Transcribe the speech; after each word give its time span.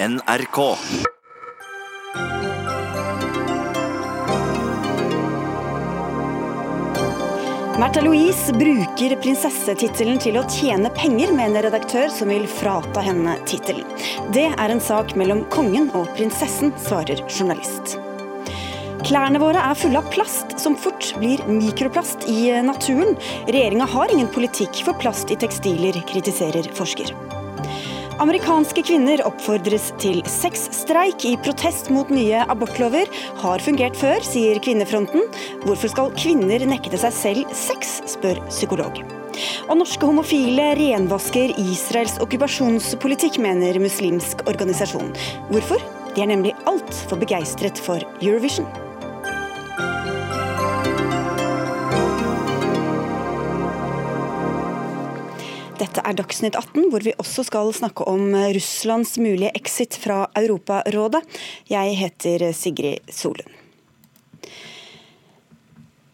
NRK. 0.00 0.76
Märtha 7.78 8.00
Louise 8.04 8.52
bruker 8.54 9.16
prinsessetittelen 9.18 10.20
til 10.22 10.38
å 10.38 10.44
tjene 10.46 10.92
penger, 10.94 11.32
med 11.34 11.50
en 11.50 11.66
redaktør 11.66 12.06
som 12.14 12.30
vil 12.30 12.46
frata 12.46 13.02
henne 13.02 13.34
tittelen. 13.50 13.88
Det 14.30 14.46
er 14.52 14.70
en 14.70 14.82
sak 14.82 15.16
mellom 15.18 15.42
kongen 15.50 15.90
og 15.98 16.12
prinsessen, 16.14 16.70
svarer 16.84 17.24
journalist. 17.26 17.96
Klærne 19.02 19.42
våre 19.42 19.64
er 19.66 19.80
fulle 19.82 19.98
av 19.98 20.12
plast, 20.14 20.54
som 20.62 20.78
fort 20.78 21.10
blir 21.18 21.42
mikroplast 21.50 22.28
i 22.30 22.52
naturen. 22.62 23.18
Regjeringa 23.50 23.90
har 23.90 24.14
ingen 24.14 24.30
politikk 24.30 24.84
for 24.86 24.94
plast 25.02 25.34
i 25.34 25.40
tekstiler, 25.42 25.98
kritiserer 26.06 26.70
forsker. 26.78 27.37
Amerikanske 28.18 28.82
kvinner 28.82 29.20
oppfordres 29.22 29.92
til 30.02 30.24
sexstreik 30.26 31.22
i 31.28 31.36
protest 31.38 31.86
mot 31.94 32.08
nye 32.10 32.40
abortlover. 32.50 33.06
Har 33.38 33.62
fungert 33.62 33.94
før, 33.94 34.24
sier 34.26 34.58
Kvinnefronten. 34.58 35.22
Hvorfor 35.62 35.92
skal 35.92 36.10
kvinner 36.18 36.64
nekte 36.66 36.98
seg 36.98 37.14
selv 37.14 37.54
sex, 37.54 38.00
spør 38.10 38.40
psykolog. 38.48 38.98
Og 39.68 39.78
norske 39.78 40.10
homofile 40.10 40.72
renvasker 40.80 41.54
Israels 41.62 42.18
okkupasjonspolitikk, 42.24 43.38
mener 43.44 43.78
muslimsk 43.78 44.42
organisasjon. 44.50 45.14
Hvorfor? 45.52 45.86
De 46.16 46.26
er 46.26 46.32
nemlig 46.34 46.56
altfor 46.66 47.22
begeistret 47.22 47.78
for 47.78 48.02
Eurovision. 48.18 48.66
Dette 55.78 56.02
er 56.02 56.16
Dagsnytt 56.18 56.56
18, 56.58 56.88
hvor 56.90 57.04
vi 57.06 57.12
også 57.22 57.44
skal 57.46 57.70
snakke 57.76 58.06
om 58.10 58.32
Russlands 58.56 59.14
mulige 59.22 59.52
exit 59.54 59.94
fra 60.02 60.24
Europarådet. 60.38 61.22
Jeg 61.70 61.94
heter 62.00 62.50
Sigrid 62.56 63.14
Solund. 63.14 63.57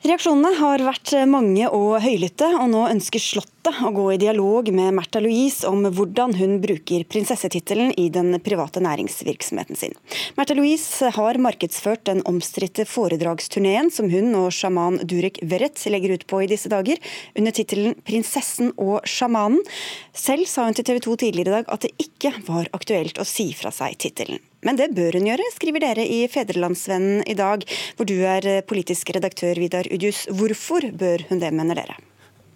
Reaksjonene 0.05 0.51
har 0.59 0.83
vært 0.85 1.15
mange 1.33 1.65
og 1.73 1.95
høylytte, 2.05 2.51
og 2.61 2.67
nå 2.75 2.83
ønsker 2.91 3.23
Slottet 3.25 3.79
å 3.81 3.89
gå 3.97 4.03
i 4.13 4.19
dialog 4.21 4.67
med 4.77 4.93
Märtha 4.99 5.23
Louise 5.25 5.65
om 5.65 5.81
hvordan 5.97 6.35
hun 6.37 6.59
bruker 6.61 7.07
prinsessetittelen 7.09 7.95
i 7.97 8.11
den 8.13 8.37
private 8.45 8.83
næringsvirksomheten 8.85 9.81
sin. 9.81 9.97
Märtha 10.37 10.59
Louise 10.59 11.09
har 11.17 11.41
markedsført 11.41 12.05
den 12.11 12.21
omstridte 12.29 12.85
foredragsturneen 12.85 13.89
som 13.89 14.13
hun 14.13 14.29
og 14.43 14.53
sjaman 14.53 15.01
Durek 15.09 15.41
Verrett 15.41 15.81
legger 15.89 16.19
ut 16.19 16.29
på 16.29 16.45
i 16.45 16.53
disse 16.53 16.69
dager, 16.69 17.01
under 17.33 17.57
tittelen 17.57 17.97
'Prinsessen 18.05 18.75
og 18.77 19.09
sjamanen'. 19.09 19.65
Selv 20.13 20.45
sa 20.53 20.69
hun 20.69 20.77
til 20.77 20.85
TV 20.85 21.01
2 21.01 21.17
tidligere 21.25 21.49
i 21.49 21.57
dag 21.63 21.73
at 21.73 21.89
det 21.89 21.97
ikke 21.97 22.37
var 22.45 22.69
aktuelt 22.77 23.17
å 23.17 23.25
si 23.25 23.55
fra 23.57 23.73
seg 23.73 23.97
tittelen. 23.97 24.45
Men 24.65 24.81
det 24.81 24.95
bør 24.97 25.19
hun 25.19 25.29
gjøre, 25.29 25.51
skriver 25.53 25.85
dere 25.85 26.07
i 26.09 26.25
Federlandsvennen 26.33 27.23
i 27.29 27.37
dag, 27.37 27.67
hvor 27.99 28.09
du 28.09 28.17
er 28.25 28.65
politisk 28.65 29.13
redaktør, 29.13 29.61
Vidar 29.61 29.89
Udjus. 29.93 30.25
Hvorfor 30.33 30.89
bør 30.97 31.29
hun 31.29 31.43
det, 31.45 31.53
mener 31.53 31.83
dere? 31.83 32.01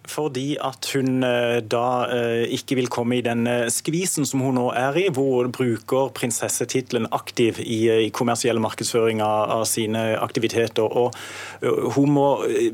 Fordi 0.09 0.57
at 0.61 0.89
hun 0.95 1.23
eh, 1.23 1.59
da 1.61 1.85
eh, 2.09 2.45
ikke 2.55 2.77
vil 2.79 2.89
komme 2.91 3.19
i 3.19 3.23
den 3.25 3.45
eh, 3.47 3.67
skvisen 3.71 4.27
som 4.27 4.41
hun 4.43 4.57
nå 4.57 4.67
er 4.77 4.97
i, 4.97 5.05
hvor 5.13 5.45
hun 5.45 5.53
bruker 5.55 6.11
prinsessetittelen 6.17 7.07
aktiv 7.15 7.59
i, 7.61 7.79
i 8.07 8.09
kommersiell 8.15 8.59
markedsføring 8.61 9.21
av, 9.23 9.65
sine 9.69 10.15
aktiviteter. 10.17 10.83
Og 10.83 11.13
Hun 11.95 12.13
må 12.15 12.27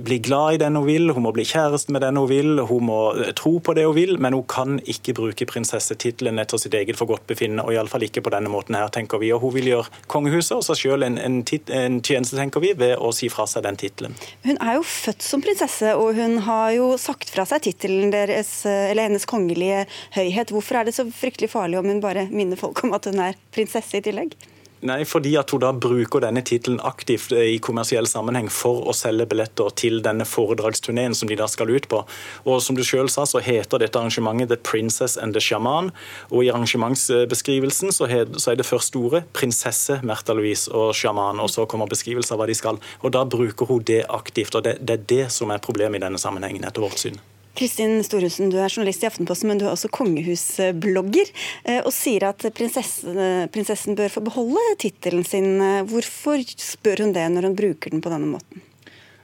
bli 0.06 0.20
glad 0.24 0.56
i 0.56 0.60
den 0.62 0.76
hun 0.78 0.86
vil, 0.88 1.10
hun 1.16 1.26
må 1.26 1.32
bli 1.36 1.46
kjæreste 1.48 1.92
med 1.92 2.04
den 2.06 2.20
hun 2.20 2.30
vil, 2.30 2.62
hun 2.70 2.86
må 2.88 3.00
tro 3.36 3.58
på 3.60 3.74
det 3.76 3.86
hun 3.88 3.96
vil, 3.98 4.16
men 4.22 4.38
hun 4.38 4.46
kan 4.48 4.78
ikke 4.80 5.16
bruke 5.18 5.48
prinsessetittelen 5.50 6.40
etter 6.40 6.62
sitt 6.62 6.78
eget 6.78 7.00
forgodtbefinnende, 7.00 7.66
og 7.66 7.74
iallfall 7.74 8.06
ikke 8.06 8.24
på 8.26 8.34
denne 8.34 8.52
måten 8.54 8.78
her, 8.78 8.92
tenker 8.94 9.22
vi. 9.22 9.34
Og 9.34 9.42
Hun 9.46 9.56
vil 9.58 9.72
gjøre 9.74 10.04
kongehuset 10.12 10.56
og 10.58 10.64
seg 10.68 10.82
selv 10.84 11.08
en, 11.08 11.18
en, 11.18 11.42
en 11.42 12.00
tjeneste, 12.02 12.38
tenker 12.38 12.64
vi, 12.64 12.74
ved 12.78 12.96
å 13.02 13.12
si 13.16 13.30
fra 13.34 13.48
seg 13.50 13.66
den 13.66 13.80
tittelen. 13.82 14.16
Hun 14.46 14.62
er 14.62 14.78
jo 14.78 14.86
født 14.86 15.26
som 15.26 15.44
prinsesse, 15.44 15.96
og 15.98 16.16
hun 16.20 16.40
har 16.46 16.72
jo 16.78 16.94
sagt 17.02 17.25
lagt 17.26 17.34
fra 17.34 17.46
seg 17.46 17.64
tittelen 17.66 18.12
deres, 18.14 18.66
eller 18.66 19.08
hennes 19.08 19.26
kongelige 19.26 19.86
høyhet. 20.14 20.52
Hvorfor 20.52 20.78
er 20.78 20.86
det 20.86 20.96
så 20.96 21.06
fryktelig 21.10 21.50
farlig 21.50 21.80
om 21.80 21.88
hun 21.90 22.02
bare 22.02 22.28
minner 22.30 22.58
folk 22.58 22.84
om 22.84 22.94
at 22.94 23.06
hun 23.06 23.20
er 23.20 23.36
prinsesse 23.52 23.98
i 23.98 24.04
tillegg? 24.04 24.36
Nei, 24.84 25.06
fordi 25.08 25.32
at 25.40 25.50
hun 25.54 25.62
da 25.64 25.70
bruker 25.72 26.20
denne 26.22 26.42
tittelen 26.46 26.82
aktivt 26.84 27.32
eh, 27.32 27.56
i 27.56 27.60
kommersiell 27.64 28.08
sammenheng 28.10 28.50
for 28.52 28.84
å 28.90 28.94
selge 28.94 29.26
billetter 29.32 29.72
til 29.80 30.02
denne 30.04 30.28
foredragsturneen 30.28 31.16
som 31.16 31.32
de 31.32 31.38
da 31.40 31.48
skal 31.50 31.72
ut 31.72 31.88
på. 31.90 32.02
Og 32.44 32.60
som 32.62 32.76
du 32.76 32.84
selv 32.84 33.10
sa, 33.14 33.24
så 33.26 33.40
heter 33.44 33.82
dette 33.82 33.98
arrangementet 33.98 34.52
The 34.52 34.60
Princess 34.60 35.16
and 35.18 35.34
the 35.34 35.42
Shaman. 35.42 35.94
Og 36.30 36.44
i 36.44 36.52
arrangementsbeskrivelsen 36.52 37.96
så, 37.96 38.10
er 38.12 38.60
det 38.60 38.68
første 38.68 39.00
ordet 39.00 39.24
prinsesse 39.34 40.02
Märtha 40.04 40.36
Louise 40.36 40.68
og 40.76 40.92
sjaman, 40.98 41.40
og 41.40 41.50
så 41.54 41.66
kommer 41.70 41.90
beskrivelse 41.90 42.36
av 42.36 42.44
hva 42.44 42.50
de 42.52 42.58
skal. 42.58 42.82
Og 43.02 43.16
da 43.16 43.24
bruker 43.24 43.72
hun 43.72 43.86
det 43.88 44.04
aktivt, 44.12 44.60
og 44.60 44.68
det, 44.68 44.78
det 44.84 45.00
er 45.00 45.08
det 45.16 45.24
som 45.34 45.56
er 45.56 45.64
problemet 45.64 46.02
i 46.02 46.06
denne 46.06 46.22
sammenhengen, 46.22 46.68
etter 46.68 46.84
vårt 46.84 47.00
syn. 47.02 47.18
Kristin 47.56 48.02
Storhusen, 48.04 48.50
du 48.52 48.58
er 48.60 48.68
journalist 48.68 49.04
i 49.06 49.08
Aftenposten, 49.08 49.48
men 49.48 49.60
du 49.62 49.66
er 49.66 49.72
også 49.72 49.92
kongehusblogger. 49.96 51.32
Eh, 51.64 51.82
og 51.82 51.94
sier 51.96 52.28
at 52.28 52.44
prinsessen, 52.56 53.48
prinsessen 53.54 53.96
bør 53.96 54.12
få 54.12 54.24
beholde 54.26 54.64
tittelen 54.82 55.24
sin. 55.28 55.62
Hvorfor 55.90 56.44
spør 56.60 57.06
hun 57.06 57.14
det 57.16 57.28
når 57.32 57.50
hun 57.50 57.60
bruker 57.60 57.96
den 57.96 58.04
på 58.04 58.12
denne 58.12 58.28
måten? 58.34 58.64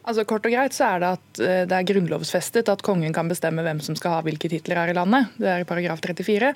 Altså 0.02 0.24
Kort 0.26 0.48
og 0.48 0.54
greit 0.54 0.74
så 0.74 0.96
er 0.96 1.02
det 1.02 1.10
at 1.18 1.42
eh, 1.44 1.64
det 1.70 1.78
er 1.78 1.90
grunnlovsfestet 1.92 2.72
at 2.72 2.82
kongen 2.86 3.14
kan 3.14 3.30
bestemme 3.30 3.66
hvem 3.66 3.84
som 3.84 3.98
skal 4.00 4.16
ha 4.16 4.24
hvilke 4.26 4.50
titler 4.50 4.80
her 4.80 4.94
i 4.94 4.98
landet. 4.98 5.36
Det 5.38 5.52
er 5.52 5.62
i 5.62 5.68
paragraf 5.68 6.02
34. 6.02 6.54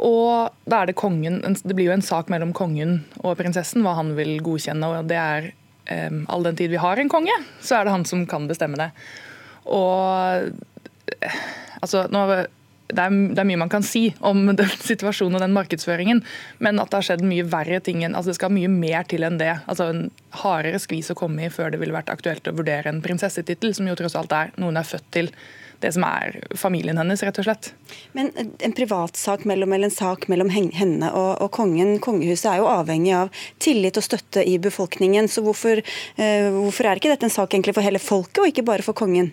Og 0.00 0.68
da 0.70 0.78
er 0.78 0.88
det 0.88 0.96
kongen 0.96 1.40
Det 1.42 1.74
blir 1.74 1.90
jo 1.90 1.96
en 1.96 2.04
sak 2.04 2.30
mellom 2.32 2.54
kongen 2.56 3.00
og 3.20 3.34
prinsessen 3.40 3.82
hva 3.84 3.96
han 3.98 4.14
vil 4.16 4.38
godkjenne. 4.44 4.86
og 4.86 5.10
det 5.10 5.18
er 5.18 5.50
All 5.90 6.44
den 6.46 6.54
tid 6.54 6.70
vi 6.70 6.78
har 6.78 7.00
en 7.02 7.08
konge, 7.10 7.34
så 7.58 7.80
er 7.80 7.84
det 7.84 7.92
han 7.96 8.04
som 8.06 8.20
kan 8.30 8.44
bestemme 8.46 8.78
det. 8.78 8.92
Og 9.66 10.52
altså, 11.80 12.06
nå, 12.12 12.24
det, 12.90 13.04
er, 13.04 13.14
det 13.30 13.38
er, 13.42 13.48
mye 13.48 13.60
man 13.62 13.72
kan 13.72 13.84
si 13.86 14.08
om 14.26 14.42
den 14.60 14.74
situasjonen 14.82 15.38
og 15.38 15.44
den 15.44 15.56
markedsføringen, 15.56 16.22
men 16.58 16.82
at 16.82 16.90
det 16.90 17.00
har 17.00 17.08
skjedd 17.10 17.24
mye 17.26 17.46
verre 17.50 17.80
ting 17.84 18.04
enn, 18.04 18.16
altså 18.16 18.32
Det 18.32 18.40
skal 18.40 18.54
mye 18.54 18.70
mer 18.72 19.06
til 19.10 19.26
enn 19.26 19.40
det. 19.40 19.54
altså 19.70 19.90
En 19.92 20.04
hardere 20.42 20.82
skvis 20.82 21.12
å 21.12 21.18
komme 21.18 21.46
i 21.46 21.52
før 21.52 21.72
det 21.72 21.80
ville 21.82 21.96
vært 21.96 22.12
aktuelt 22.12 22.48
å 22.50 22.56
vurdere 22.56 22.92
en 22.92 23.02
prinsessetittel, 23.04 23.74
som 23.76 23.88
jo 23.88 23.98
tross 23.98 24.18
alt 24.18 24.34
er 24.36 24.54
noen 24.60 24.80
er 24.80 24.88
født 24.88 25.10
til 25.14 25.34
det 25.80 25.94
som 25.96 26.04
er 26.04 26.36
familien 26.60 26.98
hennes, 27.00 27.22
rett 27.24 27.38
og 27.40 27.46
slett. 27.46 27.70
Men 28.16 28.28
en 28.36 28.74
privatsak 28.76 29.46
mellom, 29.48 29.72
eller 29.72 29.88
en 29.88 29.94
sak 29.94 30.26
mellom 30.28 30.50
henne 30.52 31.08
og, 31.08 31.30
og, 31.40 31.48
kongen, 31.56 31.94
kongehuset, 32.04 32.50
er 32.52 32.60
jo 32.60 32.68
avhengig 32.68 33.14
av 33.16 33.44
tillit 33.62 33.96
og 33.96 34.04
støtte 34.04 34.44
i 34.44 34.58
befolkningen. 34.60 35.30
Så 35.32 35.44
hvorfor, 35.46 35.80
uh, 36.20 36.48
hvorfor 36.58 36.90
er 36.90 37.00
ikke 37.00 37.14
dette 37.14 37.30
en 37.30 37.32
sak 37.32 37.54
egentlig 37.54 37.78
for 37.78 37.86
hele 37.86 38.02
folket, 38.02 38.42
og 38.42 38.52
ikke 38.52 38.66
bare 38.68 38.84
for 38.84 38.96
kongen? 38.96 39.32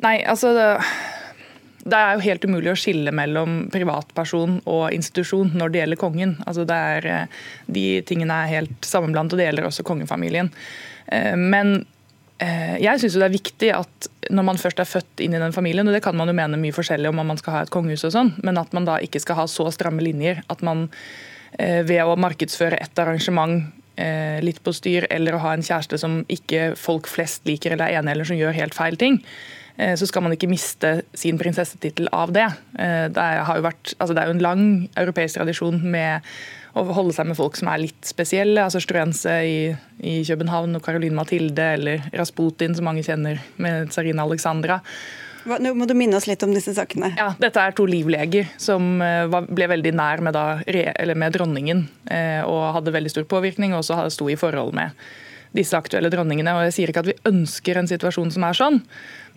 Nei, 0.00 0.20
altså 0.24 0.52
det, 0.56 0.66
det, 1.84 1.96
er 1.96 2.16
jo 2.16 2.24
helt 2.24 2.44
umulig 2.48 2.72
å 2.72 2.78
skille 2.78 3.12
mellom 3.14 3.62
privatperson 3.72 4.60
og 4.64 4.94
institusjon 4.96 5.52
når 5.58 5.72
det 5.72 5.82
gjelder 5.82 6.00
kongen. 6.00 6.36
Altså 6.46 6.64
det 6.68 6.78
er, 6.94 7.08
eh, 7.08 7.40
de 7.68 7.86
tingene 8.08 8.42
er 8.44 8.54
helt 8.54 8.86
sammenblandet, 8.88 9.36
og 9.36 9.40
det 9.42 9.48
gjelder 9.50 9.68
også 9.68 9.84
kongefamilien. 9.88 10.48
Eh, 11.12 11.36
men 11.36 11.82
eh, 12.40 12.78
jeg 12.80 13.02
syns 13.02 13.18
det 13.20 13.26
er 13.28 13.36
viktig 13.36 13.72
at 13.76 14.10
når 14.32 14.48
man 14.48 14.62
først 14.62 14.80
er 14.80 14.88
født 14.88 15.24
inn 15.24 15.36
i 15.36 15.42
den 15.42 15.56
familien, 15.56 15.88
og 15.88 15.96
det 15.96 16.04
kan 16.06 16.16
man 16.16 16.32
jo 16.32 16.38
mene 16.38 16.60
mye 16.60 16.76
forskjellig 16.76 17.12
om 17.12 17.20
om 17.20 17.34
man 17.34 17.42
skal 17.42 17.58
ha 17.58 17.66
et 17.66 17.74
kongehus 17.74 18.06
og 18.08 18.16
sånn, 18.16 18.32
men 18.46 18.60
at 18.60 18.72
man 18.76 18.88
da 18.88 18.96
ikke 19.04 19.20
skal 19.20 19.42
ha 19.42 19.48
så 19.50 19.68
stramme 19.74 20.04
linjer 20.04 20.44
at 20.48 20.64
man 20.64 20.88
ved 21.58 21.98
å 22.06 22.14
markedsføre 22.14 22.78
et 22.78 23.00
arrangement 23.02 23.64
litt 24.40 24.60
på 24.64 24.70
styr, 24.72 25.08
eller 25.10 25.34
å 25.34 25.40
ha 25.42 25.50
en 25.52 25.64
kjæreste 25.66 25.98
som 25.98 26.20
ikke 26.30 26.76
folk 26.78 27.10
flest 27.10 27.42
liker 27.50 27.74
eller 27.74 27.90
er 27.90 27.98
enig 27.98 28.14
eller 28.14 28.28
som 28.28 28.38
gjør 28.38 28.54
helt 28.54 28.76
feil 28.76 28.94
ting, 28.96 29.18
så 29.96 30.08
skal 30.08 30.24
man 30.24 30.34
ikke 30.34 30.50
miste 30.50 31.00
sin 31.16 31.38
prinsessetittel 31.40 32.10
av 32.12 32.32
det. 32.36 32.46
Eh, 32.78 33.06
det, 33.12 33.28
vært, 33.64 33.94
altså 33.98 34.16
det 34.16 34.22
er 34.22 34.30
jo 34.30 34.36
en 34.36 34.44
lang 34.44 34.64
europeisk 34.98 35.38
tradisjon 35.38 35.80
med 35.92 36.26
å 36.78 36.84
holde 36.94 37.14
seg 37.16 37.26
med 37.26 37.38
folk 37.38 37.56
som 37.58 37.70
er 37.72 37.82
litt 37.82 38.06
spesielle. 38.06 38.62
altså 38.62 38.82
Struense 38.82 39.32
i, 39.46 39.56
i 40.06 40.20
København 40.26 40.78
og 40.78 40.84
Caroline 40.84 41.16
Mathilde, 41.16 41.72
eller 41.78 42.06
Rasputin, 42.14 42.76
som 42.76 42.86
mange 42.86 43.02
kjenner, 43.06 43.40
med 43.58 43.90
Tsarina 43.90 44.26
Alexandra. 44.26 44.78
Hva, 45.48 45.56
nå 45.62 45.72
må 45.74 45.86
du 45.88 45.96
minne 45.96 46.18
oss 46.18 46.28
litt 46.28 46.42
om 46.44 46.52
disse 46.52 46.74
sakene. 46.76 47.14
Ja, 47.16 47.30
Dette 47.40 47.64
er 47.64 47.74
to 47.74 47.86
livleger 47.88 48.52
som 48.60 49.00
eh, 49.02 49.24
ble 49.26 49.70
veldig 49.72 49.94
nær 49.96 50.22
med, 50.22 50.36
da, 50.36 50.60
med 51.16 51.34
dronningen 51.34 51.86
og 52.46 52.62
hadde 52.76 52.92
veldig 52.94 53.10
stor 53.12 53.26
påvirkning, 53.30 53.72
og 53.72 53.82
også 53.82 54.04
sto 54.12 54.28
i 54.30 54.38
forhold 54.38 54.74
med 54.76 54.94
disse 55.56 55.76
aktuelle 55.76 56.10
dronningene. 56.12 56.54
og 56.54 56.68
Jeg 56.68 56.76
sier 56.76 56.92
ikke 56.92 57.02
at 57.04 57.10
vi 57.10 57.18
ønsker 57.28 57.80
en 57.80 57.90
situasjon 57.90 58.30
som 58.34 58.46
er 58.46 58.56
sånn, 58.56 58.80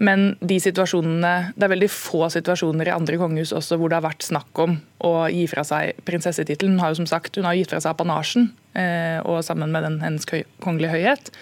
men 0.04 0.34
de 0.44 0.58
situasjonene, 0.62 1.54
det 1.56 1.66
er 1.66 1.72
veldig 1.74 1.90
få 1.92 2.28
situasjoner 2.34 2.90
i 2.90 2.96
andre 2.96 3.20
kongehus 3.22 3.54
også 3.56 3.78
hvor 3.80 3.92
det 3.92 4.00
har 4.00 4.08
vært 4.08 4.26
snakk 4.26 4.64
om 4.64 4.76
å 5.04 5.14
gi 5.32 5.46
fra 5.52 5.64
seg 5.68 6.04
prinsessetittelen. 6.08 6.76
Hun 6.76 6.84
har 6.84 6.94
jo 6.94 7.62
gitt 7.62 7.72
fra 7.72 7.82
seg 7.84 7.94
apanasjen, 7.94 8.52
eh, 8.76 9.20
og 9.24 9.44
sammen 9.48 9.72
med 9.72 9.88
den 9.88 10.00
hennes 10.04 10.30
kongelige 10.64 10.98
høyhet. 10.98 11.34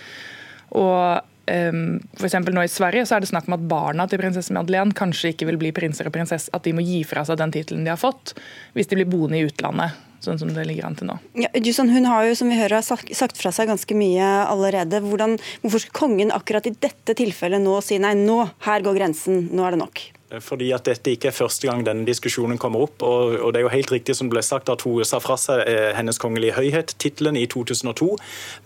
Og 0.78 1.28
Um, 1.52 1.98
for 2.16 2.54
nå 2.54 2.62
I 2.64 2.70
Sverige 2.70 3.02
så 3.10 3.18
er 3.18 3.24
det 3.24 3.32
snakk 3.32 3.48
om 3.50 3.56
at 3.58 3.64
barna 3.68 4.06
til 4.08 4.22
prinsesse 4.22 4.54
Madeleine 4.54 4.94
kanskje 4.96 5.34
ikke 5.34 5.48
vil 5.50 5.58
bli 5.60 5.72
prinser 5.76 6.08
og 6.08 6.14
prinsesse, 6.14 6.52
at 6.54 6.64
de 6.64 6.72
må 6.78 6.86
gi 6.86 7.02
fra 7.04 7.26
seg 7.28 7.40
den 7.42 7.52
tittelen 7.52 7.84
de 7.84 7.92
har 7.92 8.00
fått, 8.00 8.36
hvis 8.78 8.88
de 8.88 9.00
blir 9.00 9.10
boende 9.10 9.40
i 9.40 9.48
utlandet. 9.50 9.98
Sånn 10.26 10.40
som 10.42 10.54
det 10.54 10.66
ligger 10.70 10.88
an 10.88 10.98
til 11.00 11.10
nå. 11.10 11.18
Ja, 11.40 11.52
Jusson, 11.58 11.92
hun 11.94 12.08
har 12.10 12.28
jo 12.28 12.38
som 12.38 12.52
vi 12.52 12.60
hører, 12.60 12.82
sagt 12.86 13.40
fra 13.40 13.54
seg 13.56 13.72
ganske 13.72 13.98
mye 13.98 14.30
allerede. 14.46 15.02
Hvordan, 15.04 15.38
hvorfor 15.64 15.86
skal 15.86 15.98
kongen 16.04 16.34
akkurat 16.36 16.70
i 16.70 16.76
dette 16.78 17.18
tilfellet 17.18 17.64
nå 17.64 17.78
si 17.86 18.00
nei, 18.02 18.14
nå, 18.20 18.44
her 18.68 18.86
går 18.86 19.00
grensen, 19.02 19.48
nå 19.52 19.68
er 19.68 19.76
det 19.76 19.84
nok? 19.84 20.04
Fordi 20.40 20.70
at 20.76 20.86
dette 20.88 21.12
ikke 21.12 21.30
er 21.32 21.36
første 21.36 21.68
gang 21.68 21.84
denne 21.86 22.06
diskusjonen 22.08 22.60
kommer 22.62 22.86
opp. 22.86 23.04
Og, 23.04 23.36
og, 23.40 23.52
det 23.52 23.62
er 23.62 23.66
jo 23.66 23.74
helt 23.74 23.92
riktig 23.92 24.16
som 24.18 24.30
ble 24.32 24.44
sagt 24.46 24.72
at 24.72 24.86
hun 24.88 25.04
sa 25.08 25.20
fra 25.24 25.38
seg 25.40 25.66
eh, 25.68 25.92
Hennes 25.98 26.20
kongelige 26.22 26.56
høyhet, 26.56 26.96
tittelen, 27.02 27.36
i 27.36 27.48
2002. 27.52 28.08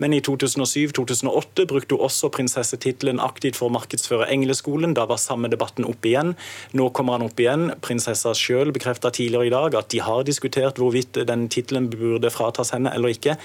Men 0.02 0.14
i 0.14 0.20
2007-2008 0.24 1.66
brukte 1.68 1.96
hun 1.96 2.06
også 2.06 2.30
prinsessetittelen 2.34 3.22
aktivt 3.22 3.58
for 3.58 3.70
å 3.70 3.76
markedsføre 3.76 4.28
Engleskolen. 4.32 4.94
Da 4.96 5.06
var 5.10 5.20
samme 5.22 5.50
debatten 5.52 5.88
opp 5.88 6.06
igjen. 6.06 6.34
Nå 6.76 6.90
kommer 6.96 7.18
han 7.18 7.26
opp 7.26 7.40
igjen. 7.42 7.70
Prinsessa 7.84 8.34
sjøl 8.36 8.72
bekrefta 8.76 9.10
tidligere 9.14 9.50
i 9.50 9.54
dag 9.54 9.78
at 9.80 9.90
de 9.94 10.02
har 10.04 10.26
diskutert 10.28 10.78
hvorvidt 10.80 11.22
den 11.26 11.46
tittelen 11.52 11.90
burde 11.92 12.30
fratas 12.34 12.72
henne 12.76 12.92
eller 12.94 13.14
ikke. 13.14 13.36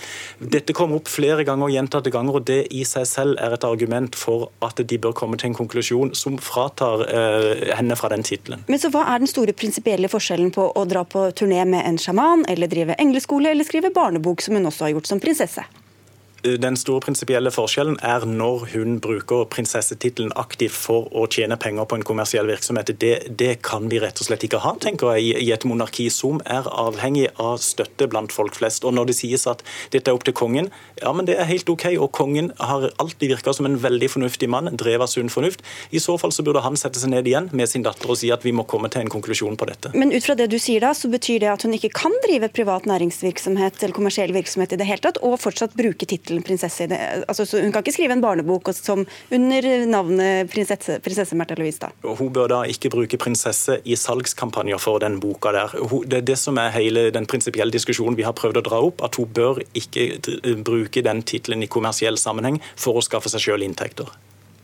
Dette 0.42 0.76
kom 0.78 0.94
opp 0.98 1.10
flere 1.12 1.46
ganger 1.48 1.70
og 1.70 1.76
gjentatte 1.76 2.14
ganger, 2.14 2.40
og 2.40 2.48
det 2.50 2.62
i 2.76 2.84
seg 2.88 3.08
selv 3.10 3.42
er 3.42 3.56
et 3.56 3.68
argument 3.68 4.16
for 4.18 4.50
at 4.66 4.82
de 4.82 5.00
bør 5.02 5.16
komme 5.18 5.40
til 5.40 5.52
en 5.52 5.58
konklusjon 5.58 6.14
som 6.18 6.38
fratar 6.42 7.06
eh, 7.08 7.72
henne 7.78 7.98
fra 7.98 8.11
den 8.14 8.26
tittelen. 8.28 8.64
Men 8.68 8.82
så 8.82 8.92
hva 8.94 9.06
er 9.10 9.24
den 9.24 9.32
store 9.32 9.56
prinsipielle 9.58 10.10
forskjellen 10.12 10.52
på 10.56 10.70
å 10.76 10.86
dra 10.90 11.04
på 11.08 11.30
turné 11.38 11.64
med 11.66 11.86
en 11.88 12.00
sjaman, 12.02 12.46
eller 12.52 12.72
drive 12.72 12.98
engleskole, 13.02 13.52
eller 13.52 13.68
skrive 13.68 13.94
barnebok, 13.96 14.44
som 14.44 14.58
hun 14.58 14.70
også 14.70 14.88
har 14.88 14.96
gjort 14.96 15.12
som 15.12 15.24
prinsesse? 15.24 15.66
Den 16.42 16.74
store 16.80 17.04
prinsipielle 17.06 17.52
forskjellen 17.54 18.00
er 18.02 18.24
når 18.26 18.64
hun 18.72 18.96
bruker 19.04 19.44
prinsessetittelen 19.54 20.32
aktivt 20.40 20.74
for 20.74 21.06
å 21.14 21.28
tjene 21.30 21.58
penger 21.62 21.86
på 21.86 22.00
en 22.00 22.06
kommersiell 22.08 22.48
virksomhet. 22.50 22.90
Det, 22.98 23.12
det, 23.38 23.52
kan 23.62 23.86
vi 23.92 24.00
rett 24.02 24.18
og 24.18 24.26
slett 24.26 24.46
ikke 24.48 24.62
ha, 24.64 24.72
tenker 24.82 25.20
jeg, 25.20 25.36
i 25.38 25.52
et 25.54 25.66
monarki 25.70 26.08
som 26.10 26.40
er 26.50 26.66
avhengig 26.66 27.28
av 27.38 27.60
støtte 27.62 28.08
blant 28.10 28.34
folk 28.34 28.58
flest. 28.58 28.88
Og 28.88 28.96
når 28.98 29.12
det 29.12 29.18
sies 29.20 29.46
at 29.50 29.62
dette 29.94 30.10
er 30.10 30.18
opp 30.18 30.26
til 30.26 30.34
kongen, 30.38 30.72
ja, 30.98 31.14
men 31.14 31.30
det 31.30 31.36
er 31.38 31.50
helt 31.50 31.70
OK. 31.70 31.86
Og 32.02 32.10
kongen 32.18 32.50
har 32.58 32.88
alltid 32.90 33.36
virka 33.36 33.54
som 33.54 33.70
en 33.70 33.78
veldig 33.84 34.10
fornuftig 34.16 34.50
mann, 34.50 34.72
drevet 34.74 35.06
av 35.06 35.14
sunn 35.14 35.30
fornuft. 35.30 35.62
I 35.94 36.02
så 36.02 36.18
fall 36.22 36.34
så 36.34 36.46
burde 36.48 36.66
han 36.66 36.80
sette 36.80 36.98
seg 37.02 37.14
ned 37.14 37.30
igjen 37.30 37.52
med 37.54 37.70
sin 37.70 37.86
datter 37.86 38.10
og 38.10 38.18
si 38.18 38.34
at 38.34 38.42
vi 38.48 38.56
må 38.56 38.66
komme 38.66 38.90
til 38.90 39.06
en 39.06 39.14
konklusjon 39.14 39.60
på 39.62 39.70
dette. 39.70 39.94
Men 39.94 40.10
ut 40.16 40.26
fra 40.26 40.38
det 40.40 40.50
du 40.50 40.58
sier 40.58 40.82
da, 40.82 40.96
så 40.98 41.12
betyr 41.12 41.46
det 41.46 41.54
at 41.54 41.68
hun 41.68 41.78
ikke 41.78 41.94
kan 42.02 42.18
drive 42.26 42.50
privat 42.50 42.90
næringsvirksomhet 42.90 43.78
eller 43.84 43.98
kommersiell 43.98 44.34
virksomhet 44.34 44.74
i 44.74 44.82
det 44.82 44.90
hele 44.90 45.06
tatt, 45.06 45.22
og 45.22 45.38
fortsatt 45.44 45.78
bruke 45.78 46.10
tittelen 46.10 46.31
tittelen 46.32 46.44
prinsesse. 46.44 46.88
Altså, 47.28 47.46
hun 47.60 47.72
kan 47.72 47.84
ikke 47.84 47.94
skrive 47.96 48.16
en 48.16 48.24
barnebok 48.24 48.72
som 48.76 49.04
under 49.32 49.68
navnet 49.86 50.50
prinsesse, 50.52 51.00
prinsesse 51.04 51.36
Märtha 51.36 51.56
Louise. 51.56 51.80
da. 51.80 51.92
Hun 52.04 52.32
bør 52.34 52.48
da 52.48 52.62
ikke 52.64 52.90
bruke 52.90 53.18
prinsesse 53.18 53.82
i 53.84 53.96
salgskampanjer 53.96 54.80
for 54.80 55.00
den 55.00 55.20
boka 55.20 55.52
der. 55.52 55.76
Det 56.06 56.18
er 56.18 56.22
det 56.22 56.38
som 56.40 56.58
er 56.58 56.72
hele 56.72 57.12
den 57.12 57.26
prinsipielle 57.26 57.72
diskusjonen 57.72 58.18
vi 58.18 58.24
har 58.24 58.34
prøvd 58.34 58.62
å 58.62 58.66
dra 58.66 58.82
opp, 58.82 59.04
at 59.04 59.16
hun 59.16 59.28
bør 59.28 59.62
ikke 59.74 60.20
bruke 60.64 61.02
den 61.02 61.24
tittelen 61.24 61.64
i 61.64 61.68
kommersiell 61.68 62.18
sammenheng 62.18 62.62
for 62.76 62.96
å 62.96 63.04
skaffe 63.04 63.30
seg 63.30 63.42
sjøl 63.42 63.66
inntekter. 63.66 64.10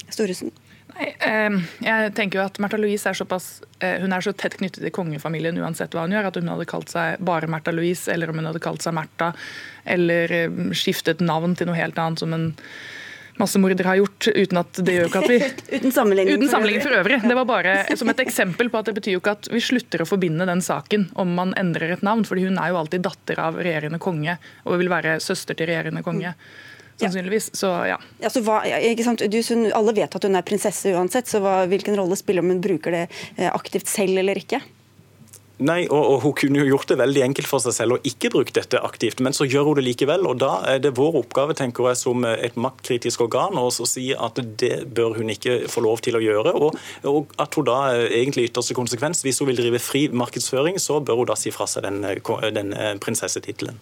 Storesen. 0.09 0.51
Ehm, 0.97 1.61
jeg 1.83 2.11
tenker 2.17 2.39
jo 2.39 2.45
at 2.47 2.57
Märtha 2.61 2.79
Louise 2.79 3.09
er 3.09 3.17
såpass 3.17 3.61
eh, 3.83 3.99
hun 4.01 4.13
er 4.15 4.23
så 4.25 4.33
tett 4.33 4.57
knyttet 4.57 4.81
til 4.81 4.93
kongefamilien 4.93 5.57
uansett 5.61 5.93
hva 5.93 6.05
hun 6.07 6.15
gjør, 6.15 6.29
at 6.29 6.39
hun 6.39 6.51
hadde 6.51 6.69
kalt 6.69 6.93
seg 6.93 7.21
bare 7.25 7.49
Märtha 7.51 7.73
Louise, 7.75 8.09
eller 8.13 8.31
om 8.31 8.39
hun 8.41 8.49
hadde 8.49 8.63
kalt 8.63 8.85
seg 8.85 8.95
Märtha, 8.97 9.31
eller 9.85 10.33
ehm, 10.43 10.71
skiftet 10.77 11.21
navn 11.23 11.57
til 11.57 11.69
noe 11.69 11.77
helt 11.77 11.99
annet, 12.01 12.23
som 12.23 12.33
en 12.33 12.51
massemorder 13.37 13.85
har 13.85 13.99
gjort, 13.99 14.27
uten 14.33 14.59
at 14.63 14.79
det 14.81 14.95
gjør 14.95 15.11
ikke 15.11 15.19
at 15.21 15.29
vi 15.29 15.37
Uten 15.77 15.93
sammenligning, 15.93 16.39
uten 16.39 16.49
sammenligning 16.49 16.85
for 16.87 16.97
øvrig. 16.97 17.19
Det 17.21 17.35
var 17.37 17.49
bare 17.49 17.75
som 17.99 18.09
et 18.09 18.23
eksempel 18.23 18.71
på 18.73 18.81
at 18.81 18.89
det 18.89 18.95
betyr 18.97 19.13
jo 19.13 19.21
ikke 19.21 19.35
at 19.37 19.49
vi 19.53 19.61
slutter 19.61 20.01
å 20.01 20.07
forbinde 20.09 20.47
den 20.49 20.63
saken 20.65 21.11
om 21.21 21.35
man 21.37 21.53
endrer 21.59 21.93
et 21.93 22.05
navn, 22.05 22.25
fordi 22.25 22.47
hun 22.47 22.57
er 22.57 22.73
jo 22.73 22.79
alltid 22.81 23.05
datter 23.05 23.43
av 23.43 23.59
regjerende 23.61 24.01
konge 24.01 24.39
og 24.65 24.81
vil 24.81 24.89
være 24.89 25.19
søster 25.21 25.57
til 25.57 25.69
regjerende 25.69 26.01
konge 26.05 26.33
sannsynligvis. 27.01 27.51
Så 27.57 27.71
ja. 27.89 27.99
ja 28.21 28.31
så 28.33 28.43
hva, 28.45 28.61
ikke 28.65 29.05
sant? 29.05 29.25
Du, 29.31 29.39
alle 29.75 29.97
vet 29.97 30.17
at 30.17 30.27
hun 30.27 30.39
er 30.39 30.47
prinsesse 30.47 30.95
uansett, 30.95 31.29
så 31.29 31.41
hva, 31.43 31.59
hvilken 31.69 31.97
rolle 31.99 32.17
spiller 32.19 32.45
om 32.45 32.55
hun 32.55 32.63
bruker 32.63 32.95
det 32.95 33.05
eh, 33.37 33.51
aktivt 33.51 33.89
selv 33.91 34.23
eller 34.23 34.39
ikke? 34.39 34.61
Nei, 35.57 35.87
og, 35.89 35.97
og, 35.97 36.19
Hun 36.21 36.33
kunne 36.37 36.59
jo 36.61 36.67
gjort 36.69 36.91
det 36.91 36.99
veldig 36.99 37.23
enkelt 37.25 37.49
for 37.49 37.63
seg 37.63 37.73
selv 37.73 37.95
og 37.95 38.05
ikke 38.05 38.29
brukt 38.33 38.53
dette 38.53 38.77
aktivt, 38.85 39.23
men 39.25 39.33
så 39.33 39.47
gjør 39.49 39.71
hun 39.71 39.79
det 39.79 39.87
likevel. 39.87 40.27
og 40.29 40.37
Da 40.43 40.51
er 40.69 40.83
det 40.83 40.93
vår 40.99 41.17
oppgave 41.23 41.55
tenker 41.57 41.89
jeg, 41.89 41.97
som 42.03 42.25
et 42.29 42.59
maktkritisk 42.61 43.25
organ 43.25 43.57
å 43.57 43.65
si 43.73 44.11
at 44.13 44.37
det 44.61 44.85
bør 44.93 45.17
hun 45.17 45.33
ikke 45.33 45.63
få 45.71 45.81
lov 45.87 46.05
til 46.05 46.19
å 46.19 46.21
gjøre. 46.21 46.53
Og, 46.61 46.77
og 47.09 47.33
at 47.41 47.57
hun 47.57 47.69
da 47.69 47.79
egentlig 48.05 48.51
ytterste 48.51 48.77
konsekvens, 48.77 49.25
hvis 49.25 49.41
hun 49.41 49.49
vil 49.49 49.63
drive 49.63 49.81
fri 49.81 50.05
markedsføring, 50.13 50.77
så 50.81 51.01
bør 51.01 51.23
hun 51.23 51.31
da 51.33 51.39
si 51.39 51.53
fra 51.55 51.65
seg 51.69 51.89
den, 51.89 52.03
den 52.53 52.73
eh, 52.77 52.93
prinsessetittelen. 53.01 53.81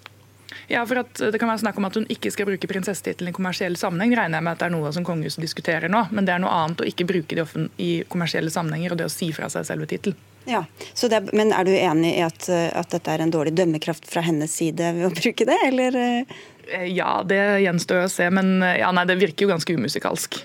Ja, 0.72 0.86
for 0.86 1.02
at 1.04 1.14
Det 1.14 1.40
kan 1.40 1.50
være 1.50 1.64
snakk 1.64 1.78
om 1.78 1.88
at 1.88 1.98
hun 2.00 2.08
ikke 2.12 2.32
skal 2.34 2.48
bruke 2.50 2.70
prinsessetittelen 2.70 3.32
i 3.32 3.36
kommersiell 3.36 3.78
sammenheng, 3.80 4.16
regner 4.18 4.40
jeg 4.40 4.48
med 4.48 4.56
at 4.56 4.64
det 4.64 4.70
er 4.70 4.76
noe 4.76 4.94
som 4.96 5.06
kongehuset 5.08 5.44
diskuterer 5.44 5.92
nå. 5.92 6.06
Men 6.12 6.28
det 6.28 6.36
er 6.36 6.42
noe 6.44 6.54
annet 6.54 6.82
å 6.82 6.88
ikke 6.90 7.08
bruke 7.10 7.38
det 7.38 7.46
i 7.82 7.92
kommersielle 8.10 8.54
sammenhenger 8.54 8.96
og 8.96 9.02
det 9.02 9.10
å 9.10 9.14
si 9.14 9.32
fra 9.36 9.50
seg 9.52 9.68
selve 9.68 9.90
tittelen. 9.90 10.18
Ja, 10.46 10.62
er, 11.10 11.30
Men 11.34 11.54
er 11.58 11.66
du 11.66 11.72
enig 11.74 12.12
i 12.20 12.22
at, 12.22 12.46
at, 12.50 12.92
dette 12.94 13.10
er 13.10 13.24
en 13.24 13.34
dårlig 13.34 13.56
dømmekraft 13.58 14.06
fra 14.10 14.22
hennes 14.22 14.54
side 14.54 14.92
ved 14.94 15.08
å 15.08 15.14
bruke 15.14 15.48
det, 15.50 15.58
eller? 15.72 15.98
Eh, 15.98 16.86
ja, 16.94 17.24
det 17.26 17.42
gjenstår 17.66 18.04
å 18.04 18.12
se, 18.14 18.30
men 18.30 18.60
ja, 18.62 18.92
nei, 18.94 19.08
det 19.10 19.18
virker 19.22 19.48
jo 19.48 19.54
ganske 19.56 19.74
umusikalsk. 19.74 20.38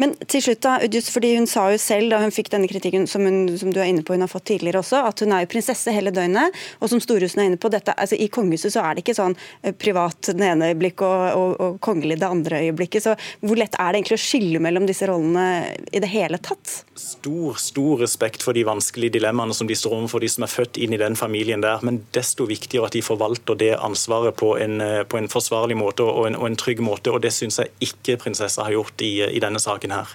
Men 0.00 0.14
til 0.30 0.42
slutt 0.44 0.62
da, 0.64 0.78
Udjus, 0.84 1.10
fordi 1.12 1.34
Hun 1.36 1.48
sa 1.50 1.66
jo 1.72 1.78
selv 1.80 2.12
da 2.12 2.20
hun 2.22 2.32
fikk 2.34 2.50
denne 2.52 2.68
kritikken 2.70 3.06
som, 3.10 3.24
hun, 3.26 3.46
som 3.58 3.72
du 3.72 3.80
er 3.80 3.90
inne 3.90 4.04
på 4.06 4.14
hun 4.16 4.24
har 4.24 4.30
fått 4.30 4.48
tidligere 4.52 4.82
også, 4.82 5.02
at 5.08 5.22
hun 5.24 5.32
er 5.34 5.44
jo 5.44 5.50
prinsesse 5.52 5.92
hele 5.94 6.12
døgnet. 6.14 6.54
Og 6.80 6.90
som 6.92 7.00
Storhusen 7.02 7.42
er 7.42 7.50
inne 7.50 7.60
på, 7.60 7.70
dette, 7.72 7.94
altså 7.96 8.18
I 8.18 8.28
kongehuset 8.32 8.74
så 8.74 8.84
er 8.84 8.94
det 8.94 9.04
ikke 9.04 9.16
sånn 9.18 9.36
eh, 9.62 9.74
privat 9.74 10.32
det 10.32 10.48
ene 10.48 10.70
øyeblikket 10.72 11.06
og, 11.06 11.24
og, 11.38 11.54
og, 11.56 11.78
kongelig 11.82 12.18
det 12.20 12.28
andre 12.28 12.62
øyeblikket. 12.66 13.06
Så 13.06 13.16
hvor 13.42 13.58
lett 13.58 13.76
er 13.78 13.92
det 13.92 14.02
egentlig 14.02 14.18
å 14.20 14.24
skille 14.24 14.62
mellom 14.62 14.86
disse 14.88 15.08
rollene 15.08 15.46
i 15.90 16.02
det 16.02 16.10
hele 16.12 16.40
tatt? 16.42 16.82
Stor, 16.98 17.58
stor 17.60 18.02
respekt 18.04 18.44
for 18.44 18.56
de 18.56 18.64
vanskelige 18.68 19.16
dilemmaene 19.18 19.56
som 19.56 19.68
de 19.68 19.76
står 19.78 19.96
overfor, 19.96 20.22
de 20.22 20.30
som 20.32 20.46
er 20.46 20.52
født 20.52 20.80
inn 20.82 20.94
i 20.94 21.00
den 21.00 21.16
familien 21.18 21.64
der. 21.64 21.82
Men 21.86 22.02
desto 22.14 22.46
viktigere 22.48 22.90
at 22.90 22.96
de 22.96 23.04
forvalter 23.04 23.58
det 23.58 23.72
ansvaret 23.78 24.36
på 24.38 24.54
en, 24.60 24.80
eh, 24.84 25.02
på 25.08 25.18
en 25.18 25.30
forsvarlig 25.32 25.78
måte 25.78 26.06
og 26.06 26.28
en, 26.28 26.38
og 26.38 26.50
en 26.50 26.60
trygg 26.60 26.82
måte. 26.84 27.12
Og 27.12 27.22
det 27.24 27.32
syns 27.34 27.58
jeg 27.62 27.72
ikke 27.88 28.20
prinsessa 28.26 28.66
har 28.66 28.76
gjort 28.76 29.02
i, 29.02 29.14
i 29.26 29.42
denne 29.42 29.60
saken 29.62 29.81
saken 29.82 29.90
her. 29.90 30.08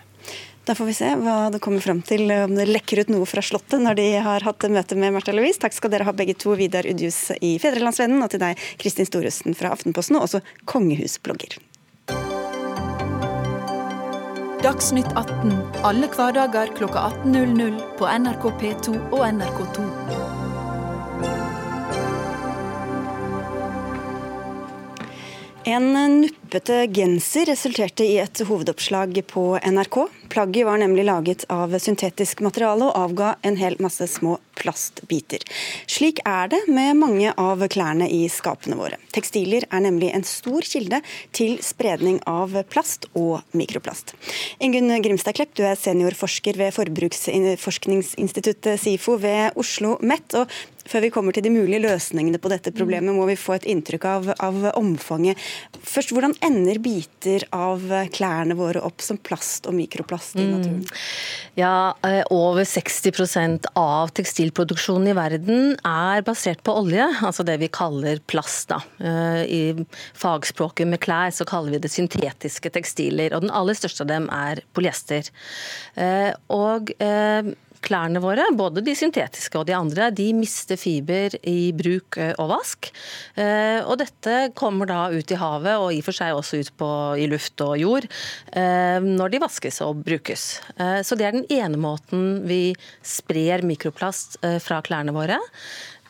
Da 0.66 0.76
får 0.76 0.86
vi 0.86 0.94
se 0.94 1.16
hva 1.16 1.50
det 1.50 1.62
kommer 1.64 1.80
fram 1.80 2.02
til, 2.02 2.30
om 2.32 2.56
det 2.56 2.68
lekker 2.68 3.00
ut 3.00 3.10
noe 3.10 3.26
fra 3.26 3.42
Slottet 3.42 3.80
når 3.80 3.96
de 3.96 4.08
har 4.20 4.44
hatt 4.44 4.68
møte 4.68 4.96
med 4.96 5.14
Märtha 5.14 5.32
Louise. 5.32 5.60
Takk 5.60 5.74
skal 5.74 5.92
dere 5.92 6.04
ha 6.04 6.12
begge 6.12 6.36
to, 6.36 6.56
Vidar 6.60 6.84
Udjus 6.84 7.32
i 7.40 7.58
Fedrelandsvennen, 7.58 8.22
og 8.22 8.30
til 8.30 8.42
deg, 8.44 8.60
Kristin 8.78 9.08
Storhusen 9.08 9.56
fra 9.56 9.72
Aftenposten, 9.72 10.18
og 10.18 10.28
også 10.28 10.42
kongehusblogger. 10.66 11.56
Dagsnytt 14.60 15.14
18 15.16 15.54
alle 15.88 16.10
hverdager 16.12 16.74
klokka 16.76 17.14
18.00 17.24 17.80
på 17.96 18.10
NRK 18.10 18.50
P2 18.60 18.98
og 19.14 19.24
NRK2. 19.24 19.88
En 25.68 26.28
nuppete 26.48 26.88
genser 26.88 27.46
resulterte 27.46 28.06
i 28.08 28.18
et 28.22 28.40
hovedoppslag 28.48 29.18
på 29.28 29.60
NRK. 29.60 30.08
Plagget 30.32 30.66
var 30.66 30.78
nemlig 30.80 31.04
laget 31.04 31.44
av 31.52 31.74
syntetisk 31.76 32.40
materiale 32.46 32.88
og 32.88 32.96
avga 32.96 33.34
en 33.44 33.58
hel 33.60 33.76
masse 33.84 34.08
små 34.08 34.38
plastbiter. 34.56 35.44
Slik 35.92 36.22
er 36.24 36.48
det 36.54 36.62
med 36.72 36.96
mange 37.02 37.34
av 37.36 37.66
klærne 37.68 38.08
i 38.08 38.30
skapene 38.32 38.80
våre. 38.80 38.96
Tekstiler 39.12 39.68
er 39.68 39.84
nemlig 39.84 40.14
en 40.16 40.24
stor 40.28 40.64
kilde 40.64 41.02
til 41.36 41.60
spredning 41.66 42.22
av 42.24 42.56
plast 42.72 43.10
og 43.12 43.44
mikroplast. 43.52 44.16
Ingunn 44.64 44.96
Grimstad 45.04 45.36
Klepp, 45.36 45.52
du 45.58 45.66
er 45.68 45.76
seniorforsker 45.76 46.56
ved 46.64 46.72
Forbruksforskningsinstituttet 46.80 48.80
SIFO 48.88 49.20
ved 49.20 49.52
Oslo 49.60 49.98
MET. 50.00 50.32
og 50.40 50.48
før 50.88 51.04
vi 51.04 51.12
kommer 51.12 51.36
til 51.36 51.44
de 51.44 51.52
mulige 51.52 51.82
løsningene 51.84 52.40
på 52.40 52.52
dette 52.52 52.72
problemet, 52.76 53.16
må 53.16 53.26
vi 53.28 53.36
få 53.40 53.58
et 53.58 53.68
inntrykk 53.68 54.06
av, 54.08 54.30
av, 54.40 54.70
omfanget. 54.80 55.40
Først, 55.84 56.14
Hvordan 56.16 56.38
ender 56.48 56.80
biter 56.84 57.46
av 57.56 57.84
klærne 58.16 58.58
våre 58.58 58.82
opp 58.88 59.04
som 59.04 59.20
plast 59.20 59.68
og 59.70 59.76
mikroplast 59.78 60.38
i 60.38 60.46
mm. 60.46 60.52
naturen? 60.56 60.82
Mm. 60.84 61.02
Ja, 61.58 61.96
eh, 62.06 62.24
Over 62.34 62.64
60% 62.68 63.70
av 63.78 64.12
tekstilproduksjonen 64.18 65.12
i 65.12 65.18
verden 65.18 65.76
er 65.88 66.24
basert 66.28 66.64
på 66.66 66.76
olje, 66.82 67.08
altså 67.26 67.46
det 67.48 67.58
vi 67.62 67.72
kaller 67.74 68.22
plast. 68.30 68.70
Da. 68.72 68.82
Eh, 69.02 69.42
I 69.46 69.62
fagspråket 70.18 70.90
med 70.90 71.02
klær 71.04 71.34
så 71.34 71.48
kaller 71.50 71.76
vi 71.76 71.84
det 71.86 71.94
syntetiske 71.94 72.72
tekstiler. 72.74 73.34
og 73.34 73.46
Den 73.46 73.54
aller 73.54 73.78
største 73.78 74.06
av 74.06 74.12
dem 74.12 74.30
er 74.34 74.64
polyester. 74.78 75.30
Eh, 75.96 76.32
og 76.54 76.94
klærne 77.86 78.22
våre, 78.24 78.46
både 78.58 78.84
de 78.86 78.96
syntetiske 78.98 79.60
og 79.60 79.68
de 79.70 79.76
andre, 79.78 80.10
de 80.16 80.30
mister 80.38 80.80
fiber 80.80 81.36
i 81.48 81.72
bruk 81.78 82.18
og 82.38 82.52
vask. 82.52 82.90
Og 83.88 83.94
dette 84.02 84.38
kommer 84.58 84.90
da 84.90 85.00
ut 85.14 85.32
i 85.34 85.40
havet, 85.40 85.76
og 85.78 85.92
i 85.94 86.00
og 86.02 86.08
for 86.08 86.18
seg 86.18 86.36
også 86.36 86.62
ut 86.62 86.72
på, 86.80 86.90
i 87.22 87.28
luft 87.30 87.62
og 87.66 87.76
jord, 87.82 88.08
når 88.54 89.34
de 89.34 89.44
vaskes 89.44 89.82
og 89.86 90.02
brukes. 90.06 90.48
Så 90.78 91.18
det 91.20 91.28
er 91.28 91.38
den 91.38 91.48
ene 91.54 91.80
måten 91.82 92.44
vi 92.48 92.76
sprer 93.06 93.66
mikroplast 93.68 94.40
fra 94.64 94.82
klærne 94.86 95.16
våre. 95.16 95.40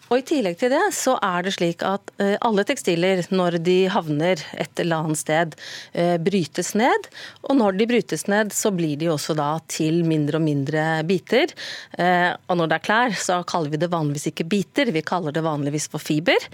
Og 0.07 0.21
I 0.21 0.25
tillegg 0.27 0.55
til 0.59 0.71
det 0.71 0.83
så 0.95 1.17
er 1.23 1.43
det 1.43 1.53
slik 1.57 1.83
at 1.85 2.11
eh, 2.23 2.35
alle 2.45 2.63
tekstiler, 2.67 3.25
når 3.33 3.59
de 3.63 3.77
havner 3.91 4.39
et 4.55 4.81
eller 4.81 5.03
annet 5.03 5.19
sted, 5.19 5.57
eh, 5.91 6.15
brytes 6.23 6.73
ned. 6.79 7.09
Og 7.49 7.57
når 7.59 7.75
de 7.79 7.89
brytes 7.89 8.23
ned, 8.31 8.53
så 8.55 8.71
blir 8.75 8.95
de 8.99 9.11
også 9.11 9.35
da 9.37 9.49
til 9.71 10.03
mindre 10.07 10.39
og 10.39 10.45
mindre 10.45 10.85
biter. 11.07 11.51
Eh, 11.99 12.31
og 12.47 12.59
når 12.59 12.71
det 12.71 12.79
er 12.79 12.85
klær, 12.87 13.17
så 13.19 13.41
kaller 13.47 13.73
vi 13.73 13.81
det 13.81 13.91
vanligvis 13.91 14.29
ikke 14.31 14.47
biter, 14.47 14.93
vi 14.95 15.03
kaller 15.03 15.35
det 15.35 15.43
vanligvis 15.45 15.89
for 15.91 16.03
fiber. 16.03 16.47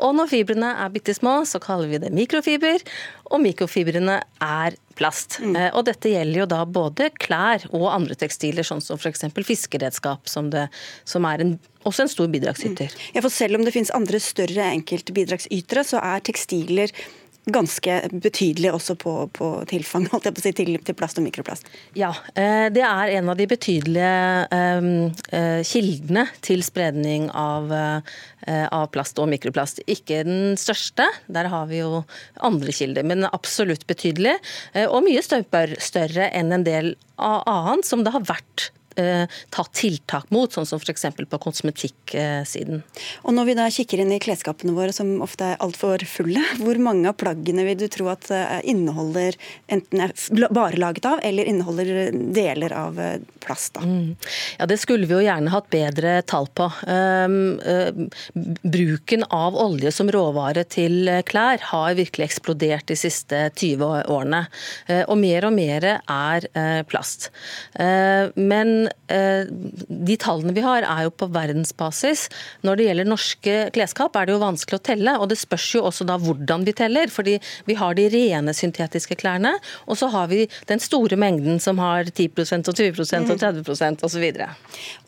Og 0.00 0.14
når 0.16 0.30
fibrene 0.30 0.72
er 0.82 0.92
bitte 0.92 1.14
små, 1.16 1.40
så 1.48 1.60
kaller 1.62 1.90
vi 1.90 2.00
det 2.02 2.10
mikrofiber. 2.14 2.82
Og 3.30 3.42
mikrofibrene 3.42 4.16
er 4.42 4.76
plast. 4.98 5.38
Mm. 5.40 5.56
Og 5.78 5.84
dette 5.86 6.12
gjelder 6.12 6.42
jo 6.42 6.46
da 6.50 6.64
både 6.66 7.10
klær 7.22 7.64
og 7.70 7.86
andre 7.92 8.16
tekstiler, 8.18 8.66
sånn 8.66 8.82
som 8.84 8.98
f.eks. 8.98 9.28
fiskeredskap, 9.46 10.28
som, 10.28 10.50
det, 10.52 10.66
som 11.08 11.28
er 11.30 11.44
en 11.44 11.54
også 11.88 12.04
en 12.04 12.10
stor 12.12 12.28
bidragsyter. 12.28 12.92
Mm. 12.92 13.04
Ja, 13.14 13.22
for 13.24 13.32
Selv 13.32 13.56
om 13.56 13.64
det 13.64 13.72
finnes 13.72 13.92
andre 13.96 14.20
større 14.20 14.66
enkeltbidragsytere, 14.74 15.84
så 15.86 16.02
er 16.04 16.24
tekstiler 16.26 16.92
ganske 17.54 17.96
betydelig 18.12 18.72
også 18.74 18.96
på, 19.00 19.14
på 19.36 19.50
tilfang 19.70 20.06
holdt 20.12 20.28
jeg 20.28 20.36
på 20.36 20.42
å 20.42 20.44
si, 20.44 20.52
til, 20.56 20.72
til, 20.86 20.96
plast 20.98 21.20
og 21.20 21.26
mikroplast? 21.26 21.68
Ja, 21.98 22.12
eh, 22.34 22.68
det 22.72 22.84
er 22.86 23.14
en 23.18 23.30
av 23.32 23.38
de 23.38 23.46
betydelige 23.50 24.14
um, 24.54 24.90
kildene 25.66 26.26
til 26.44 26.64
spredning 26.66 27.28
av, 27.36 27.70
av, 27.70 28.86
plast 28.94 29.20
og 29.22 29.30
mikroplast. 29.30 29.82
Ikke 29.90 30.22
den 30.26 30.58
største, 30.60 31.06
der 31.32 31.50
har 31.52 31.68
vi 31.70 31.80
jo 31.82 32.02
andre 32.46 32.74
kilder, 32.74 33.06
men 33.06 33.28
absolutt 33.30 33.86
betydelig. 33.90 34.36
Og 34.88 35.02
mye 35.06 35.22
større 35.24 36.28
enn 36.30 36.52
en 36.56 36.66
del 36.66 36.94
annet 37.20 37.86
som 37.86 38.04
det 38.04 38.14
har 38.14 38.26
vært 38.28 38.70
Eh, 39.00 39.26
tatt 39.50 39.72
tiltak 39.76 40.28
mot, 40.34 40.52
sånn 40.52 40.66
som 40.68 40.80
f.eks. 40.80 41.06
på 41.30 41.40
kosmetikksiden. 41.40 42.82
Og 43.24 43.34
Når 43.36 43.48
vi 43.48 43.56
da 43.58 43.68
kikker 43.72 44.02
inn 44.02 44.12
i 44.14 44.20
klesskapene 44.22 44.74
våre, 44.76 44.92
som 44.94 45.20
ofte 45.24 45.52
er 45.52 45.60
altfor 45.64 46.02
fulle, 46.08 46.42
hvor 46.62 46.80
mange 46.82 47.08
av 47.10 47.16
plaggene 47.20 47.64
vil 47.68 47.78
du 47.80 47.86
tro 47.92 48.10
at 48.12 48.30
eh, 48.34 48.58
inneholder 48.70 49.38
enten 49.72 50.04
er 50.04 50.14
bare 50.52 50.80
laget 50.80 51.08
av, 51.08 51.22
eller 51.24 51.48
inneholder 51.48 52.10
deler 52.36 52.74
av 52.76 53.00
eh, 53.00 53.16
plast? 53.40 53.74
da? 53.78 53.84
Mm. 53.86 54.16
Ja, 54.58 54.68
Det 54.70 54.80
skulle 54.82 55.08
vi 55.08 55.16
jo 55.16 55.24
gjerne 55.24 55.54
hatt 55.54 55.70
bedre 55.72 56.20
tall 56.28 56.48
på. 56.54 56.66
Uh, 56.84 57.28
bruken 58.62 59.24
av 59.32 59.56
olje 59.58 59.92
som 59.94 60.10
råvare 60.12 60.64
til 60.68 61.08
klær 61.28 61.62
har 61.70 61.96
virkelig 61.98 62.26
eksplodert 62.26 62.88
de 62.90 62.96
siste 62.98 63.42
20 63.54 64.10
årene. 64.10 64.42
Og 65.06 65.16
mer 65.20 65.46
og 65.48 65.54
mer 65.56 65.86
er 66.00 66.46
plast. 66.90 67.30
men 67.78 68.80
Eh, 68.89 68.89
de 69.10 70.16
tallene 70.20 70.54
vi 70.54 70.62
har, 70.64 70.84
er 70.86 71.06
jo 71.06 71.12
på 71.14 71.28
verdensbasis. 71.34 72.28
Når 72.66 72.78
det 72.78 72.86
gjelder 72.86 73.08
norske 73.08 73.56
klesskap, 73.74 74.16
er 74.16 74.28
det 74.28 74.36
jo 74.36 74.42
vanskelig 74.42 74.78
å 74.78 74.84
telle. 74.90 75.16
Og 75.18 75.30
det 75.32 75.38
spørs 75.40 75.66
jo 75.74 75.84
også 75.88 76.06
da 76.08 76.18
hvordan 76.20 76.66
vi 76.66 76.74
teller. 76.76 77.10
Fordi 77.12 77.36
vi 77.66 77.76
har 77.78 77.96
de 77.98 78.06
rene 78.12 78.54
syntetiske 78.56 79.18
klærne, 79.20 79.56
og 79.86 79.98
så 79.98 80.10
har 80.12 80.30
vi 80.30 80.44
den 80.70 80.82
store 80.82 81.18
mengden 81.20 81.60
som 81.62 81.80
har 81.82 82.08
10 82.10 82.28
og 82.70 82.76
20% 82.78 83.34
og 83.34 83.42
30% 83.42 84.06
osv. 84.06 84.26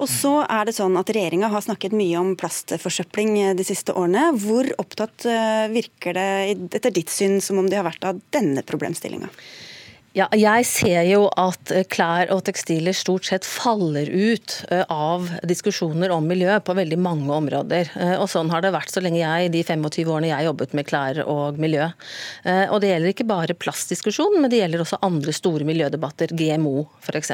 Og 0.02 0.08
så 0.10 0.34
er 0.44 0.68
det 0.68 0.76
sånn 0.76 0.98
at 1.00 1.12
regjeringa 1.14 1.50
har 1.52 1.64
snakket 1.64 1.96
mye 1.96 2.20
om 2.20 2.34
plastforsøpling 2.38 3.56
de 3.58 3.66
siste 3.66 3.94
årene. 3.96 4.30
Hvor 4.42 4.68
opptatt 4.82 5.26
eh, 5.28 5.66
virker 5.72 6.18
det 6.18 6.30
etter 6.78 6.94
ditt 6.94 7.12
syn 7.12 7.40
som 7.44 7.60
om 7.62 7.68
de 7.70 7.78
har 7.78 7.86
vært 7.86 8.08
av 8.08 8.20
denne 8.34 8.64
problemstillinga? 8.66 9.30
Ja, 10.12 10.26
jeg 10.36 10.66
ser 10.68 11.06
jo 11.08 11.22
at 11.40 11.70
eh, 11.72 11.86
klær 11.88 12.28
og 12.34 12.42
tekstiler 12.44 12.92
stort 12.92 13.24
sett 13.30 13.46
faller 13.48 14.10
ut 14.12 14.58
eh, 14.68 14.82
av 14.92 15.30
diskusjoner 15.48 16.12
om 16.12 16.26
miljø 16.28 16.58
på 16.60 16.74
veldig 16.76 16.98
mange 17.00 17.32
områder. 17.32 17.88
Eh, 17.96 18.12
og 18.18 18.28
sånn 18.28 18.52
har 18.52 18.60
det 18.60 18.74
vært 18.74 18.92
så 18.92 19.00
lenge 19.00 19.22
jeg, 19.22 19.48
de 19.54 19.62
25 19.64 20.10
årene 20.12 20.28
jeg 20.28 20.48
jobbet 20.50 20.74
med 20.76 20.88
klær 20.90 21.22
og 21.24 21.56
miljø. 21.62 21.86
Og 22.44 22.76
det 22.82 22.90
gjelder 22.90 23.12
ikke 23.12 23.26
bare 23.28 23.56
plastdiskusjon, 23.56 24.36
men 24.42 24.50
det 24.52 24.60
gjelder 24.60 24.82
også 24.82 24.98
andre 25.06 25.32
store 25.34 25.64
miljødebatter, 25.68 26.32
GMO 26.36 26.84
f.eks. 27.00 27.32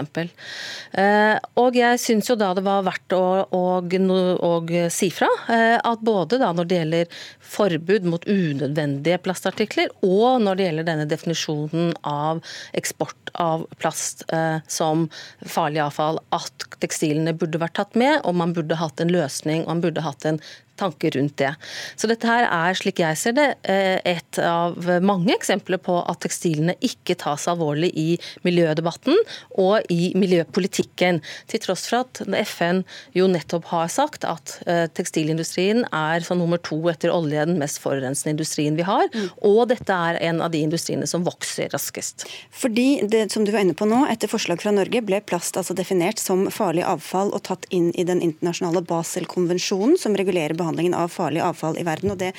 Og 1.59 1.79
jeg 1.79 2.01
syns 2.03 2.31
jo 2.31 2.37
da 2.39 2.53
det 2.57 2.65
var 2.67 2.87
verdt 2.87 3.17
å, 3.17 3.23
å, 3.55 3.63
å, 3.81 4.53
si 4.93 5.09
fra 5.15 5.29
at 5.49 6.05
både 6.05 6.41
da 6.43 6.51
når 6.55 6.69
det 6.69 6.81
gjelder 6.81 7.19
forbud 7.55 8.09
mot 8.13 8.29
unødvendige 8.29 9.21
plastartikler, 9.25 9.93
og 10.07 10.45
når 10.45 10.59
det 10.59 10.69
gjelder 10.69 10.89
denne 10.91 11.09
definisjonen 11.11 11.95
av 12.07 12.43
eksport 12.77 13.33
av 13.35 13.67
plast 13.79 14.25
eh, 14.33 14.59
som 14.69 15.07
farlig 15.47 15.83
avfall, 15.85 16.21
at 16.35 16.69
tekstilene 16.83 17.37
burde 17.39 17.61
vært 17.63 17.79
tatt 17.79 17.99
med, 17.99 18.21
og 18.25 18.39
man 18.41 18.55
burde 18.57 18.79
hatt 18.81 19.01
en 19.01 19.13
løsning 19.13 19.65
og 19.65 19.77
man 19.77 19.85
burde 19.87 20.05
hatt 20.05 20.27
en 20.29 20.41
tanker 20.79 21.15
rundt 21.17 21.37
det. 21.41 21.53
Så 21.99 22.11
dette 22.11 22.29
her 22.29 22.47
er, 22.47 22.77
slik 22.79 23.03
jeg 23.03 23.19
ser 23.19 23.37
det, 23.37 23.49
eh, 23.69 23.99
et 24.09 24.41
av 24.43 24.77
mange 25.05 25.35
eksempler 25.35 25.81
på 25.83 25.99
at 26.01 26.23
tekstilene 26.25 26.77
ikke 26.85 27.17
tas 27.19 27.49
alvorlig 27.51 27.91
i 27.99 28.09
miljødebatten 28.47 29.17
og 29.59 29.89
i 29.93 30.13
miljøpolitikken. 30.19 31.21
Til 31.51 31.63
tross 31.65 31.87
for 31.91 32.05
at 32.05 32.23
FN 32.49 32.83
jo 33.17 33.29
nettopp 33.31 33.69
har 33.73 33.91
sagt 33.93 34.27
at 34.29 34.59
eh, 34.67 34.87
tekstilindustrien 34.95 35.85
er 35.95 36.25
som 36.27 36.41
nummer 36.41 36.61
to 36.63 36.79
etter 36.91 37.13
olje 37.15 37.47
den 37.49 37.59
mest 37.61 37.81
forurensende 37.83 38.37
industrien 38.37 38.79
vi 38.79 38.87
har. 38.87 39.09
Mm. 39.15 39.29
Og 39.49 39.61
dette 39.73 39.95
er 39.95 40.21
en 40.31 40.43
av 40.45 40.53
de 40.55 40.63
industriene 40.65 41.09
som 41.11 41.27
vokser 41.27 41.71
raskest. 41.75 42.27
Fordi 42.55 43.03
det 43.09 43.29
som 43.33 43.47
du 43.47 43.53
var 43.55 43.65
inne 43.65 43.77
på 43.79 43.89
nå, 43.89 44.05
etter 44.13 44.31
forslag 44.31 44.63
fra 44.63 44.75
Norge 44.75 45.03
ble 45.05 45.21
plast 45.27 45.59
altså 45.59 45.77
definert 45.77 46.21
som 46.23 46.47
farlig 46.55 46.85
avfall 46.87 47.33
og 47.35 47.45
tatt 47.49 47.67
inn 47.75 47.91
i 47.99 48.07
den 48.09 48.23
internasjonale 48.25 48.85
Basel-konvensjonen 48.89 49.99
som 50.01 50.17
regulerer 50.19 50.57
behandling 50.59 50.68
behandlingen 50.69 50.95
av 50.95 51.09
farlig 51.09 51.41
avfall 51.43 51.79
i 51.79 51.85
verden. 51.87 52.13
og 52.13 52.19
Det 52.19 52.33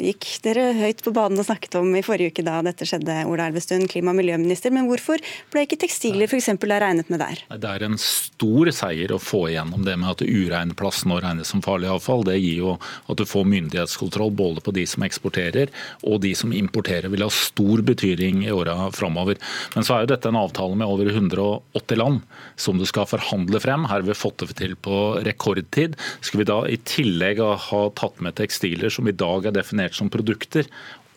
gikk 0.00 0.26
dere 0.42 0.72
høyt 0.76 1.02
på 1.04 1.12
banen 1.12 1.38
og 1.38 1.46
snakket 1.46 1.76
om 1.80 1.92
i 1.96 2.02
forrige 2.04 2.32
uke 2.32 2.44
da 2.46 2.62
dette 2.64 2.86
skjedde, 2.88 3.26
Ola 3.28 3.48
Elvestuen, 3.50 3.86
klima- 3.88 4.14
og 4.14 4.20
miljøminister. 4.20 4.72
Men 4.72 4.88
hvorfor 4.88 5.20
ble 5.52 5.66
ikke 5.66 5.80
tekstiler 5.84 6.26
f.eks. 6.26 6.48
regnet 6.56 7.10
med 7.10 7.20
der? 7.20 7.42
Det 7.52 7.68
er 7.70 7.84
en 7.84 7.98
stor 8.00 8.70
seier 8.72 9.12
å 9.12 9.20
få 9.20 9.48
igjennom 9.50 9.84
det 9.84 9.96
med 10.00 10.10
at 10.10 10.24
urein 10.24 10.74
plast 10.74 11.06
nå 11.06 11.20
regnes 11.20 11.48
som 11.52 11.62
farlig 11.62 11.90
avfall. 11.92 12.24
Det 12.24 12.38
gir 12.38 12.62
jo 12.64 12.76
at 13.06 13.16
du 13.16 13.26
får 13.28 13.46
myndighetskontroll 13.46 14.32
både 14.32 14.64
på 14.64 14.74
de 14.76 14.86
som 14.88 15.04
eksporterer 15.06 15.72
og 16.02 16.20
de 16.24 16.34
som 16.34 16.52
importerer. 16.52 17.08
vil 17.08 17.22
ha 17.22 17.30
stor 17.30 17.82
betydning 17.82 18.44
i 18.46 18.52
åra 18.52 18.90
framover. 18.92 19.36
Men 19.74 19.84
så 19.84 19.96
er 19.96 20.04
jo 20.04 20.14
dette 20.14 20.28
en 20.28 20.40
avtale 20.40 20.76
med 20.76 20.86
over 20.86 21.10
180 21.12 21.96
land 21.96 22.22
som 22.56 22.78
du 22.78 22.86
skal 22.86 23.06
forhandle 23.06 23.60
frem. 23.60 23.84
Her 23.84 24.00
har 24.00 24.06
vi 24.06 24.16
fått 24.16 24.38
det 24.42 24.56
til 24.56 24.76
på 24.76 25.20
rekordtid. 25.26 25.96
Skal 26.20 26.42
vi 26.42 26.48
da 26.48 26.62
i 26.68 26.78
tillegg 26.86 27.40
ha 27.42 27.56
ha 27.70 27.82
tatt 27.98 28.22
med 28.24 28.36
tekstiler 28.38 28.92
som 28.92 29.08
i 29.08 29.14
dag 29.16 29.48
er 29.48 29.56
definert 29.56 29.96
som 29.98 30.10
produkter, 30.12 30.68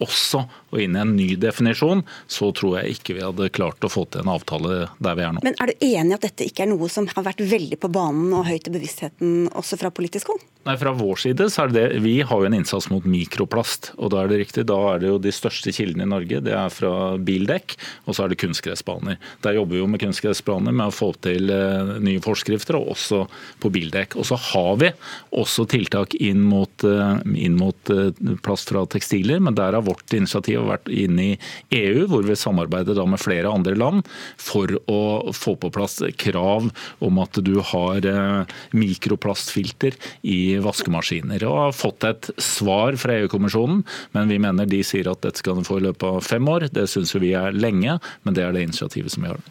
også 0.03 0.45
og 0.69 0.81
inn 0.83 0.95
i 0.95 1.01
en 1.01 1.15
ny 1.17 1.29
definisjon, 1.39 2.03
så 2.29 2.51
tror 2.55 2.79
jeg 2.79 2.99
ikke 2.99 3.17
vi 3.17 3.25
hadde 3.25 3.49
klart 3.55 3.85
å 3.85 3.91
få 3.91 4.05
til 4.11 4.23
en 4.23 4.33
avtale 4.35 4.83
der 5.01 5.17
vi 5.17 5.25
er 5.25 5.33
nå. 5.33 5.43
Men 5.45 5.57
Er 5.59 5.71
du 5.71 5.85
enig 5.85 6.17
at 6.19 6.27
dette 6.27 6.45
ikke 6.45 6.65
er 6.65 6.71
noe 6.73 6.89
som 6.91 7.09
har 7.09 7.25
vært 7.25 7.41
veldig 7.41 7.79
på 7.81 7.91
banen 7.93 8.33
og 8.37 8.47
høyt 8.49 8.69
i 8.69 8.75
bevisstheten 8.75 9.49
også 9.57 9.79
fra 9.81 9.91
politisk 9.93 10.33
hold? 10.33 10.45
Nei, 10.67 10.75
Fra 10.77 10.91
vår 10.93 11.21
side 11.23 11.47
så 11.49 11.63
er 11.63 11.71
det 11.71 11.79
det. 11.79 12.01
Vi 12.03 12.17
har 12.27 12.41
jo 12.41 12.45
en 12.45 12.55
innsats 12.57 12.89
mot 12.91 13.05
mikroplast. 13.07 13.93
og 13.97 14.11
Da 14.11 14.21
er 14.21 14.29
det 14.29 14.41
riktig, 14.41 14.65
da 14.67 14.77
er 14.91 14.99
det 15.01 15.07
jo 15.07 15.17
de 15.23 15.31
største 15.33 15.71
kildene 15.73 16.05
i 16.05 16.11
Norge. 16.11 16.41
Det 16.45 16.53
er 16.53 16.73
fra 16.73 16.91
bildekk, 17.15 17.77
og 18.05 18.15
så 18.15 18.25
er 18.25 18.33
det 18.33 18.41
kunstgressbaner. 18.43 19.17
Der 19.41 19.55
jobber 19.55 19.77
vi 19.77 19.81
jo 19.81 19.87
med 19.89 20.03
kunstgressbaner 20.03 20.75
med 20.75 20.91
å 20.91 20.95
få 20.95 21.13
til 21.23 21.49
eh, 21.49 21.95
nye 22.03 22.21
forskrifter, 22.21 22.77
og 22.77 22.91
også 22.93 23.23
på 23.63 23.71
bildekk. 23.73 24.17
Og 24.19 24.27
så 24.29 24.37
har 24.51 24.77
vi 24.83 24.91
også 25.31 25.65
tiltak 25.71 26.13
inn 26.19 26.43
mot, 26.43 26.83
eh, 26.83 27.23
inn 27.39 27.57
mot 27.57 27.93
eh, 27.95 28.11
plast 28.43 28.69
fra 28.69 28.83
tekstiler, 28.85 29.39
men 29.39 29.57
der 29.57 29.79
har 29.79 29.87
vårt 29.89 30.13
initiativ 30.15 30.63
vært 30.69 30.89
inn 30.93 31.19
i 31.21 31.29
EU, 31.75 32.05
hvor 32.11 32.25
vi 32.27 32.37
samarbeider 32.37 32.99
med 33.09 33.21
flere 33.21 33.51
andre 33.51 33.75
land 33.77 34.07
for 34.39 34.71
å 34.91 35.33
få 35.35 35.55
på 35.59 35.71
plass 35.73 35.99
krav 36.21 36.69
om 37.05 37.21
at 37.23 37.39
du 37.45 37.55
har 37.71 38.05
eh, 38.05 38.57
mikroplastfilter 38.77 39.97
i 40.29 40.57
vaskemaskiner. 40.63 41.45
Og 41.47 41.61
har 41.65 41.77
fått 41.77 42.07
et 42.07 42.31
svar 42.41 42.97
fra 42.99 43.19
EU-kommisjonen, 43.19 43.83
men 44.15 44.31
vi 44.31 44.41
mener 44.41 44.69
de 44.69 44.83
sier 44.85 45.09
at 45.11 45.23
dette 45.25 45.41
skal 45.41 45.59
du 45.59 45.67
få 45.67 45.79
i 45.79 45.87
løpet 45.89 46.09
av 46.09 46.25
fem 46.25 46.51
år. 46.51 46.69
Det 46.73 46.87
syns 46.91 47.15
vi 47.17 47.33
er 47.37 47.55
lenge, 47.55 47.99
men 48.23 48.37
det 48.37 48.45
er 48.45 48.55
det 48.55 48.67
initiativet 48.69 49.13
som 49.13 49.25
vi 49.25 49.33
har. 49.33 49.41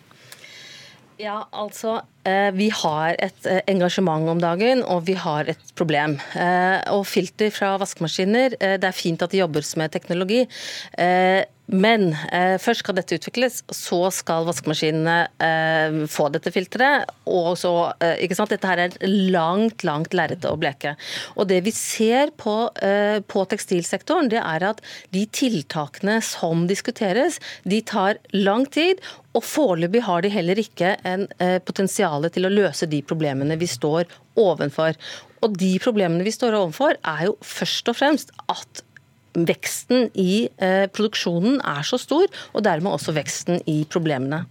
Ja, 1.18 1.42
altså 1.50 1.96
eh, 2.28 2.52
Vi 2.54 2.68
har 2.70 3.16
et 3.18 3.46
eh, 3.50 3.60
engasjement 3.70 4.30
om 4.30 4.40
dagen, 4.42 4.84
og 4.86 5.06
vi 5.08 5.16
har 5.18 5.50
et 5.50 5.72
problem. 5.78 6.18
Og 6.94 7.06
filter 7.10 7.50
fra 7.54 7.74
vaskemaskiner, 7.80 8.54
det 8.58 8.86
er 8.86 8.96
fint 8.96 9.22
at 9.22 9.34
det 9.34 9.42
jobbes 9.42 9.74
med 9.80 9.94
teknologi. 9.94 10.44
Men 11.68 12.14
eh, 12.32 12.56
først 12.56 12.80
skal 12.80 12.96
dette 12.96 13.18
utvikles, 13.18 13.60
så 13.76 13.98
skal 14.14 14.46
vaskemaskinene 14.48 15.16
eh, 15.44 15.98
få 16.08 16.30
dette 16.32 16.52
filteret. 16.54 17.10
Og 17.28 17.50
så, 17.60 17.72
eh, 18.00 18.22
ikke 18.24 18.38
sant? 18.38 18.54
Dette 18.54 18.70
her 18.70 18.80
er 18.86 18.96
langt, 19.04 19.84
langt 19.84 20.16
lerret 20.16 20.46
å 20.48 20.54
bleke. 20.60 20.94
Og 21.36 21.50
det 21.50 21.60
vi 21.66 21.74
ser 21.76 22.32
på, 22.40 22.56
eh, 22.80 23.20
på, 23.20 23.44
tekstilsektoren, 23.52 24.32
det 24.32 24.40
er 24.40 24.64
at 24.70 24.80
de 25.12 25.26
tiltakene 25.28 26.22
som 26.24 26.64
diskuteres, 26.70 27.36
de 27.68 27.82
tar 27.84 28.16
lang 28.32 28.64
tid. 28.72 29.04
Og 29.36 29.44
foreløpig 29.44 30.06
har 30.08 30.24
de 30.24 30.32
heller 30.32 30.64
ikke 30.64 30.96
en 31.04 31.28
eh, 31.36 31.58
potensial 31.60 32.24
til 32.32 32.48
å 32.48 32.54
løse 32.54 32.88
de 32.88 33.04
problemene 33.04 33.60
vi 33.60 33.68
står 33.68 34.08
overfor. 34.40 34.96
Og 35.44 35.54
de 35.60 35.74
problemene 35.82 36.24
vi 36.26 36.32
står 36.34 36.56
overfor, 36.58 36.96
er 37.04 37.28
jo 37.28 37.36
først 37.44 37.92
og 37.92 38.00
fremst 38.00 38.32
at 38.48 38.82
veksten 39.48 40.08
i 40.18 40.48
eh, 40.58 40.86
produksjonen 40.90 41.60
er 41.60 41.86
så 41.86 42.00
stor, 42.00 42.26
og 42.52 42.64
dermed 42.66 42.94
også 42.94 43.14
veksten 43.16 43.62
i 43.70 43.82
problemene. 43.90 44.46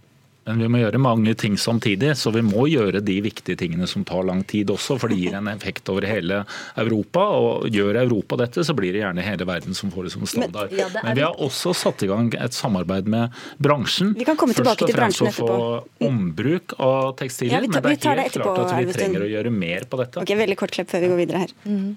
Men 0.48 0.62
vi 0.62 0.68
må 0.72 0.78
gjøre 0.80 0.98
mange 1.02 1.34
ting 1.36 1.58
samtidig, 1.60 2.14
så 2.16 2.30
vi 2.32 2.40
må 2.44 2.64
gjøre 2.72 3.02
de 3.04 3.18
viktige 3.20 3.58
tingene 3.60 3.84
som 3.90 4.04
tar 4.08 4.24
lang 4.24 4.40
tid 4.48 4.70
også. 4.72 4.96
For 5.00 5.12
det 5.12 5.18
gir 5.20 5.36
en 5.36 5.50
effekt 5.52 5.90
over 5.92 6.06
hele 6.08 6.40
Europa. 6.80 7.26
Og 7.36 7.68
gjør 7.74 8.00
Europa 8.00 8.38
dette, 8.40 8.64
så 8.64 8.72
blir 8.76 8.96
det 8.96 9.02
gjerne 9.02 9.26
hele 9.26 9.48
verden 9.48 9.76
som 9.76 9.92
får 9.92 10.08
det 10.08 10.14
som 10.16 10.24
standard. 10.24 10.72
Men, 10.72 10.80
ja, 10.80 10.88
det 10.94 11.04
Men 11.04 11.18
vi 11.20 11.26
har 11.26 11.44
også 11.48 11.74
satt 11.76 12.06
i 12.06 12.08
gang 12.08 12.32
et 12.32 12.56
samarbeid 12.56 13.10
med 13.12 13.36
bransjen. 13.60 14.14
Vi 14.16 14.24
kan 14.28 14.40
komme 14.40 14.56
tilbake 14.56 14.88
til 14.88 14.96
bransjen 14.96 15.28
etterpå. 15.28 15.44
Først 15.44 15.60
og 15.60 15.76
fremst 15.84 16.00
å 16.00 16.00
få 16.00 16.08
ombruk 16.08 16.78
av 16.80 17.12
tekstiler. 17.20 17.58
Ja, 17.58 17.64
vi 17.66 17.72
tar, 17.74 17.84
men 17.84 17.92
det 17.92 18.08
er 18.08 18.22
helt 18.24 18.32
etterpå, 18.32 18.56
klart 18.56 18.72
at 18.72 18.88
vi 18.88 19.00
trenger 19.02 19.28
å 19.28 19.32
gjøre 19.36 19.52
mer 19.52 19.88
på 19.90 20.00
dette. 20.00 20.24
Ok, 20.24 20.36
Veldig 20.38 20.56
kort 20.56 20.72
klipp 20.72 20.88
før 20.88 21.04
vi 21.04 21.12
går 21.12 21.26
videre 21.26 21.44
her. 21.44 21.58
Mm. 21.68 21.88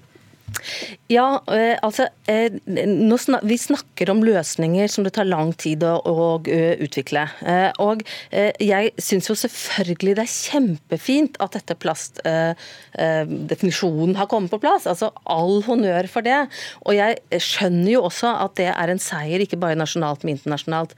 Ja, 1.12 1.44
eh, 1.52 1.76
altså 1.84 2.08
Vi 2.26 3.58
snakker 3.58 4.10
om 4.12 4.24
løsninger 4.24 4.88
som 4.88 5.04
det 5.04 5.14
tar 5.18 5.26
lang 5.28 5.54
tid 5.60 5.84
å, 5.84 6.02
å 6.02 6.40
utvikle. 6.42 7.30
Eh, 7.46 7.72
og 7.84 8.02
jeg 8.32 8.92
syns 9.02 9.30
jo 9.30 9.36
selvfølgelig 9.38 10.16
det 10.18 10.24
er 10.24 10.32
kjempefint 10.32 11.38
at 11.44 11.52
dette 11.58 11.76
plastdefinisjonen 11.82 14.16
har 14.20 14.28
kommet 14.32 14.52
på 14.54 14.62
plass. 14.64 14.84
Altså 14.90 15.08
all 15.26 15.64
honnør 15.68 16.06
for 16.12 16.22
det. 16.26 16.42
Og 16.86 16.94
jeg 16.98 17.42
skjønner 17.44 17.92
jo 17.96 18.02
også 18.10 18.30
at 18.46 18.54
det 18.60 18.70
er 18.72 18.88
en 18.92 19.02
seier, 19.02 19.40
ikke 19.44 19.62
bare 19.62 19.80
nasjonalt, 19.80 20.24
men 20.24 20.32
internasjonalt. 20.38 20.92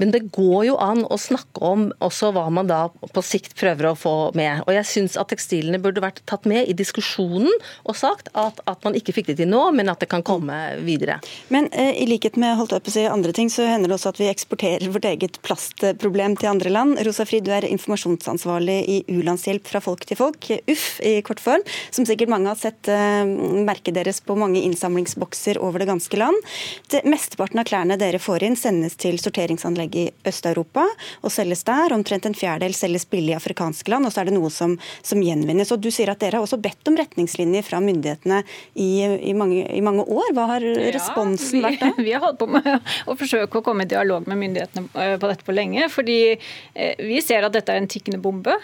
Men 0.00 0.08
det 0.14 0.22
går 0.34 0.60
jo 0.70 0.74
an 0.82 1.00
å 1.06 1.16
snakke 1.20 1.58
om 1.64 1.80
også 2.04 2.32
hva 2.36 2.46
man 2.52 2.70
da 2.70 2.80
på 3.14 3.22
sikt 3.24 3.56
prøver 3.60 3.84
å 3.90 3.98
få 3.98 4.14
med. 4.38 4.54
Og 4.66 4.72
jeg 4.76 4.88
syns 4.88 5.18
at 5.20 5.30
tekstilene 5.32 5.80
burde 5.82 6.04
vært 6.04 6.22
tatt 6.30 6.44
med 6.48 6.62
i 6.68 6.76
diskusjonen 6.76 7.50
og 7.84 7.98
sagt 7.98 8.30
at, 8.38 8.60
at 8.70 8.80
man 8.86 8.89
man 8.90 8.98
ikke 8.98 9.14
fikk 9.16 9.30
det 9.30 9.38
til 9.40 9.50
nå, 9.50 9.62
men 9.76 9.90
at 9.92 10.02
det 10.02 10.10
kan 10.10 10.24
komme 10.26 10.56
videre. 10.84 11.20
Men 11.52 11.68
eh, 11.72 11.94
i 12.02 12.06
likhet 12.10 12.38
med 12.40 12.58
holdt 12.58 12.74
opp 12.76 12.90
å 12.90 12.94
si 12.94 13.06
andre 13.08 13.32
ting, 13.36 13.50
så 13.52 13.66
hender 13.68 13.90
det 13.90 13.96
også 13.96 14.12
at 14.12 14.20
vi 14.20 14.30
eksporterer 14.30 14.90
vårt 14.92 15.06
eget 15.08 15.40
plastproblem 15.46 16.36
til 16.40 16.50
andre 16.52 16.72
land. 16.72 16.98
Rosa 17.06 17.26
Frid, 17.28 17.46
du 17.46 17.52
er 17.54 17.66
informasjonsansvarlig 17.68 18.78
i 18.90 18.98
U-landshjelp 19.14 19.68
fra 19.70 19.82
folk 19.84 20.04
til 20.08 20.18
folk, 20.18 20.50
UFF 20.66 21.00
i 21.06 21.14
kort 21.26 21.42
form, 21.42 21.64
som 21.94 22.06
sikkert 22.08 22.32
mange 22.32 22.50
har 22.50 22.58
sett 22.60 22.90
eh, 22.90 23.24
merket 23.66 23.96
deres 23.96 24.20
på 24.24 24.36
mange 24.38 24.62
innsamlingsbokser 24.66 25.60
over 25.62 25.82
det 25.82 25.90
ganske 25.90 26.20
land. 26.20 26.50
Det 26.90 27.04
Mesteparten 27.10 27.62
av 27.62 27.68
klærne 27.68 27.98
dere 28.00 28.20
får 28.22 28.46
inn, 28.46 28.58
sendes 28.58 28.96
til 29.00 29.18
sorteringsanlegg 29.20 29.96
i 29.98 30.06
Øst-Europa 30.28 30.86
og 31.22 31.34
selges 31.34 31.64
der. 31.68 31.94
Omtrent 31.96 32.28
en 32.28 32.36
fjerdedel 32.36 32.76
selges 32.76 33.06
billig 33.10 33.34
i 33.34 33.38
afrikanske 33.38 33.92
land, 33.92 34.08
og 34.08 34.14
så 34.14 34.22
er 34.22 34.30
det 34.30 34.36
noe 34.36 34.50
som, 34.54 34.76
som 35.06 35.22
gjenvinnes. 35.22 35.70
Og 35.74 35.82
Du 35.82 35.90
sier 35.94 36.12
at 36.12 36.20
dere 36.22 36.38
har 36.38 36.46
også 36.46 36.60
bedt 36.60 36.90
om 36.90 36.98
retningslinjer 36.98 37.66
fra 37.66 37.80
myndighetene 37.84 38.42
i, 38.80 39.04
i, 39.30 39.34
mange, 39.34 39.66
i 39.76 39.80
mange, 39.84 40.04
år. 40.08 40.32
Hva 40.36 40.46
har 40.54 40.64
responsen 40.94 41.60
ja, 41.60 41.68
vi, 41.68 41.76
vært 41.76 41.82
da? 41.82 42.02
Vi 42.06 42.14
har 42.14 42.24
holdt 42.24 42.40
på 42.40 42.48
med 42.48 42.70
å 43.04 43.16
forsøke 43.18 43.60
å 43.60 43.64
komme 43.64 43.84
i 43.84 43.90
dialog 43.90 44.28
med 44.30 44.40
myndighetene 44.40 44.88
eh, 44.94 45.16
på 45.20 45.28
dette 45.28 45.44
på 45.44 45.54
lenge. 45.56 45.90
Fordi 45.92 46.20
eh, 46.32 47.04
vi 47.04 47.20
ser 47.24 47.44
at 47.44 47.54
dette 47.54 47.74
er 47.74 47.82
en 47.82 47.90
tikkende 47.90 48.20
bombe. 48.22 48.54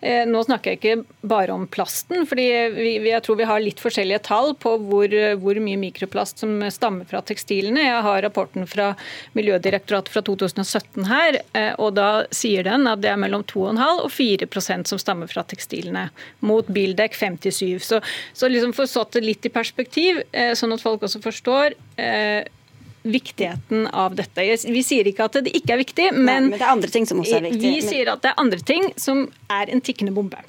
Eh, 0.00 0.24
nå 0.26 0.42
snakker 0.42 0.72
jeg 0.72 0.80
ikke 0.80 1.26
bare 1.28 1.54
om 1.54 1.66
plasten, 1.70 2.24
fordi 2.26 2.46
vi, 2.74 2.90
jeg 3.10 3.22
tror 3.22 3.38
vi 3.38 3.46
har 3.46 3.62
litt 3.62 3.82
forskjellige 3.82 4.24
tall 4.26 4.54
på 4.58 4.74
hvor, 4.88 5.14
hvor, 5.42 5.60
mye 5.60 5.78
mikroplast 5.78 6.42
som 6.42 6.56
stammer 6.72 7.06
fra 7.06 7.22
tekstilene. 7.26 7.84
Jeg 7.84 8.02
har 8.06 8.22
rapporten 8.24 8.66
fra 8.70 8.94
Miljødirektoratet 9.36 10.10
fra 10.10 10.24
2017 10.24 11.06
her, 11.10 11.38
og 11.82 11.92
da 11.98 12.08
sier 12.34 12.64
den 12.66 12.88
at 12.88 13.02
det 13.04 13.12
er 13.12 13.20
mellom 13.20 13.44
2,5 13.44 14.04
og 14.06 14.08
4% 14.14 14.88
som 14.88 15.00
stammer 15.00 15.28
fra 15.30 15.44
tekstilene, 15.46 16.06
mot 16.48 16.68
bildekk 16.72 17.18
57. 17.18 17.76
Så, 17.84 18.00
så 18.32 18.48
liksom 18.48 18.72
for 18.76 18.88
satt 18.88 19.12
det 19.18 19.26
litt 19.26 19.46
i 19.46 19.52
perspektiv, 19.52 19.59
eh, 19.60 20.54
sånn 20.54 20.72
at 20.74 20.82
folk 20.82 21.02
også 21.06 21.20
forstår 21.22 21.76
eh, 22.00 22.44
viktigheten 23.02 23.86
av 23.86 24.14
dette. 24.18 24.44
Vi 24.68 24.82
sier 24.84 25.08
ikke 25.08 25.28
at 25.28 25.40
det 25.44 25.54
ikke 25.56 25.74
er 25.74 25.80
viktig, 25.80 26.08
men, 26.12 26.26
Nei, 26.26 26.40
men 26.50 26.58
det 26.58 26.64
er 26.64 26.72
andre 26.74 26.92
ting 26.92 27.08
som 27.08 27.20
også 27.22 27.38
er 27.38 27.46
viktig. 27.48 27.74
Vi 27.76 27.84
sier 27.84 28.12
at 28.12 28.24
det 28.24 28.32
er 28.32 28.40
andre 28.42 28.60
ting 28.60 28.90
som 29.00 29.26
er 29.52 29.72
en 29.72 29.80
tikkende 29.84 30.14
bombe. 30.16 30.40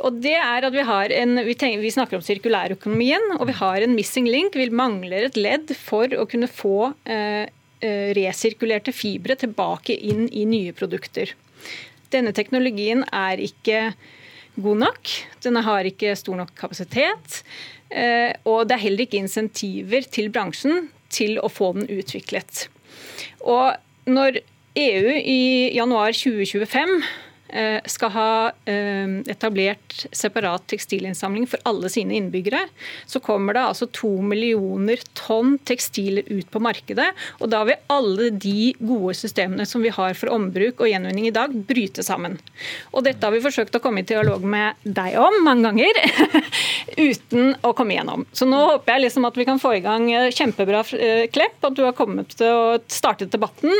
Og 0.00 0.20
det 0.22 0.36
er 0.38 0.64
at 0.64 0.72
Vi 0.72 0.84
har 0.86 1.12
en, 1.12 1.40
vi, 1.44 1.54
tenker, 1.58 1.82
vi 1.82 1.92
snakker 1.92 2.18
om 2.18 2.24
sirkulærøkonomien, 2.24 3.34
og 3.38 3.48
vi 3.50 3.56
har 3.58 3.84
en 3.84 3.96
missing 3.96 4.28
link. 4.30 4.56
Vi 4.56 4.70
mangler 4.70 5.28
et 5.28 5.36
ledd 5.36 5.74
for 5.76 6.08
å 6.14 6.26
kunne 6.30 6.48
få 6.48 6.92
eh, 7.04 7.48
eh 7.84 8.10
resirkulerte 8.16 8.94
fibre 8.96 9.36
tilbake 9.38 9.94
inn 9.94 10.26
i 10.32 10.46
nye 10.48 10.72
produkter. 10.72 11.34
Denne 12.10 12.32
teknologien 12.32 13.04
er 13.12 13.42
ikke 13.44 13.92
god 14.58 14.80
nok. 14.86 15.10
Den 15.44 15.60
har 15.62 15.86
ikke 15.86 16.16
stor 16.16 16.38
nok 16.40 16.54
kapasitet. 16.56 17.42
Eh, 17.90 18.32
og 18.44 18.68
det 18.68 18.76
er 18.76 18.84
heller 18.84 19.06
ikke 19.06 19.22
insentiver 19.22 20.08
til 20.12 20.30
bransjen 20.32 20.90
til 21.12 21.38
å 21.40 21.48
få 21.52 21.72
den 21.78 21.88
utviklet. 21.88 22.66
Og 23.40 23.78
når 24.08 24.42
EU 24.78 25.14
i 25.18 25.40
januar 25.74 26.12
2025 26.12 27.00
Eh, 27.00 27.27
skal 27.88 28.12
ha 28.12 28.30
eh, 28.68 29.08
etablert 29.30 30.06
separat 30.12 30.66
tekstilinnsamling 30.68 31.46
for 31.48 31.62
alle 31.68 31.88
sine 31.92 32.16
innbyggere, 32.18 32.60
så 33.06 33.20
kommer 33.24 33.56
det 33.56 33.64
altså 33.64 33.88
to 33.94 34.10
millioner 34.22 35.00
tonn 35.18 35.56
tekstiler 35.68 36.28
ut 36.28 36.50
på 36.52 36.62
markedet. 36.62 37.08
Og 37.40 37.50
da 37.52 37.62
vil 37.68 37.80
alle 37.92 38.30
de 38.30 38.72
gode 38.78 39.14
systemene 39.16 39.66
som 39.68 39.84
vi 39.84 39.92
har 39.94 40.16
for 40.18 40.32
ombruk 40.34 40.82
og 40.82 40.90
gjenvinning 40.90 41.30
i 41.30 41.34
dag, 41.34 41.54
bryte 41.68 42.04
sammen. 42.04 42.38
Og 42.92 43.06
dette 43.06 43.24
har 43.24 43.34
vi 43.34 43.42
forsøkt 43.44 43.78
å 43.78 43.82
komme 43.82 44.04
i 44.04 44.08
dialog 44.08 44.44
med 44.44 44.78
deg 44.84 45.16
om 45.20 45.40
mange 45.46 45.68
ganger, 45.68 46.02
uten 47.08 47.54
å 47.64 47.72
komme 47.76 47.96
igjennom. 47.96 48.26
Så 48.32 48.48
nå 48.48 48.60
håper 48.74 48.96
jeg 48.96 49.06
liksom 49.06 49.28
at 49.28 49.38
vi 49.40 49.48
kan 49.48 49.62
få 49.62 49.74
i 49.78 49.84
gang 49.84 50.10
eh, 50.12 50.30
kjempebra 50.34 50.84
Klepp, 51.32 51.58
at 51.64 51.74
du 51.74 51.82
har 51.82 51.94
kommet 51.96 52.34
og 52.44 52.84
startet 52.92 53.32
debatten. 53.32 53.72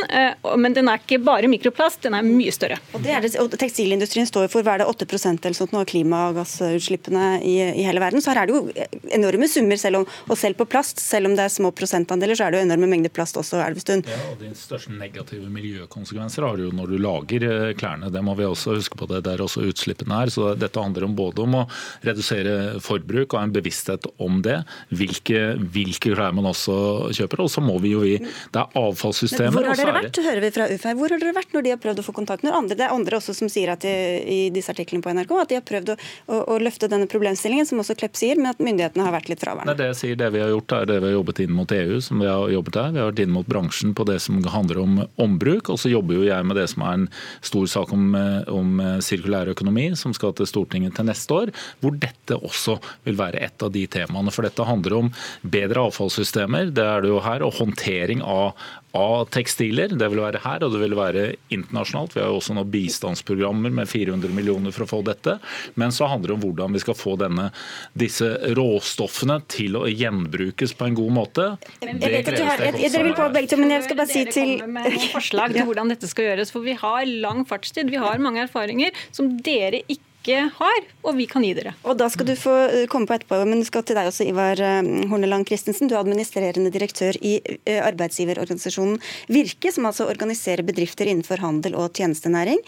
Men 0.59 0.75
den 0.75 0.89
er 0.91 0.99
ikke 0.99 1.19
bare 1.23 1.47
mikroplast, 1.51 2.01
den 2.03 2.15
er 2.17 2.25
mye 2.25 2.51
større. 2.53 2.79
Og 2.95 3.03
det 3.03 3.13
er 3.15 3.23
det, 3.23 3.31
og 3.39 3.53
tekstilindustrien 3.59 4.27
står 4.29 4.49
for 4.51 4.65
hva 4.65 4.77
er 4.77 4.83
det 4.83 4.89
8 4.89 5.07
eller 5.29 5.57
sånt 5.57 5.75
av 5.75 5.85
klimagassutslippene 5.89 7.39
i, 7.45 7.55
i, 7.69 7.85
hele 7.85 8.01
verden. 8.01 8.23
Så 8.23 8.33
her 8.33 8.43
er 8.43 8.49
det 8.49 8.55
jo 8.55 8.87
enorme 9.15 9.49
summer, 9.51 9.79
selv 9.79 10.01
om, 10.01 10.07
og 10.27 10.39
selv 10.39 10.59
på 10.59 10.67
plast, 10.69 11.01
selv 11.03 11.29
om 11.29 11.35
det 11.37 11.45
er 11.45 11.53
små 11.53 11.71
prosentandeler, 11.75 12.37
så 12.37 12.47
er 12.47 12.55
det 12.55 12.61
jo 12.61 12.67
enorme 12.67 12.89
mengder 12.91 13.13
plast 13.13 13.37
også, 13.39 13.61
Elvestuen. 13.63 14.03
Ja, 14.09 14.19
og 14.31 14.41
De 14.41 14.51
største 14.57 14.95
negative 14.95 15.49
miljøkonsekvenser 15.53 16.47
har 16.47 16.57
du 16.57 16.67
jo 16.67 16.73
når 16.75 16.93
du 16.93 16.97
lager 17.01 17.47
eh, 17.47 17.73
klærne. 17.79 18.11
Det 18.13 18.23
må 18.25 18.35
vi 18.39 18.47
også 18.47 18.77
huske 18.77 18.99
på. 18.99 19.09
det 19.09 19.23
der 19.27 19.43
også 19.43 19.65
utslippene 19.69 20.23
er. 20.23 20.33
Så 20.33 20.53
dette 20.59 20.81
handler 20.81 21.07
om 21.07 21.15
både 21.17 21.45
om 21.45 21.59
å 21.61 21.65
redusere 22.05 22.79
forbruk 22.83 23.35
og 23.35 23.41
en 23.43 23.55
bevissthet 23.55 24.07
om 24.21 24.41
det. 24.45 24.59
Hvilke, 24.95 25.55
hvilke 25.59 26.13
klær 26.15 26.35
man 26.35 26.49
også 26.49 27.11
kjøper. 27.15 27.45
Og 27.45 27.51
så 27.53 27.63
må 27.63 27.77
vi 27.83 27.93
jo 27.95 28.03
vi 28.05 28.17
Det 28.19 28.61
er 28.61 28.79
avfallssystemer. 28.79 29.53
Men 29.53 29.67
hvor 29.67 29.71
har 29.71 29.81
dere 29.81 29.95
vært, 29.97 30.21
hører 30.29 30.43
vi 30.43 30.51
fra 30.55 30.67
UFR. 30.69 30.97
Hvor 30.99 31.13
har 31.13 31.21
dere 31.21 31.35
vært 31.35 31.55
når 31.55 31.65
de 31.65 31.73
har 31.73 31.81
prøvd 31.81 32.01
å 32.01 32.05
få 32.05 32.15
kontakt 32.15 32.45
med 32.45 32.55
andre? 32.55 32.77
Det 32.79 32.85
er 32.87 32.95
andre 32.95 33.19
også 33.19 33.35
som 33.37 33.48
sier 33.51 33.73
at 33.73 33.83
de, 33.85 33.93
i 34.23 34.39
disse 34.53 34.71
artiklene 34.73 35.03
på 35.05 35.13
NRK 35.15 35.33
at 35.41 35.51
de 35.51 35.59
har 35.59 35.65
prøvd 35.67 35.93
å, 35.93 35.97
å, 36.29 36.41
å, 36.55 36.57
løfte 36.61 36.89
denne 36.91 37.09
problemstillingen, 37.09 37.67
som 37.69 37.81
også 37.81 37.97
Klepp 37.99 38.17
sier, 38.19 38.39
med 38.39 38.53
at 38.53 38.63
myndighetene 38.63 39.05
har 39.05 39.15
vært 39.15 39.31
litt 39.31 39.43
fraværende. 39.43 39.75
Det, 39.75 39.83
det 39.83 39.89
jeg 39.91 39.99
sier, 40.01 40.19
det 40.19 40.31
vi 40.35 40.43
har 40.43 40.53
gjort, 40.53 40.75
er 40.77 40.89
det 40.89 40.99
vi 40.99 41.09
har 41.09 41.17
jobbet 41.17 41.43
inn 41.45 41.55
mot 41.55 41.75
EU, 41.75 41.99
som 42.03 42.23
vi 42.23 42.29
har 42.29 42.53
jobbet 42.53 42.77
der. 42.77 42.93
Vi 42.95 43.01
har 43.01 43.11
vært 43.11 43.23
inn 43.25 43.35
mot 43.35 43.49
bransjen 43.49 43.95
på 43.97 44.07
det 44.09 44.19
som 44.23 44.39
handler 44.53 44.81
om 44.83 44.99
ombruk. 45.21 45.71
Og 45.73 45.81
så 45.81 45.91
jobber 45.91 46.19
jo 46.19 46.27
jeg 46.27 46.47
med 46.47 46.59
det 46.59 46.67
som 46.71 46.85
er 46.85 46.99
en 46.99 47.07
stor 47.45 47.69
sak 47.75 47.93
om, 47.95 48.11
om 48.53 48.83
sirkulær 49.05 49.51
økonomi, 49.53 49.89
som 49.99 50.15
skal 50.15 50.35
til 50.37 50.49
Stortinget 50.49 50.97
til 50.97 51.09
neste 51.09 51.35
år, 51.35 51.53
hvor 51.83 51.95
dette 51.99 52.37
også 52.37 52.77
vil 53.07 53.19
være 53.19 53.41
et 53.45 53.65
av 53.65 53.73
de 53.73 53.85
temaene. 53.91 54.33
For 54.33 54.47
dette 54.47 54.67
handler 54.67 54.97
om 54.99 55.11
bedre 55.41 55.87
avfallssystemer, 55.89 56.73
det 56.75 56.85
er 56.85 57.03
det 57.03 57.13
jo 57.13 57.23
her, 57.23 57.45
og 57.45 57.57
håndtering 57.59 58.23
av, 58.25 58.53
av 58.97 59.27
tekstiler. 59.33 59.91
Det 59.93 60.07
vil 60.09 60.21
være 60.23 60.41
her, 60.43 60.63
og 60.65 60.73
det 60.73 60.81
vil 60.81 60.95
være 60.97 61.25
internasjonalt. 61.53 62.15
Vi 62.15 62.23
har 62.23 62.31
jo 62.31 62.39
også 62.39 62.55
noen 62.57 62.71
bistandsprogrammer 62.73 63.73
med 63.81 63.89
400 63.89 64.33
millioner 64.33 64.73
for 64.75 64.85
å 64.85 64.89
få 64.89 65.01
dette. 65.05 65.37
Men 65.79 65.93
så 65.95 66.09
handler 66.09 66.33
det 66.33 66.37
om 66.37 66.43
hvordan 66.47 66.75
vi 66.77 66.81
skal 66.83 66.97
få 66.97 67.15
denne, 67.21 67.49
disse 67.93 68.31
råstoffene 68.57 69.39
til 69.51 69.77
å 69.79 69.85
gjenbrukes 69.89 70.73
på 70.77 70.89
en 70.89 70.97
god 70.97 71.15
måte. 71.19 71.47
Men, 71.85 72.01
det 72.01 72.25
kreves 72.27 72.79
det 72.79 72.89
Dere 72.89 73.05
vil 73.05 73.17
på 73.17 73.29
begge 73.35 73.53
to, 73.53 73.61
men 73.61 73.77
jeg 73.77 73.85
skal 73.85 74.01
bare 74.01 74.11
si 74.11 74.25
til 74.33 74.53
med 74.65 74.89
noen 74.89 75.09
forslag 75.13 75.55
til 75.55 75.65
hvordan 75.69 75.93
dette 75.93 76.09
skal 76.09 76.31
gjøres. 76.31 76.53
For 76.55 76.65
vi 76.65 76.77
har 76.79 77.09
lang 77.25 77.45
fartstid, 77.49 77.93
vi 77.93 78.01
har 78.01 78.21
mange 78.23 78.45
erfaringer 78.47 78.95
som 79.13 79.35
dere 79.45 79.83
ikke 79.85 80.08
ikke 80.19 80.49
har, 80.59 80.87
og 81.07 81.15
vi 81.17 81.25
kan 81.29 81.43
gi 81.45 81.53
dere. 81.55 81.73
Og 81.87 81.97
Da 81.97 82.09
skal 82.11 82.27
du 82.27 82.33
få 82.37 82.53
eh, 82.67 82.85
komme 82.91 83.07
på 83.07 83.15
etterpå, 83.15 83.39
men 83.47 83.63
skal 83.67 83.85
til 83.87 83.97
deg 83.97 84.09
også, 84.09 84.27
Ivar 84.27 84.59
eh, 84.59 84.81
Horneland 85.09 85.47
Christensen. 85.47 85.87
Du 85.87 85.95
er 85.95 86.01
administrerende 86.01 86.71
direktør 86.73 87.17
i 87.21 87.37
eh, 87.63 87.79
arbeidsgiverorganisasjonen 87.85 88.99
Virke, 89.31 89.71
som 89.71 89.87
altså 89.89 90.09
organiserer 90.09 90.65
bedrifter 90.67 91.09
innenfor 91.09 91.41
handel 91.43 91.77
og 91.79 91.93
tjenestenæring. 91.97 92.59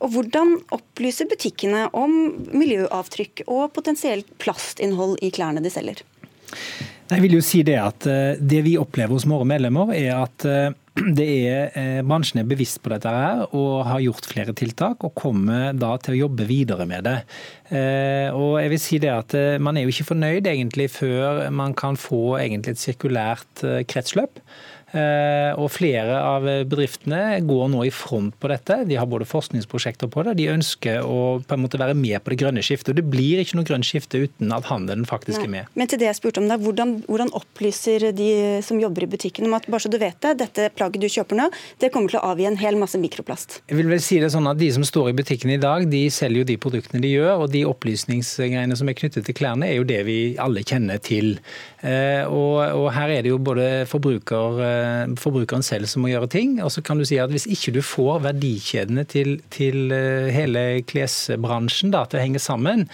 Og 0.00 0.14
Hvordan 0.14 0.56
opplyser 0.74 1.28
butikkene 1.30 1.88
om 1.96 2.14
miljøavtrykk 2.54 3.44
og 3.48 3.72
potensielt 3.74 4.30
plastinnhold 4.42 5.18
i 5.24 5.32
klærne 5.34 5.62
de 5.64 5.72
selger? 5.72 6.04
Jeg 7.10 7.24
vil 7.24 7.34
jo 7.34 7.42
si 7.42 7.64
Det 7.66 7.74
at 7.78 8.06
det 8.38 8.60
vi 8.62 8.76
opplever 8.78 9.16
hos 9.16 9.26
våre 9.26 9.46
medlemmer, 9.48 9.90
er 9.96 10.14
at 10.14 10.46
det 11.18 11.26
er, 11.48 11.70
eh, 11.78 12.00
bransjen 12.06 12.42
er 12.42 12.48
bevisst 12.48 12.80
på 12.82 12.92
dette 12.92 13.10
her 13.12 13.44
og 13.56 13.84
har 13.88 14.02
gjort 14.04 14.28
flere 14.30 14.54
tiltak, 14.56 15.04
og 15.06 15.14
kommer 15.18 15.76
da 15.76 15.94
til 16.02 16.16
å 16.16 16.20
jobbe 16.24 16.46
videre 16.48 16.86
med 16.88 17.06
det. 17.08 17.16
Eh, 17.70 18.28
og 18.34 18.58
jeg 18.60 18.72
vil 18.72 18.82
si 18.82 18.98
det 19.02 19.12
at 19.12 19.34
eh, 19.38 19.60
Man 19.62 19.78
er 19.78 19.86
jo 19.86 19.92
ikke 19.92 20.10
fornøyd 20.10 20.48
egentlig 20.50 20.88
før 20.90 21.46
man 21.54 21.74
kan 21.78 21.98
få 22.00 22.40
egentlig 22.40 22.74
et 22.74 22.82
sirkulært 22.82 23.64
kretsløp. 23.90 24.42
Eh, 24.90 25.52
og 25.60 25.70
flere 25.72 26.16
av 26.18 26.46
bedriftene 26.68 27.40
går 27.46 27.68
nå 27.72 27.84
i 27.86 27.92
front 27.94 28.34
på 28.40 28.50
dette. 28.50 28.80
De 28.88 28.98
har 28.98 29.08
både 29.10 29.28
forskningsprosjekter 29.28 30.10
på 30.10 30.24
det, 30.26 30.36
de 30.40 30.48
ønsker 30.52 31.04
å 31.06 31.38
på 31.46 31.56
en 31.56 31.62
måte 31.64 31.78
være 31.80 31.94
med 31.98 32.18
på 32.24 32.32
det 32.32 32.40
grønne 32.42 32.64
skiftet. 32.64 32.92
Og 32.92 33.00
Det 33.00 33.06
blir 33.10 33.42
ikke 33.42 33.58
noe 33.58 33.68
grønt 33.68 33.86
skifte 33.86 34.22
uten 34.24 34.50
at 34.54 34.66
handelen 34.70 35.06
faktisk 35.08 35.42
Nei. 35.42 35.46
er 35.46 35.52
med. 35.54 35.70
Men 35.78 35.90
til 35.90 36.00
det 36.02 36.10
jeg 36.10 36.18
spurte 36.18 36.42
om 36.42 36.48
deg, 36.50 36.62
hvordan, 36.64 36.96
hvordan, 37.06 37.30
opplyser 37.40 38.10
de 38.16 38.30
som 38.66 38.80
jobber 38.82 39.06
i 39.06 39.10
butikken 39.12 39.46
om 39.46 39.54
at 39.56 39.68
bare 39.70 39.84
så 39.84 39.90
du 39.92 39.98
vet 40.00 40.18
det, 40.24 40.34
dette 40.40 40.70
plagget 40.74 41.04
du 41.04 41.08
kjøper 41.10 41.38
nå, 41.38 41.46
det 41.80 41.92
kommer 41.94 42.10
til 42.10 42.18
å 42.18 42.32
avgi 42.32 42.48
en 42.48 42.58
hel 42.58 42.78
masse 42.80 42.98
mikroplast? 42.98 43.60
Jeg 43.70 43.78
vil 43.78 43.90
vel 43.92 44.02
si 44.02 44.18
det 44.22 44.32
sånn 44.34 44.48
at 44.50 44.58
De 44.60 44.68
som 44.74 44.84
står 44.84 45.12
i 45.12 45.16
butikken 45.16 45.52
i 45.54 45.60
dag, 45.60 45.86
de 45.88 46.02
selger 46.12 46.42
jo 46.42 46.48
de 46.50 46.58
produktene 46.60 47.00
de 47.04 47.14
gjør. 47.14 47.44
Og 47.44 47.52
de 47.54 47.62
opplysningsgreiene 47.68 48.76
som 48.76 48.90
er 48.90 48.98
knyttet 48.98 49.24
til 49.28 49.36
klærne, 49.36 49.70
er 49.70 49.78
jo 49.78 49.86
det 49.88 50.02
vi 50.08 50.18
alle 50.42 50.64
kjenner 50.66 51.00
til. 51.00 51.38
Eh, 51.86 52.26
og, 52.26 52.58
og 52.76 52.90
her 52.92 53.14
er 53.14 53.24
det 53.24 53.32
jo 53.32 53.38
både 53.40 53.70
forbruker 53.88 54.60
Eh, 54.79 54.79
forbrukeren 55.20 55.64
selv 55.66 55.90
som 55.90 56.04
må 56.04 56.12
gjøre 56.12 56.30
ting. 56.32 56.58
Og 56.64 56.72
så 56.74 56.84
kan 56.84 57.00
du 57.00 57.06
si 57.08 57.18
at 57.22 57.32
hvis 57.32 57.48
ikke 57.50 57.74
du 57.76 57.80
får 57.84 58.22
verdikjedene 58.28 59.06
til, 59.10 59.38
til 59.54 59.94
eh, 59.94 60.30
hele 60.34 60.64
klesbransjen 60.88 61.94
da, 61.94 62.06
til 62.06 62.20
å 62.20 62.24
henge 62.24 62.42
sammen, 62.42 62.86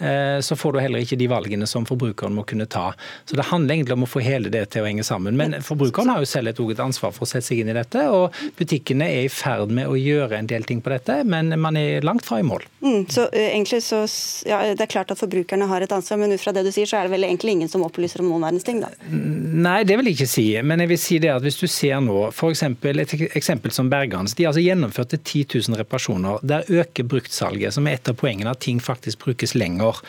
Eh, 0.00 0.40
så 0.40 0.56
får 0.56 0.72
du 0.72 0.80
heller 0.80 1.04
ikke 1.04 1.18
de 1.20 1.28
valgene 1.28 1.66
som 1.68 1.84
forbrukeren 1.88 2.32
må 2.32 2.46
kunne 2.48 2.66
ta. 2.66 2.94
Så 3.28 3.36
Det 3.36 3.44
handler 3.50 3.74
egentlig 3.74 3.98
om 3.98 4.06
å 4.06 4.08
få 4.08 4.22
hele 4.24 4.48
det 4.52 4.64
til 4.72 4.82
å 4.84 4.88
henge 4.88 5.04
sammen. 5.04 5.36
Men 5.36 5.58
forbrukeren 5.64 6.08
har 6.08 6.24
jo 6.24 6.30
selv 6.30 6.52
et, 6.52 6.60
et 6.60 6.80
ansvar 6.80 7.12
for 7.12 7.26
å 7.26 7.28
sette 7.28 7.50
seg 7.50 7.60
inn 7.60 7.72
i 7.72 7.76
dette. 7.76 8.06
Og 8.08 8.32
butikkene 8.56 9.04
er 9.04 9.26
i 9.26 9.32
ferd 9.32 9.72
med 9.76 9.90
å 9.90 9.98
gjøre 10.00 10.38
en 10.38 10.48
del 10.48 10.64
ting 10.64 10.80
på 10.80 10.92
dette, 10.92 11.20
men 11.28 11.52
man 11.60 11.76
er 11.76 12.06
langt 12.06 12.24
fra 12.24 12.40
i 12.40 12.46
mål. 12.46 12.64
Mm, 12.80 13.04
så 13.12 13.26
uh, 13.28 13.36
egentlig 13.42 13.82
så, 13.84 14.00
ja, 14.48 14.62
Det 14.72 14.86
er 14.86 14.92
klart 14.92 15.12
at 15.12 15.20
forbrukerne 15.20 15.68
har 15.68 15.84
et 15.84 15.92
ansvar, 15.92 16.20
men 16.22 16.32
ut 16.32 16.40
fra 16.40 16.54
det 16.56 16.64
du 16.64 16.72
sier, 16.72 16.88
så 16.88 16.96
er 16.96 17.08
det 17.08 17.14
vel 17.16 17.28
egentlig 17.28 17.58
ingen 17.58 17.68
som 17.68 17.84
opplyser 17.84 18.24
om 18.24 18.30
noen 18.32 18.48
verdens 18.48 18.64
ting, 18.64 18.80
da? 18.80 18.88
Nei, 19.10 19.82
det 19.84 19.98
vil 20.00 20.08
jeg 20.08 20.20
ikke 20.20 20.32
si. 20.32 20.46
Men 20.64 20.80
jeg 20.84 20.94
vil 20.94 21.02
si 21.02 21.20
det 21.20 21.29
at 21.36 21.44
hvis 21.44 21.58
du 21.60 21.66
ser 21.70 22.00
nå 22.04 22.26
f.eks. 22.30 22.62
et 22.64 23.14
eksempel 23.36 23.72
som 23.74 23.90
Bergans. 23.90 24.34
De 24.34 24.44
har 24.44 24.52
altså 24.52 24.64
gjennomførte 24.64 25.18
10 25.18 25.46
000 25.68 25.78
reparasjoner. 25.80 26.40
Der 26.46 26.66
øker 26.68 27.06
bruktsalget, 27.08 27.74
som 27.74 27.86
er 27.86 27.98
et 27.98 28.10
av 28.10 28.16
poengene 28.18 28.52
at 28.52 28.62
ting 28.64 28.80
faktisk 28.82 29.24
brukes 29.24 29.54
lenger. 29.58 30.00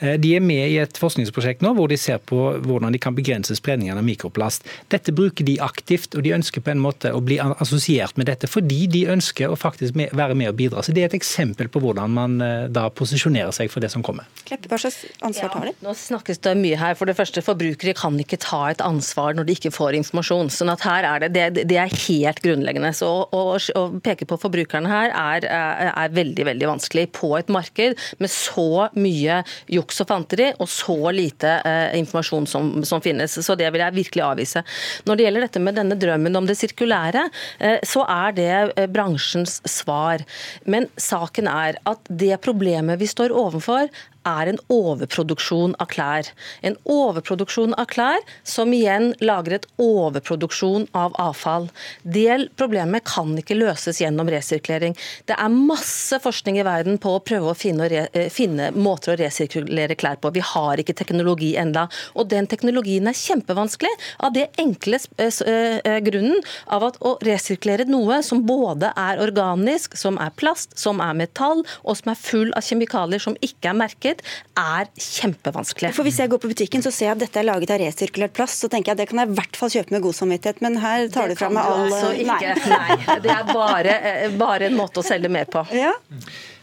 Eh, 0.00 0.16
de 0.20 0.34
er 0.36 0.44
med 0.44 0.66
i 0.70 0.78
et 0.82 1.00
forskningsprosjekt 1.00 1.64
nå 1.64 1.74
hvor 1.78 1.90
de 1.90 1.98
ser 2.00 2.20
på 2.22 2.38
hvordan 2.64 2.94
de 2.94 3.00
kan 3.02 3.16
begrense 3.16 3.54
spredningen 3.56 3.98
av 3.98 4.06
mikroplast. 4.06 4.66
Dette 4.92 5.14
bruker 5.16 5.46
de 5.46 5.58
aktivt, 5.62 6.14
og 6.16 6.24
de 6.26 6.34
ønsker 6.36 6.64
på 6.64 6.72
en 6.74 6.82
måte 6.82 7.12
å 7.14 7.22
bli 7.24 7.40
assosiert 7.40 8.18
med 8.20 8.30
dette 8.30 8.48
fordi 8.50 8.86
de 8.90 9.04
ønsker 9.12 9.50
å 9.50 9.58
faktisk 9.58 9.96
være 9.96 10.36
med 10.38 10.52
og 10.52 10.58
bidra. 10.58 10.84
Så 10.84 10.94
Det 10.96 11.04
er 11.04 11.10
et 11.10 11.18
eksempel 11.20 11.70
på 11.72 11.82
hvordan 11.82 12.12
man 12.14 12.40
eh, 12.44 12.68
da 12.72 12.88
posisjonerer 12.90 13.54
seg 13.54 13.70
for 13.72 13.82
det 13.82 13.92
som 13.92 14.04
kommer. 14.06 14.28
Kleppe, 14.48 14.70
hva 14.70 14.80
slags 14.80 15.04
ansvar 15.24 15.52
tar 15.52 15.68
de? 15.68 15.74
Ja, 15.74 15.88
nå 15.88 15.94
snakkes 15.96 16.42
det 16.44 16.56
mye 16.60 16.78
her. 16.80 16.96
For 16.98 17.10
det 17.10 17.16
første, 17.18 17.42
Forbrukere 17.44 17.94
kan 17.96 18.18
ikke 18.20 18.40
ta 18.40 18.62
et 18.70 18.82
ansvar 18.84 19.36
når 19.36 19.48
de 19.48 19.56
ikke 19.58 19.72
får 19.74 19.98
informasjon. 20.00 20.50
Sånn 20.70 20.78
at 20.78 20.86
her 20.86 21.06
er 21.08 21.24
det, 21.24 21.30
det, 21.56 21.64
det 21.68 21.78
er 21.80 21.94
helt 22.06 22.40
grunnleggende. 22.44 22.92
Så 22.96 23.08
å, 23.08 23.42
å, 23.58 23.82
peke 24.02 24.26
på 24.28 24.38
forbrukerne 24.40 24.90
her 24.90 25.10
er, 25.10 25.46
er, 25.46 25.90
er 25.92 26.14
veldig 26.14 26.46
veldig 26.46 26.68
vanskelig 26.70 27.08
på 27.16 27.32
et 27.38 27.50
marked 27.50 27.98
med 28.20 28.30
så 28.30 28.88
mye 28.94 29.40
juks 29.70 30.02
og 30.04 30.10
fanteri 30.10 30.50
og 30.58 30.68
så 30.70 30.98
lite 31.14 31.56
eh, 31.66 31.98
informasjon 32.00 32.46
som, 32.50 32.72
som, 32.86 33.02
finnes. 33.02 33.32
Så 33.32 33.56
det 33.58 33.70
vil 33.72 33.82
jeg 33.82 33.96
virkelig 33.96 34.24
avvise. 34.26 34.62
Når 35.08 35.16
det 35.16 35.26
gjelder 35.26 35.46
dette 35.46 35.64
med 35.64 35.78
denne 35.78 35.98
drømmen 35.98 36.36
om 36.38 36.48
det 36.48 36.58
sirkulære, 36.60 37.26
eh, 37.58 37.78
så 37.86 38.04
er 38.06 38.36
det 38.36 38.52
eh, 38.76 38.88
bransjens 38.90 39.60
svar. 39.68 40.24
Men 40.70 40.88
saken 41.00 41.50
er 41.50 41.80
at 41.88 42.10
det 42.10 42.36
problemet 42.44 43.00
vi 43.00 43.08
står 43.10 43.34
overfor, 43.34 43.88
er 44.28 44.50
en 44.50 44.58
overproduksjon 44.72 45.74
av 45.80 45.88
klær. 45.92 46.28
En 46.66 46.76
overproduksjon 46.84 47.74
av 47.80 47.88
klær 47.92 48.20
som 48.44 48.72
igjen 48.74 49.12
lager 49.24 49.58
et 49.58 49.68
overproduksjon 49.80 50.86
av 50.96 51.14
avfall. 51.20 51.68
Det 52.02 52.50
problemet 52.60 53.06
kan 53.08 53.32
ikke 53.38 53.58
løses 53.58 54.00
gjennom 54.02 54.28
resirkulering. 54.30 54.96
Det 55.28 55.36
er 55.36 55.54
masse 55.54 56.20
forskning 56.22 56.60
i 56.60 56.66
verden 56.66 56.98
på 57.00 57.16
å 57.16 57.22
prøve 57.24 57.52
å 57.52 57.56
finne, 57.56 57.88
eh, 57.90 58.28
finne 58.30 58.70
måter 58.72 59.14
å 59.14 59.18
resirkulere 59.20 59.96
klær 59.96 60.20
på. 60.20 60.32
Vi 60.32 60.40
har 60.40 60.76
ikke 60.76 60.96
teknologi 60.96 61.56
enda. 61.56 61.88
Og 62.14 62.28
den 62.28 62.46
teknologien 62.46 63.06
er 63.08 63.12
kjempevanskelig 63.16 63.92
av 64.20 64.32
det 64.32 64.50
enkle 64.58 64.98
eh, 65.18 65.80
eh, 65.84 66.00
grunnen 66.00 66.40
av 66.68 66.84
at 66.84 66.98
å 67.00 67.18
resirkulere 67.20 67.86
noe 67.86 68.22
som 68.22 68.44
både 68.46 68.92
er 68.96 69.18
organisk, 69.18 69.96
som 69.96 70.18
er 70.18 70.30
plast, 70.30 70.78
som 70.78 71.00
er 71.00 71.14
metall, 71.14 71.64
og 71.84 71.96
som 71.96 72.10
er 72.10 72.14
full 72.16 72.52
av 72.56 72.62
kjemikalier 72.62 73.20
som 73.20 73.36
ikke 73.44 73.70
er 73.70 73.74
merket, 73.74 74.09
marked, 74.10 74.26
er 74.56 74.90
kjempevanskelig. 74.98 75.92
For 75.94 76.06
Hvis 76.06 76.18
jeg 76.20 76.30
går 76.30 76.40
på 76.42 76.50
butikken 76.50 76.82
så 76.82 76.92
ser 76.92 77.10
jeg 77.10 77.16
at 77.16 77.24
dette 77.24 77.40
er 77.40 77.46
laget 77.48 77.70
av 77.70 77.80
resirkulert 77.80 78.34
plast, 78.36 78.60
så 78.60 78.68
tenker 78.68 78.92
jeg 78.92 78.98
at 78.98 79.02
det 79.02 79.08
kan 79.10 79.22
jeg 79.22 79.30
i 79.30 79.38
hvert 79.38 79.56
fall 79.56 79.70
kjøpe 79.70 79.94
med 79.94 80.02
god 80.02 80.14
samvittighet. 80.14 80.62
Men 80.64 80.78
her 80.82 81.08
tar 81.08 81.28
det 81.28 81.36
du 81.36 81.40
fram 81.40 81.54
meg 81.54 81.64
all 81.64 81.86
altså. 81.88 82.12
Nei. 82.26 82.40
Nei. 82.70 83.18
Det 83.24 83.34
er 83.34 83.52
bare, 83.52 83.98
eh, 84.12 84.30
bare 84.36 84.70
en 84.70 84.78
måte 84.78 85.02
å 85.02 85.06
selge 85.06 85.30
mer 85.32 85.48
på. 85.50 85.64
Ja. 85.76 85.94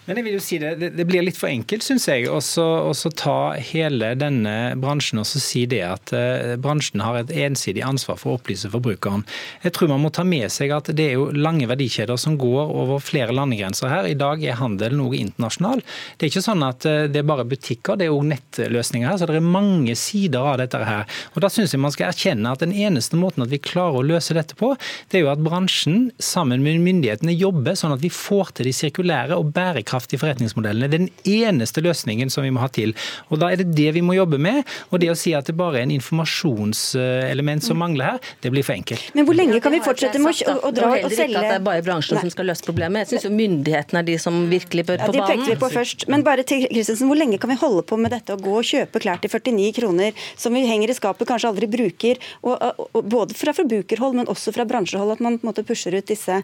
Men 0.07 0.21
jeg 0.21 0.23
vil 0.23 0.35
jo 0.37 0.43
si 0.43 0.57
det, 0.61 0.93
det 0.95 1.03
blir 1.03 1.25
litt 1.25 1.35
for 1.35 1.51
enkelt, 1.51 1.83
syns 1.83 2.05
jeg, 2.07 2.29
å 2.31 3.11
ta 3.19 3.39
hele 3.59 4.13
denne 4.15 4.53
bransjen 4.79 5.19
og 5.19 5.27
si 5.27 5.65
det 5.67 5.81
at 5.83 6.13
uh, 6.15 6.53
bransjen 6.63 7.03
har 7.03 7.19
et 7.19 7.33
ensidig 7.43 7.83
ansvar 7.83 8.15
for 8.21 8.31
å 8.31 8.37
opplyse 8.39 8.71
forbrukeren. 8.71 9.25
Jeg 9.65 9.75
tror 9.75 9.91
man 9.91 10.05
må 10.05 10.11
ta 10.15 10.23
med 10.23 10.47
seg 10.53 10.71
at 10.71 10.93
det 10.95 11.09
er 11.09 11.17
jo 11.17 11.25
lange 11.35 11.67
verdikjeder 11.67 12.15
som 12.21 12.37
går 12.39 12.71
over 12.71 13.03
flere 13.03 13.35
landegrenser 13.35 13.91
her. 13.91 14.07
I 14.07 14.15
dag 14.15 14.45
er 14.47 14.61
handel 14.61 14.95
noe 14.95 15.19
internasjonal. 15.19 15.83
Det 16.15 16.27
er 16.29 16.31
ikke 16.31 16.45
sånn 16.45 16.63
at 16.63 16.87
uh, 16.87 17.03
det 17.11 17.19
er 17.19 17.27
bare 17.27 17.47
butikker, 17.51 17.99
det 17.99 18.07
er 18.07 18.15
òg 18.15 18.23
nettløsninger 18.31 19.11
her. 19.11 19.19
Så 19.19 19.27
det 19.27 19.41
er 19.41 19.51
mange 19.59 19.97
sider 19.99 20.47
av 20.53 20.61
dette 20.63 20.83
her. 20.87 21.03
Og 21.35 21.43
Da 21.43 21.51
syns 21.51 21.75
jeg 21.75 21.83
man 21.83 21.95
skal 21.95 22.13
erkjenne 22.13 22.55
at 22.55 22.63
den 22.63 22.71
eneste 22.71 23.19
måten 23.19 23.43
at 23.43 23.51
vi 23.51 23.59
klarer 23.59 23.99
å 23.99 24.07
løse 24.07 24.39
dette 24.39 24.55
på, 24.55 24.71
det 25.11 25.19
er 25.19 25.27
jo 25.27 25.33
at 25.35 25.43
bransjen 25.43 26.13
sammen 26.23 26.63
med 26.63 26.79
myndighetene 26.87 27.35
jobber 27.35 27.75
sånn 27.75 27.97
at 27.97 28.07
vi 28.07 28.13
får 28.13 28.55
til 28.55 28.71
de 28.71 28.77
sirkulære 28.79 29.35
og 29.35 29.51
bærekraftige 29.51 29.96
bærekraftige 29.97 30.21
forretningsmodellene. 30.21 30.87
Det 30.87 30.97
er 30.97 31.05
den 31.05 31.11
eneste 31.25 31.81
løsningen 31.81 32.29
som 32.29 32.43
vi 32.43 32.51
må 32.51 32.61
ha 32.61 32.67
til. 32.67 32.93
Og 33.29 33.39
Da 33.39 33.51
er 33.51 33.57
det 33.57 33.75
det 33.75 33.93
vi 33.93 34.01
må 34.01 34.13
jobbe 34.15 34.37
med. 34.37 34.63
Og 34.91 34.99
det 34.99 35.09
å 35.09 35.15
si 35.15 35.33
at 35.33 35.45
det 35.45 35.55
bare 35.55 35.79
er 35.79 35.83
en 35.83 35.91
informasjonselement 35.91 37.63
som 37.63 37.77
mangler 37.77 38.05
her, 38.05 38.19
det 38.41 38.51
blir 38.51 38.63
for 38.63 38.73
enkelt. 38.73 39.13
Men 39.15 39.25
hvor 39.25 39.35
lenge 39.35 39.59
kan 39.61 39.71
vi 39.71 39.79
fortsette 39.79 40.19
med 40.19 40.33
å, 40.47 40.57
å 40.67 40.71
dra 40.71 40.91
og 40.91 41.11
selge 41.11 41.31
ikke 41.31 41.41
at 41.41 41.49
det 41.49 41.57
er 41.57 41.65
bare 41.65 41.83
bransjen 41.83 42.17
Nei. 42.17 42.25
som 42.25 42.33
skal 42.33 42.49
løse 42.51 42.63
problemet. 42.65 43.05
Jeg 43.05 43.17
syns 43.17 43.27
jo 43.27 43.33
myndighetene 43.33 44.01
er 44.01 44.07
de 44.07 44.17
som 44.21 44.39
virkelig 44.49 44.85
bør 44.87 45.01
på 45.01 45.11
banen. 45.11 45.17
Ja, 45.17 45.27
De 45.27 45.33
pekte 45.33 45.51
vi 45.51 45.59
på 45.61 45.71
først. 45.73 46.07
Men 46.11 46.25
bare 46.25 46.45
til 46.47 46.65
Kristensen, 46.67 47.09
hvor 47.09 47.19
lenge 47.19 47.39
kan 47.41 47.51
vi 47.51 47.59
holde 47.59 47.83
på 47.87 47.99
med 47.99 48.13
dette 48.15 48.35
å 48.35 48.41
gå 48.41 48.57
og 48.59 48.67
kjøpe 48.67 49.01
klær 49.03 49.21
til 49.23 49.33
49 49.33 49.73
kroner 49.77 50.25
som 50.35 50.55
vi 50.55 50.65
henger 50.67 50.93
i 50.93 50.97
skapet, 50.97 51.27
kanskje 51.29 51.51
aldri 51.51 51.69
bruker? 51.71 52.21
Og, 52.43 52.55
og, 52.55 52.89
og 52.93 53.11
både 53.17 53.37
fra 53.37 53.53
forbrukerhold, 53.57 54.17
men 54.21 54.31
også 54.31 54.53
fra 54.55 54.65
bransjehold, 54.67 55.17
at 55.17 55.23
man 55.23 55.37
på 55.37 55.47
en 55.47 55.51
måte 55.51 55.65
pusher 55.67 55.95
ut 55.97 56.07
disse 56.07 56.41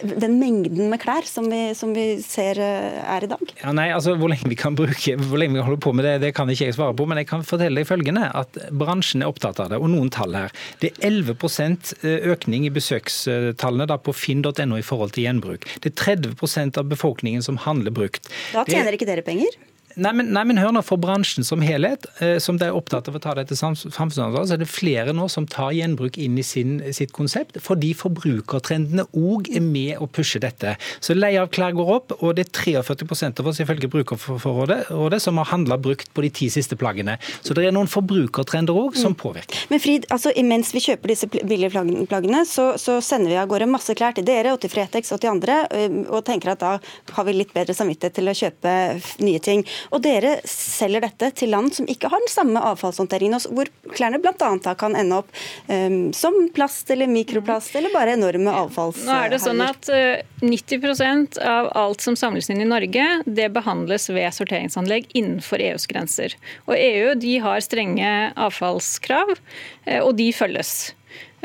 den 0.00 0.38
mengden 0.40 0.88
med 0.90 1.00
klær 1.02 1.26
som 1.28 1.46
vi, 1.50 1.70
som 1.78 1.92
vi, 1.94 2.16
ser 2.24 2.58
eh, 2.62 2.75
er 2.76 3.26
i 3.26 3.30
dag? 3.30 3.52
Ja, 3.62 3.72
nei, 3.76 3.88
altså 3.94 4.16
Hvor 4.18 4.30
lenge 4.32 4.50
vi 4.50 4.58
kan 4.58 4.76
bruke, 4.78 5.16
hvor 5.20 5.40
lenge 5.40 5.58
vi 5.58 5.64
holder 5.66 5.82
på 5.82 5.92
med 5.96 6.06
det, 6.08 6.14
det 6.24 6.32
kan 6.36 6.50
ikke 6.52 6.68
jeg 6.68 6.76
svare 6.78 6.96
på. 6.96 7.06
Men 7.08 7.20
jeg 7.22 7.30
kan 7.30 7.44
fortelle 7.46 7.80
deg 7.80 7.88
følgende, 7.88 8.28
at 8.36 8.58
bransjen 8.70 9.24
er 9.24 9.32
opptatt 9.32 9.60
av 9.62 9.72
det. 9.72 9.80
Og 9.82 9.90
noen 9.92 10.10
tall 10.14 10.36
her. 10.36 10.54
Det 10.82 10.92
er 10.94 11.10
11 11.10 11.36
eh, 11.36 12.28
økning 12.32 12.66
i 12.68 12.74
besøkstallene 12.74 13.88
da 13.90 14.00
på 14.00 14.14
finn.no 14.16 14.78
i 14.78 14.86
forhold 14.86 15.16
til 15.16 15.26
gjenbruk. 15.26 15.68
Det 15.84 15.92
er 15.92 16.18
30% 16.18 16.80
av 16.80 16.90
befolkningen 16.90 17.44
som 17.44 17.60
handler 17.66 17.94
brukt. 17.94 18.30
Da 18.52 18.66
tjener 18.68 18.92
det, 18.92 19.00
ikke 19.00 19.10
dere 19.10 19.26
penger? 19.26 19.56
Nei 19.96 20.12
men, 20.12 20.28
nei, 20.34 20.42
men, 20.44 20.58
hør 20.60 20.74
nå, 20.76 20.82
For 20.84 21.00
bransjen 21.00 21.46
som 21.46 21.62
helhet, 21.64 22.04
eh, 22.20 22.36
som 22.42 22.58
de 22.60 22.68
er 22.68 22.76
opptatt 22.76 23.08
av 23.08 23.16
å 23.16 23.20
ta 23.22 23.32
dette 23.38 23.56
samfunnsansvar, 23.56 24.44
så 24.44 24.56
er 24.56 24.60
det 24.60 24.68
flere 24.68 25.14
nå 25.16 25.24
som 25.32 25.46
tar 25.48 25.72
gjenbruk 25.72 26.18
inn 26.20 26.36
i 26.36 26.44
sin, 26.44 26.78
sitt 26.92 27.14
konsept, 27.16 27.56
fordi 27.64 27.94
forbrukertrendene 27.96 29.06
òg 29.16 29.48
er 29.56 29.64
med 29.64 30.02
å 30.02 30.08
pushe 30.08 30.40
dette. 30.42 30.74
Så 31.00 31.16
leie 31.16 31.40
av 31.40 31.48
klær 31.54 31.72
går 31.76 31.92
opp, 31.94 32.12
og 32.20 32.36
det 32.36 32.46
er 32.46 32.52
43 32.82 33.32
av 33.40 33.48
oss 33.48 33.62
ifølge 33.64 33.88
Brukerrådet 33.88 35.20
som 35.22 35.40
har 35.40 35.48
handla 35.52 35.78
brukt 35.80 36.12
på 36.12 36.24
de 36.26 36.30
ti 36.42 36.50
siste 36.52 36.76
plaggene. 36.76 37.16
Så 37.40 37.56
det 37.56 37.64
er 37.64 37.74
noen 37.74 37.88
forbrukertrender 37.88 38.76
òg 38.76 38.98
som 39.00 39.14
mm. 39.14 39.18
påvirker. 39.22 39.64
Men 39.72 39.80
Frid, 39.80 40.08
altså 40.12 40.34
imens 40.36 40.74
vi 40.76 40.84
kjøper 40.84 41.14
disse 41.14 41.30
billige 41.32 41.72
plaggene, 42.10 42.44
så, 42.48 42.68
så 42.80 42.98
sender 43.04 43.32
vi 43.32 43.40
av 43.40 43.48
gårde 43.48 43.70
masse 43.70 43.96
klær 43.96 44.16
til 44.16 44.28
dere 44.28 44.52
og 44.52 44.60
til 44.60 44.72
Fretex 44.72 45.14
og 45.16 45.24
til 45.24 45.32
andre, 45.32 45.62
og 46.10 46.20
tenker 46.28 46.52
at 46.52 46.62
da 46.64 46.76
har 47.16 47.28
vi 47.28 47.36
litt 47.38 47.56
bedre 47.56 47.76
samvittighet 47.76 48.20
til 48.20 48.28
å 48.28 48.36
kjøpe 48.36 48.76
nye 49.24 49.40
ting. 49.40 49.64
Og 49.90 50.02
dere 50.04 50.36
selger 50.48 51.04
dette 51.06 51.30
til 51.38 51.52
land 51.54 51.72
som 51.76 51.88
ikke 51.90 52.10
har 52.12 52.22
den 52.22 52.32
samme 52.32 52.62
avfallshåndteringen, 52.72 53.46
hvor 53.54 53.70
klærne 53.94 54.20
bl.a. 54.22 54.74
kan 54.78 54.96
ende 54.98 55.20
opp 55.20 55.30
um, 55.68 56.12
som 56.16 56.36
plast 56.56 56.90
eller 56.92 57.10
mikroplast 57.10 57.76
eller 57.78 57.94
bare 57.94 58.16
enorme 58.16 58.54
avfallshauger. 58.64 59.06
Nå 59.08 59.18
er 59.20 59.34
det 59.34 59.40
sånn 59.44 59.62
at 59.64 59.90
uh, 59.92 60.02
eh, 60.16 60.44
90% 60.44 61.40
av 61.42 61.70
alt 61.78 62.04
som 62.04 62.18
samles 62.18 62.50
inn 62.52 62.62
i 62.64 62.68
Norge, 62.68 63.06
det 63.26 63.48
behandles 63.54 64.10
ved 64.10 64.34
sorteringsanlegg 64.36 65.10
innenfor 65.16 65.62
EUs 65.62 65.88
grenser. 65.90 66.36
Og 66.66 66.76
EU 66.76 67.14
de 67.20 67.38
har 67.44 67.64
strenge 67.64 68.12
avfallskrav, 68.34 69.36
uh, 69.36 70.00
og 70.02 70.14
de 70.20 70.30
følges. 70.36 70.76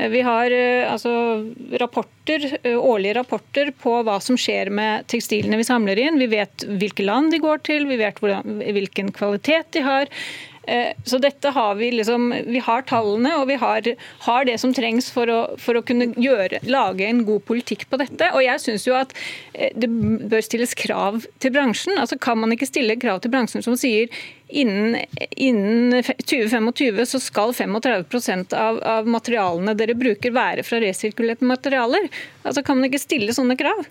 Eh, 0.02 0.10
vi 0.10 0.26
har 0.26 0.54
altså, 0.90 1.14
rapporter, 1.80 2.50
årlige 2.74 3.20
rapporter 3.22 3.72
på 3.78 4.00
hva 4.08 4.18
som 4.24 4.40
skjer 4.40 4.74
med 4.74 5.08
tekstilene 5.12 5.62
vi 5.62 5.68
samler 5.68 6.02
inn. 6.02 6.20
Vi 6.22 6.32
vet 6.34 6.66
hvilke 6.82 7.06
land 7.06 7.36
de 7.36 7.42
går 7.44 7.62
til, 7.70 7.86
vi 7.90 8.02
vet 8.02 8.18
hvordan, 8.22 8.64
hvilken 8.66 9.14
kvalitet 9.16 9.70
de 9.78 9.86
har. 9.86 10.10
Eh, 10.72 10.92
så 11.04 11.18
dette 11.18 11.50
har 11.50 11.76
vi 11.76 11.90
liksom, 11.92 12.30
vi 12.48 12.60
har 12.64 12.86
tallene 12.88 13.34
og 13.42 13.48
vi 13.50 13.58
har, 13.60 13.88
har 14.26 14.46
det 14.48 14.56
som 14.62 14.72
trengs 14.74 15.10
for 15.12 15.28
å, 15.28 15.40
for 15.60 15.76
å 15.76 15.84
kunne 15.84 16.12
gjøre, 16.16 16.62
lage 16.72 17.08
en 17.10 17.26
god 17.28 17.44
politikk 17.50 17.90
på 17.92 18.00
dette. 18.00 18.30
Og 18.32 18.46
jeg 18.46 18.64
syns 18.64 18.88
jo 18.88 18.96
at 18.96 19.12
eh, 19.52 19.74
det 19.76 19.90
bør 20.32 20.46
stilles 20.46 20.76
krav 20.80 21.26
til 21.44 21.52
bransjen. 21.56 22.00
Altså 22.00 22.16
Kan 22.22 22.40
man 22.40 22.56
ikke 22.56 22.70
stille 22.70 22.96
krav 23.02 23.20
til 23.20 23.34
bransjen 23.34 23.66
som 23.66 23.76
sier 23.80 24.08
innen, 24.48 25.02
innen 25.36 26.00
2025 26.24 27.04
så 27.12 27.20
skal 27.24 27.56
35% 27.58 28.56
av, 28.56 28.80
av 28.88 29.10
materialene 29.12 29.76
dere 29.76 29.98
bruker 30.00 30.32
være 30.36 30.64
fra 30.68 30.80
resirkulerte 30.84 31.48
materialer? 31.48 32.08
Altså 32.46 32.64
Kan 32.64 32.80
man 32.80 32.88
ikke 32.88 33.04
stille 33.04 33.36
sånne 33.36 33.60
krav? 33.60 33.84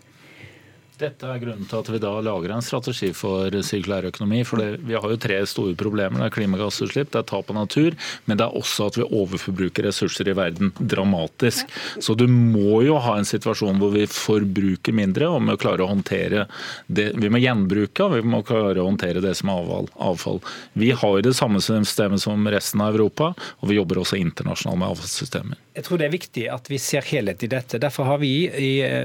Dette 1.01 1.25
er 1.25 1.41
grunnen 1.41 1.65
til 1.65 1.79
at 1.81 1.89
vi 1.89 1.99
da 2.03 2.11
lager 2.21 2.53
en 2.53 2.65
strategi 2.65 3.09
for 3.17 3.55
sirkulær 3.65 4.11
økonomi. 4.11 4.43
For 4.45 4.61
det, 4.61 4.83
vi 4.85 4.97
har 4.99 5.07
jo 5.09 5.19
tre 5.21 5.39
store 5.49 5.77
problemer. 5.79 6.21
Det 6.21 6.27
er 6.27 6.35
klimagassutslipp, 6.35 7.13
det 7.15 7.23
er 7.23 7.29
tap 7.31 7.49
av 7.53 7.57
natur, 7.57 7.97
men 8.29 8.37
det 8.37 8.45
er 8.45 8.59
også 8.61 8.91
at 8.91 8.99
vi 9.01 9.07
overforbruker 9.07 9.89
ressurser 9.89 10.29
i 10.29 10.37
verden 10.37 10.75
dramatisk. 10.77 11.73
Så 12.05 12.17
du 12.19 12.27
må 12.29 12.83
jo 12.85 12.99
ha 13.01 13.17
en 13.17 13.29
situasjon 13.29 13.81
hvor 13.81 13.95
vi 13.95 14.05
forbruker 14.11 14.97
mindre, 14.97 15.31
og 15.31 15.41
må 15.47 15.57
klare 15.61 15.87
å 15.87 15.91
håndtere 15.91 16.45
det. 16.87 17.11
Vi 17.17 17.33
må 17.33 17.41
gjenbruke, 17.41 18.05
og 18.05 18.19
vi 18.19 18.35
må 18.37 18.43
klare 18.47 18.83
å 18.83 18.89
håndtere 18.91 19.25
det 19.25 19.37
som 19.41 19.55
er 19.55 19.73
avfall. 20.11 20.43
Vi 20.77 20.93
har 20.93 21.25
det 21.25 21.37
samme 21.39 21.65
systemet 21.65 22.21
som 22.21 22.45
resten 22.53 22.85
av 22.85 22.93
Europa, 22.93 23.33
og 23.61 23.73
vi 23.73 23.81
jobber 23.81 24.05
også 24.05 24.21
internasjonalt 24.21 24.83
med 24.85 24.93
avfallssystemer. 24.93 25.65
Jeg 25.71 25.87
tror 25.87 26.01
det 26.01 26.07
er 26.09 26.13
viktig 26.13 26.45
at 26.51 26.67
vi 26.67 26.79
ser 26.83 27.07
helhet 27.07 27.45
i 27.47 27.49
dette. 27.51 27.79
Derfor 27.79 28.09
har 28.09 28.19
vi 28.19 28.33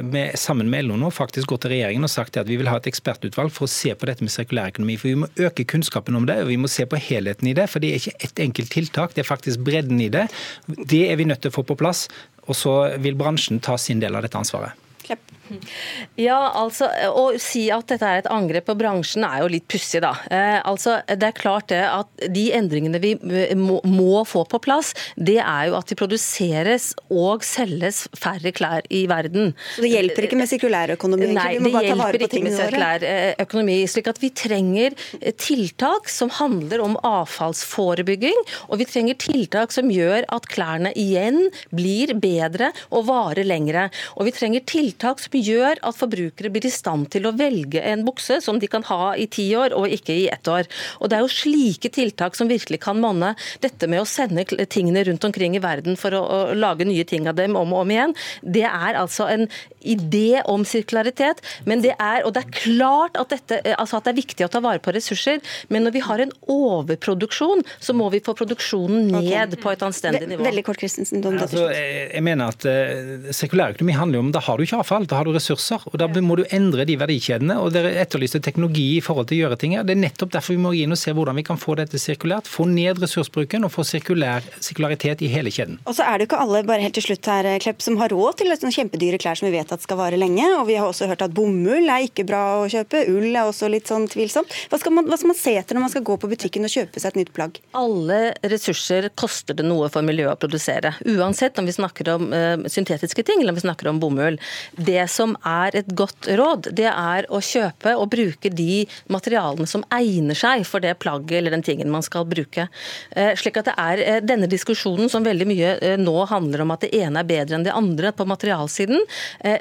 med, 0.01 0.33
sammen 0.39 0.69
med 0.71 0.87
LO 0.87 0.95
nå 0.97 1.11
faktisk 1.13 1.51
gått 1.51 1.65
til 1.65 1.75
regjeringen 1.75 2.07
og 2.07 2.09
sagt 2.09 2.39
at 2.41 2.49
vi 2.49 2.57
vil 2.57 2.69
ha 2.71 2.79
et 2.79 2.89
ekspertutvalg 2.89 3.53
for 3.53 3.67
å 3.67 3.71
se 3.71 3.93
på 3.93 4.09
dette 4.09 4.25
med 4.25 4.33
sirkulærøkonomi. 4.33 4.95
For 4.97 5.11
vi 5.11 5.19
må 5.21 5.29
øke 5.45 5.67
kunnskapen 5.69 6.17
om 6.17 6.25
det, 6.25 6.39
og 6.41 6.49
vi 6.49 6.57
må 6.57 6.71
se 6.71 6.87
på 6.89 6.97
helheten 6.97 7.51
i 7.51 7.53
det. 7.57 7.67
For 7.69 7.83
det 7.83 7.91
er 7.91 8.01
ikke 8.01 8.17
ett 8.29 8.41
enkelt 8.47 8.73
tiltak, 8.73 9.13
det 9.13 9.21
er 9.21 9.29
faktisk 9.29 9.61
bredden 9.67 10.01
i 10.01 10.09
det. 10.13 10.25
Det 10.65 11.03
er 11.11 11.21
vi 11.21 11.29
nødt 11.29 11.45
til 11.45 11.53
å 11.53 11.57
få 11.59 11.67
på 11.69 11.77
plass. 11.77 12.07
Og 12.49 12.57
så 12.57 12.73
vil 13.01 13.17
bransjen 13.19 13.61
ta 13.61 13.77
sin 13.81 14.01
del 14.01 14.17
av 14.17 14.25
dette 14.25 14.41
ansvaret. 14.41 14.73
Klepp. 15.05 15.21
Ja, 16.27 16.37
altså, 16.55 16.87
Å 16.87 17.25
si 17.41 17.65
at 17.73 17.89
dette 17.91 18.07
er 18.07 18.21
et 18.21 18.29
angrep 18.31 18.67
på 18.69 18.75
bransjen 18.79 19.25
er 19.27 19.41
jo 19.43 19.49
litt 19.51 19.67
pussig, 19.71 20.01
da. 20.03 20.13
Eh, 20.31 20.59
altså, 20.65 20.97
Det 21.07 21.29
er 21.29 21.35
klart 21.37 21.69
det 21.71 21.81
at 21.85 22.25
de 22.31 22.45
endringene 22.55 23.01
vi 23.03 23.15
må, 23.57 23.79
må, 23.83 24.23
få 24.27 24.45
på 24.49 24.59
plass, 24.63 24.93
det 25.15 25.37
er 25.41 25.69
jo 25.69 25.77
at 25.79 25.89
det 25.91 25.97
produseres 25.99 26.91
og 27.11 27.43
selges 27.45 28.05
færre 28.17 28.53
klær 28.55 28.85
i 28.93 29.05
verden. 29.11 29.53
Så 29.75 29.85
Det 29.85 29.91
hjelper 29.91 30.27
ikke 30.27 30.39
med 30.39 30.49
sirkulærøkonomi? 30.51 31.31
Nei, 31.35 31.47
det 31.61 31.73
hjelper 31.73 32.27
ikke 32.27 32.43
med 32.45 32.57
sirkulærøkonomi. 32.57 33.77
Eh, 33.83 33.91
slik 33.91 34.09
at 34.11 34.21
vi 34.23 34.31
trenger 34.35 34.95
eh, 35.19 35.33
tiltak 35.35 36.09
som 36.11 36.31
handler 36.33 36.83
om 36.85 36.97
avfallsforebygging, 37.05 38.39
og 38.69 38.81
vi 38.81 38.89
trenger 38.89 39.19
tiltak 39.21 39.75
som 39.75 39.91
gjør 39.93 40.27
at 40.33 40.49
klærne 40.51 40.93
igjen 40.95 41.49
blir 41.75 42.15
bedre 42.21 42.71
og 42.91 43.07
varer 43.09 43.47
lengre. 43.47 43.89
Og 44.15 44.29
vi 44.29 44.35
trenger 44.35 44.65
tiltak 44.69 45.21
som 45.23 45.34
gjør 45.43 45.81
at 45.85 45.97
forbrukere 45.97 46.51
blir 46.53 46.67
i 46.67 46.73
stand 46.73 47.09
til 47.13 47.27
å 47.27 47.33
velge 47.37 47.81
en 47.81 48.05
bukse 48.07 48.39
som 48.43 48.59
de 48.61 48.69
kan 48.71 48.85
ha 48.89 49.13
i 49.19 49.27
ti 49.31 49.47
år 49.57 49.75
og 49.77 49.91
ikke 49.91 50.15
i 50.15 50.27
ett 50.31 50.47
år. 50.47 50.69
Og 50.99 51.09
Det 51.09 51.17
er 51.17 51.25
jo 51.25 51.31
slike 51.31 51.91
tiltak 51.93 52.37
som 52.37 52.51
virkelig 52.51 52.81
kan 52.83 52.99
monne. 53.01 53.33
Dette 53.63 53.89
med 53.91 54.01
å 54.01 54.09
sende 54.09 54.45
tingene 54.65 55.03
rundt 55.07 55.25
omkring 55.27 55.55
i 55.55 55.63
verden 55.63 55.97
for 55.99 56.15
å, 56.15 56.23
å 56.23 56.39
lage 56.57 56.87
nye 56.87 57.05
ting 57.07 57.27
av 57.29 57.37
dem 57.39 57.55
om 57.55 57.73
og 57.73 57.85
om 57.85 57.93
igjen, 57.93 58.15
det 58.41 58.65
er 58.67 58.99
altså 58.99 59.27
en 59.31 59.47
idé 59.85 60.41
om 60.51 60.65
sirkularitet. 60.67 61.41
Men 61.69 61.83
det 61.85 61.93
er, 61.95 62.23
og 62.25 62.35
det 62.35 62.45
er 62.45 62.55
klart 62.55 63.19
at, 63.19 63.31
dette, 63.33 63.61
altså 63.75 63.99
at 63.99 64.07
det 64.07 64.13
er 64.13 64.19
viktig 64.21 64.47
å 64.47 64.51
ta 64.51 64.61
vare 64.63 64.81
på 64.83 64.93
ressurser, 64.95 65.41
men 65.73 65.85
når 65.85 65.95
vi 65.95 66.03
har 66.05 66.23
en 66.23 66.33
overproduksjon, 66.51 67.63
så 67.79 67.95
må 67.97 68.09
vi 68.13 68.21
få 68.25 68.35
produksjonen 68.37 69.09
ned 69.13 69.55
okay. 69.55 69.61
på 69.61 69.73
et 69.73 69.85
anstendig 69.85 70.29
nivå. 70.31 70.45
Veldig 70.45 70.65
kort, 70.67 70.81
Kristensen. 70.81 71.23
Altså, 71.35 71.67
jeg 71.71 72.23
mener 72.25 72.53
at 72.53 72.65
uh, 72.67 73.29
Sirkulærøkonomi 73.35 73.95
handler 73.97 74.19
jo 74.19 74.25
om 74.27 74.33
da 74.35 74.43
har 74.45 74.57
du 74.57 74.65
ikke 74.65 74.81
avfall, 74.81 75.07
da 75.09 75.19
har 75.19 75.27
du 75.27 75.33
ressurser. 75.35 75.83
og 75.91 75.97
Da 76.01 76.09
må 76.21 76.37
du 76.39 76.45
endre 76.55 76.85
de 76.87 76.97
verdikjedene. 76.99 77.57
og 77.61 77.73
Dere 77.75 77.93
etterlyste 78.01 78.41
teknologi 78.43 78.87
i 78.97 79.03
forhold 79.03 79.29
til 79.29 79.39
å 79.39 79.45
gjøre 79.45 79.59
ting. 79.61 79.77
Det 79.85 79.95
er 79.95 80.01
nettopp 80.01 80.33
derfor 80.35 80.55
vi 80.55 80.61
må 80.65 80.73
gi 80.75 80.85
inn 80.85 80.95
og 80.95 81.01
se 81.01 81.13
hvordan 81.15 81.37
vi 81.39 81.45
kan 81.47 81.59
få 81.61 81.77
dette 81.79 81.99
sirkulært. 82.01 82.49
Få 82.51 82.67
ned 82.69 83.01
ressursbruken 83.03 83.67
og 83.67 83.73
få 83.73 83.85
sirkulær, 83.87 84.45
sirkularitet 84.63 85.23
i 85.25 85.31
hele 85.31 85.53
kjeden. 85.53 85.79
Og 85.85 85.97
så 85.97 86.05
er 86.07 86.17
det 86.17 86.25
jo 86.25 86.31
ikke 86.33 86.43
alle 86.45 86.63
bare 86.67 86.85
helt 86.85 86.97
til 86.97 87.07
slutt 87.09 87.31
her, 87.31 87.49
Klepp, 87.63 87.81
som 87.83 87.99
har 88.01 88.13
råd 88.13 88.41
til 88.41 88.53
sånne 88.55 88.75
kjempedyre 88.75 89.19
klær 89.21 89.39
som 89.39 89.49
vi 89.49 89.55
vet 89.55 89.71
at 89.73 89.74
skal 89.83 89.99
vare 89.99 90.19
lenge. 90.19 90.45
Og 90.59 90.67
vi 90.69 90.77
har 90.79 90.87
også 90.87 91.09
hørt 91.09 91.23
at 91.25 91.33
bomull 91.35 91.89
er 91.89 92.05
ikke 92.07 92.25
bra 92.27 92.43
å 92.61 92.69
kjøpe. 92.71 93.05
Ull 93.11 93.31
er 93.33 93.43
også 93.43 93.69
litt 93.71 93.89
sånn 93.91 94.07
tvilsomt. 94.11 94.51
Hva 94.71 94.79
skal 94.81 94.95
man, 94.95 95.07
hva 95.09 95.17
skal 95.19 95.31
man 95.31 95.39
se 95.39 95.55
etter 95.59 95.77
når 95.77 95.85
man 95.87 95.93
skal 95.93 96.05
gå 96.07 96.17
på 96.21 96.29
butikken 96.31 96.67
og 96.67 96.73
kjøpe 96.73 97.01
seg 97.01 97.13
et 97.13 97.19
nytt 97.21 97.33
plagg? 97.35 97.59
Alle 97.77 98.19
ressurser 98.45 99.09
koster 99.17 99.57
det 99.57 99.65
noe 99.67 99.89
for 99.93 100.05
miljøet 100.05 100.37
å 100.37 100.41
produsere. 100.41 100.93
Uansett 101.15 101.59
om 101.59 101.67
vi 101.67 101.75
snakker 101.75 102.11
om 102.15 102.29
uh, 102.33 102.67
syntetiske 102.71 103.25
ting 103.25 103.41
eller 103.41 103.53
om 103.53 103.59
vi 103.59 103.65
snakker 103.65 103.91
om 103.91 104.01
bomull. 104.01 104.39
Det 104.77 105.05
som 105.11 105.35
er 105.45 105.79
et 105.81 105.91
godt 105.97 106.29
råd, 106.39 106.71
det 106.77 106.89
er 106.91 107.29
å 107.33 107.41
kjøpe 107.43 107.95
og 107.99 108.09
bruke 108.13 108.51
de 108.53 108.85
materialene 109.11 109.69
som 109.69 109.85
egner 109.95 110.37
seg 110.37 110.65
for 110.67 110.83
det 110.83 110.95
plagget 111.01 111.39
eller 111.39 111.55
den 111.55 111.65
tingen 111.65 111.91
man 111.93 112.05
skal 112.05 112.27
bruke. 112.29 112.67
Uh, 113.15 113.33
slik 113.39 113.59
at 113.61 113.69
det 113.71 113.77
er 113.81 114.03
uh, 114.05 114.19
denne 114.25 114.49
diskusjonen 114.51 115.11
som 115.11 115.25
veldig 115.25 115.49
mye 115.49 115.73
nå 115.99 116.15
handler 116.29 116.63
om 116.63 116.73
at 116.73 116.85
det 116.85 116.93
ene 116.97 117.21
er 117.21 117.27
bedre 117.29 117.57
enn 117.57 117.65
det 117.65 117.73
andre 117.75 118.11
på 118.15 118.25
materialsiden 118.27 119.01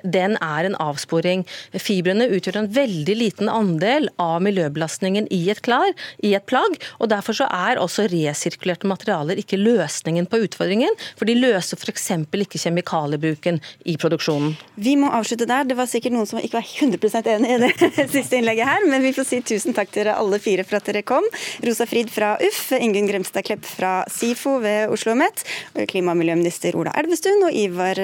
den 0.04 0.36
er 0.42 0.68
en 0.68 0.76
avsporing. 0.82 1.44
Fibrene 1.72 2.28
utgjør 2.36 2.60
en 2.62 2.70
veldig 2.74 3.16
liten 3.16 3.50
andel 3.50 4.10
av 4.20 4.42
miljøbelastningen 4.44 5.28
i 5.32 5.40
et, 5.52 5.62
klar, 5.64 5.94
i 6.22 6.34
et 6.36 6.46
plagg. 6.50 6.76
og 7.00 7.10
Derfor 7.12 7.38
så 7.40 7.48
er 7.48 7.80
også 7.80 8.08
resirkulerte 8.12 8.88
materialer 8.90 9.40
ikke 9.40 9.60
løsningen 9.60 10.28
på 10.30 10.42
utfordringen. 10.44 10.92
For 11.18 11.28
de 11.28 11.38
løser 11.38 11.80
f.eks. 11.80 12.10
ikke 12.44 12.60
kjemikaliebruken 12.60 13.62
i 13.88 13.96
produksjonen. 14.00 14.58
Vi 14.76 14.96
må 15.00 15.12
avslutte 15.14 15.48
der. 15.48 15.64
Det 15.68 15.78
var 15.78 15.88
sikkert 15.90 16.16
noen 16.16 16.28
som 16.28 16.42
ikke 16.42 16.60
var 16.60 16.68
100 16.68 17.32
enig 17.34 17.54
i 17.54 17.60
det 17.64 18.08
siste 18.16 18.40
innlegget 18.40 18.68
her, 18.68 18.86
men 18.90 19.04
vi 19.04 19.14
får 19.16 19.28
si 19.30 19.40
tusen 19.54 19.76
takk 19.76 19.92
til 19.92 20.04
dere 20.04 20.18
alle 20.20 20.40
fire 20.42 20.66
for 20.66 20.80
at 20.80 20.90
dere 20.90 21.04
kom. 21.06 21.24
Rosa 21.64 21.86
Frid 21.88 22.12
fra 22.12 22.34
Uff, 22.44 22.66
Ingunn 22.76 23.08
Gremstad 23.08 23.46
Klepp 23.46 23.64
fra 23.68 23.96
SIFO 24.10 24.58
ved 24.64 24.92
Oslo 24.92 25.14
OsloMet, 25.14 25.44
klima- 25.88 26.12
og 26.14 26.18
miljøminister 26.18 26.74
Ola 26.78 26.92
Elvestuen 26.98 27.44
og 27.46 27.54
Ivar 27.54 27.98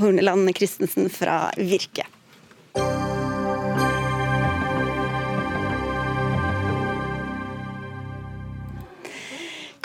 Horneland 0.00 0.48
Christensen 0.56 1.10
fra 1.12 1.37
Virke. 1.56 2.06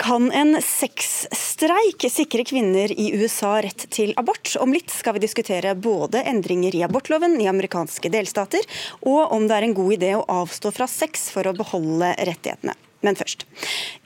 Kan 0.04 0.32
en 0.32 0.58
sexstreik 0.60 2.04
sikre 2.12 2.44
kvinner 2.44 2.92
i 2.92 3.06
USA 3.16 3.54
rett 3.64 3.86
til 3.88 4.12
abort? 4.20 4.50
Om 4.60 4.74
litt 4.76 4.92
skal 4.92 5.16
vi 5.16 5.22
diskutere 5.22 5.72
både 5.72 6.20
endringer 6.28 6.76
i 6.76 6.82
abortloven 6.84 7.38
i 7.40 7.48
amerikanske 7.48 8.10
delstater, 8.12 8.68
og 9.08 9.32
om 9.32 9.48
det 9.48 9.56
er 9.56 9.68
en 9.70 9.76
god 9.78 9.96
idé 9.96 10.12
å 10.18 10.26
avstå 10.42 10.74
fra 10.76 10.90
sex 10.92 11.30
for 11.32 11.48
å 11.48 11.56
beholde 11.56 12.12
rettighetene. 12.20 12.76
Men 13.04 13.18
først. 13.18 13.44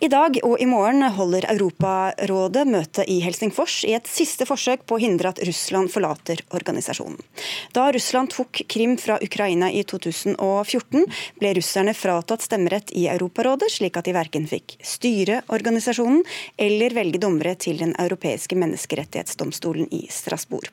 I 0.02 0.08
dag 0.10 0.40
og 0.42 0.56
i 0.58 0.66
morgen 0.66 1.04
holder 1.14 1.46
Europarådet 1.52 2.64
møte 2.66 3.04
i 3.06 3.20
Helsingfors 3.22 3.80
i 3.86 3.94
et 3.96 4.10
siste 4.10 4.46
forsøk 4.48 4.84
på 4.88 4.96
å 4.96 5.02
hindre 5.02 5.30
at 5.30 5.42
Russland 5.46 5.92
forlater 5.94 6.42
organisasjonen. 6.54 7.20
Da 7.76 7.88
Russland 7.94 8.32
tok 8.34 8.64
Krim 8.70 8.96
fra 8.98 9.20
Ukraina 9.22 9.70
i 9.70 9.84
2014, 9.86 11.06
ble 11.38 11.54
russerne 11.58 11.94
fratatt 11.94 12.46
stemmerett 12.46 12.90
i 12.98 13.06
Europarådet, 13.12 13.70
slik 13.78 14.00
at 14.00 14.10
de 14.10 14.16
verken 14.16 14.50
fikk 14.50 14.78
styre 14.82 15.42
organisasjonen 15.46 16.24
eller 16.58 16.98
velge 16.98 17.22
dommere 17.22 17.54
til 17.54 17.78
Den 17.78 17.94
europeiske 17.98 18.58
menneskerettighetsdomstolen 18.58 19.90
i 19.94 20.06
Strasbourg. 20.10 20.72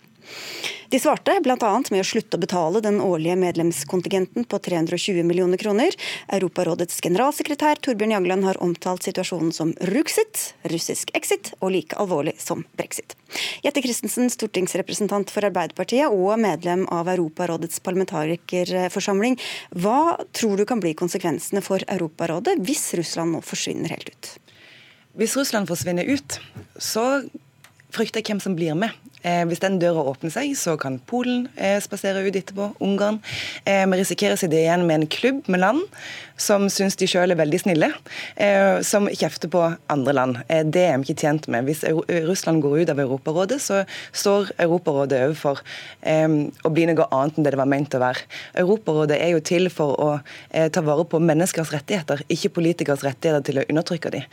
De 0.89 0.99
svarte 1.01 1.33
bl.a. 1.43 1.71
med 1.91 1.99
å 1.99 2.05
slutte 2.05 2.37
å 2.37 2.41
betale 2.41 2.79
den 2.83 2.99
årlige 3.03 3.35
medlemskontingenten 3.41 4.45
på 4.47 4.59
320 4.63 5.25
millioner 5.27 5.59
kroner. 5.59 5.95
Europarådets 6.37 7.01
generalsekretær 7.03 7.81
Torbjørn 7.83 8.13
Jagland 8.13 8.45
har 8.47 8.59
omtalt 8.63 9.03
situasjonen 9.07 9.51
som 9.55 9.73
ruxit, 9.91 10.53
russisk 10.71 11.11
exit, 11.17 11.51
og 11.59 11.73
like 11.73 11.97
alvorlig 11.99 12.35
som 12.41 12.63
brexit. 12.77 13.17
Jette 13.65 13.81
Christensen, 13.83 14.29
stortingsrepresentant 14.31 15.33
for 15.33 15.47
Arbeiderpartiet 15.49 16.13
og 16.13 16.37
medlem 16.39 16.85
av 16.93 17.09
Europarådets 17.11 17.81
parlamentarikerforsamling. 17.83 19.39
Hva 19.73 20.15
tror 20.37 20.61
du 20.61 20.67
kan 20.69 20.83
bli 20.83 20.93
konsekvensene 20.97 21.65
for 21.65 21.83
Europarådet 21.91 22.59
hvis 22.61 22.91
Russland 22.99 23.35
nå 23.35 23.41
forsvinner 23.45 23.91
helt 23.95 24.13
ut? 24.13 24.31
Hvis 25.15 25.35
Russland 25.39 25.67
forsvinner 25.67 26.07
ut, 26.07 26.39
så 26.77 27.23
frykter 27.95 28.21
jeg 28.21 28.33
hvem 28.33 28.41
som 28.43 28.55
blir 28.57 28.75
med. 28.77 28.91
Eh, 29.25 29.41
hvis 29.49 29.61
den 29.63 29.79
døra 29.81 30.03
åpner 30.05 30.33
seg, 30.33 30.53
så 30.59 30.75
kan 30.77 30.99
Polen 31.09 31.47
eh, 31.57 31.79
spasere 31.81 32.21
ut 32.25 32.35
etterpå, 32.37 32.69
Ungarn. 32.85 33.17
Eh, 33.65 33.81
vi 33.89 33.99
risikerer 34.01 34.37
å 34.37 34.39
sitte 34.39 34.59
igjen 34.59 34.85
med 34.85 34.99
en 34.99 35.09
klubb 35.09 35.49
med 35.49 35.63
land 35.63 35.81
som 36.37 36.67
syns 36.69 36.97
de 36.99 37.07
selv 37.07 37.31
er 37.31 37.39
veldig 37.39 37.59
snille, 37.61 37.87
som 38.83 39.05
kjefter 39.07 39.47
på 39.47 39.61
andre 39.93 40.13
land. 40.17 40.41
Det 40.67 40.81
er 40.83 40.97
vi 40.99 41.07
ikke 41.07 41.21
tjent 41.23 41.45
med. 41.47 41.63
Hvis 41.63 41.85
Russland 42.27 42.59
går 42.59 42.81
ut 42.81 42.91
av 42.91 42.99
Europarådet, 42.99 43.61
så 43.63 43.77
står 44.11 44.51
Europarådet 44.65 45.21
overfor 45.29 45.61
å 46.03 46.73
bli 46.75 46.89
noe 46.89 47.07
annet 47.07 47.39
enn 47.39 47.47
det 47.47 47.55
det 47.55 47.61
var 47.61 47.71
ment 47.71 47.95
å 47.95 48.03
være. 48.03 48.27
Europarådet 48.65 49.15
er 49.15 49.31
jo 49.31 49.45
til 49.47 49.71
for 49.71 49.95
å 49.95 50.11
ta 50.51 50.83
vare 50.83 51.07
på 51.07 51.23
menneskers 51.23 51.71
rettigheter, 51.71 52.27
ikke 52.27 52.51
politikers 52.59 53.07
rettigheter 53.07 53.47
til 53.47 53.63
å 53.63 53.67
undertrykke 53.69 54.11
dem. 54.19 54.27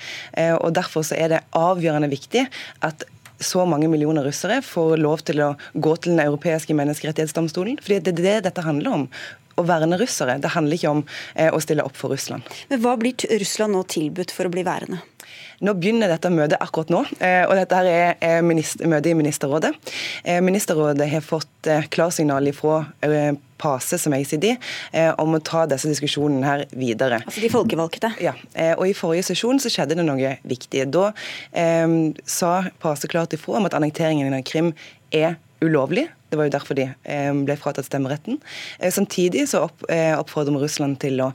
Og 0.59 0.75
Derfor 0.75 1.07
så 1.07 1.15
er 1.15 1.37
det 1.37 1.45
avgjørende 1.55 2.11
viktig 2.11 2.49
at 2.83 3.07
så 3.47 3.67
mange 3.69 3.91
millioner 3.93 4.27
russere 4.27 4.61
får 4.65 4.97
lov 5.03 5.25
til 5.29 5.43
å 5.45 5.53
gå 5.75 5.95
til 5.97 6.17
Den 6.17 6.25
europeiske 6.27 6.75
menneskerettighetsdomstolen. 6.77 7.79
Fordi 7.83 8.01
det 8.01 8.15
er 8.15 8.23
det 8.23 8.37
dette 8.49 8.67
handler 8.67 8.97
om 8.97 9.07
å 9.57 9.65
verne 9.69 9.99
russere. 10.01 10.39
Det 10.41 10.53
handler 10.55 10.79
ikke 10.79 10.93
om 10.93 11.03
eh, 11.35 11.53
å 11.53 11.61
stille 11.63 11.85
opp 11.85 11.97
for 11.99 12.15
Russland. 12.15 12.47
Men 12.71 12.83
Hva 12.85 12.97
blir 13.01 13.17
Russland 13.43 13.77
nå 13.77 13.85
tilbudt 13.91 14.33
for 14.35 14.49
å 14.49 14.53
bli 14.53 14.65
værende? 14.67 15.03
Nå 15.63 15.75
begynner 15.79 16.11
dette 16.11 16.31
møtet 16.33 16.61
akkurat 16.63 16.91
nå, 16.93 17.05
eh, 17.23 17.45
og 17.47 17.55
dette 17.59 17.79
her 17.79 18.17
er 18.19 18.43
møtet 18.43 19.11
i 19.11 19.17
Ministerrådet. 19.19 19.73
Eh, 20.25 20.41
ministerrådet 20.43 21.09
har 21.11 21.25
fått 21.25 21.71
klarsignal 21.95 22.51
fra 22.57 22.81
PASE, 23.63 23.99
som 24.03 24.15
jeg 24.17 24.27
sier 24.27 24.41
de, 24.43 24.51
om 25.23 25.37
å 25.37 25.41
ta 25.47 25.63
disse 25.71 25.87
diskusjonene 25.87 26.43
her 26.43 26.65
videre. 26.75 27.21
Altså 27.23 27.45
de 27.45 27.51
folkevalgte? 27.53 28.11
Ja. 28.19 28.33
og 28.75 28.83
I 28.89 28.97
forrige 28.99 29.29
sesjon 29.29 29.63
så 29.63 29.71
skjedde 29.71 29.95
det 30.01 30.07
noe 30.09 30.35
viktig. 30.43 30.89
Da 30.91 31.13
eh, 31.55 31.87
sa 32.27 32.53
PASE 32.83 33.11
klart 33.13 33.39
ifra 33.39 33.61
om 33.61 33.71
at 33.71 33.79
annekteringen 33.79 34.35
av 34.35 34.43
Krim 34.49 34.75
er 35.15 35.39
ulovlig. 35.63 36.09
Det 36.31 36.39
var 36.39 36.49
jo 36.49 36.55
derfor 36.55 36.75
de 36.79 36.89
eh, 36.91 37.33
ble 37.45 37.57
fratatt 37.61 37.87
stemmeretten. 37.87 38.39
Eh, 38.79 38.93
samtidig 38.95 39.47
så 39.51 39.67
eh, 39.89 40.15
oppfordrer 40.19 40.57
vi 40.57 40.63
Russland 40.65 40.99
til 41.03 41.21
å 41.23 41.33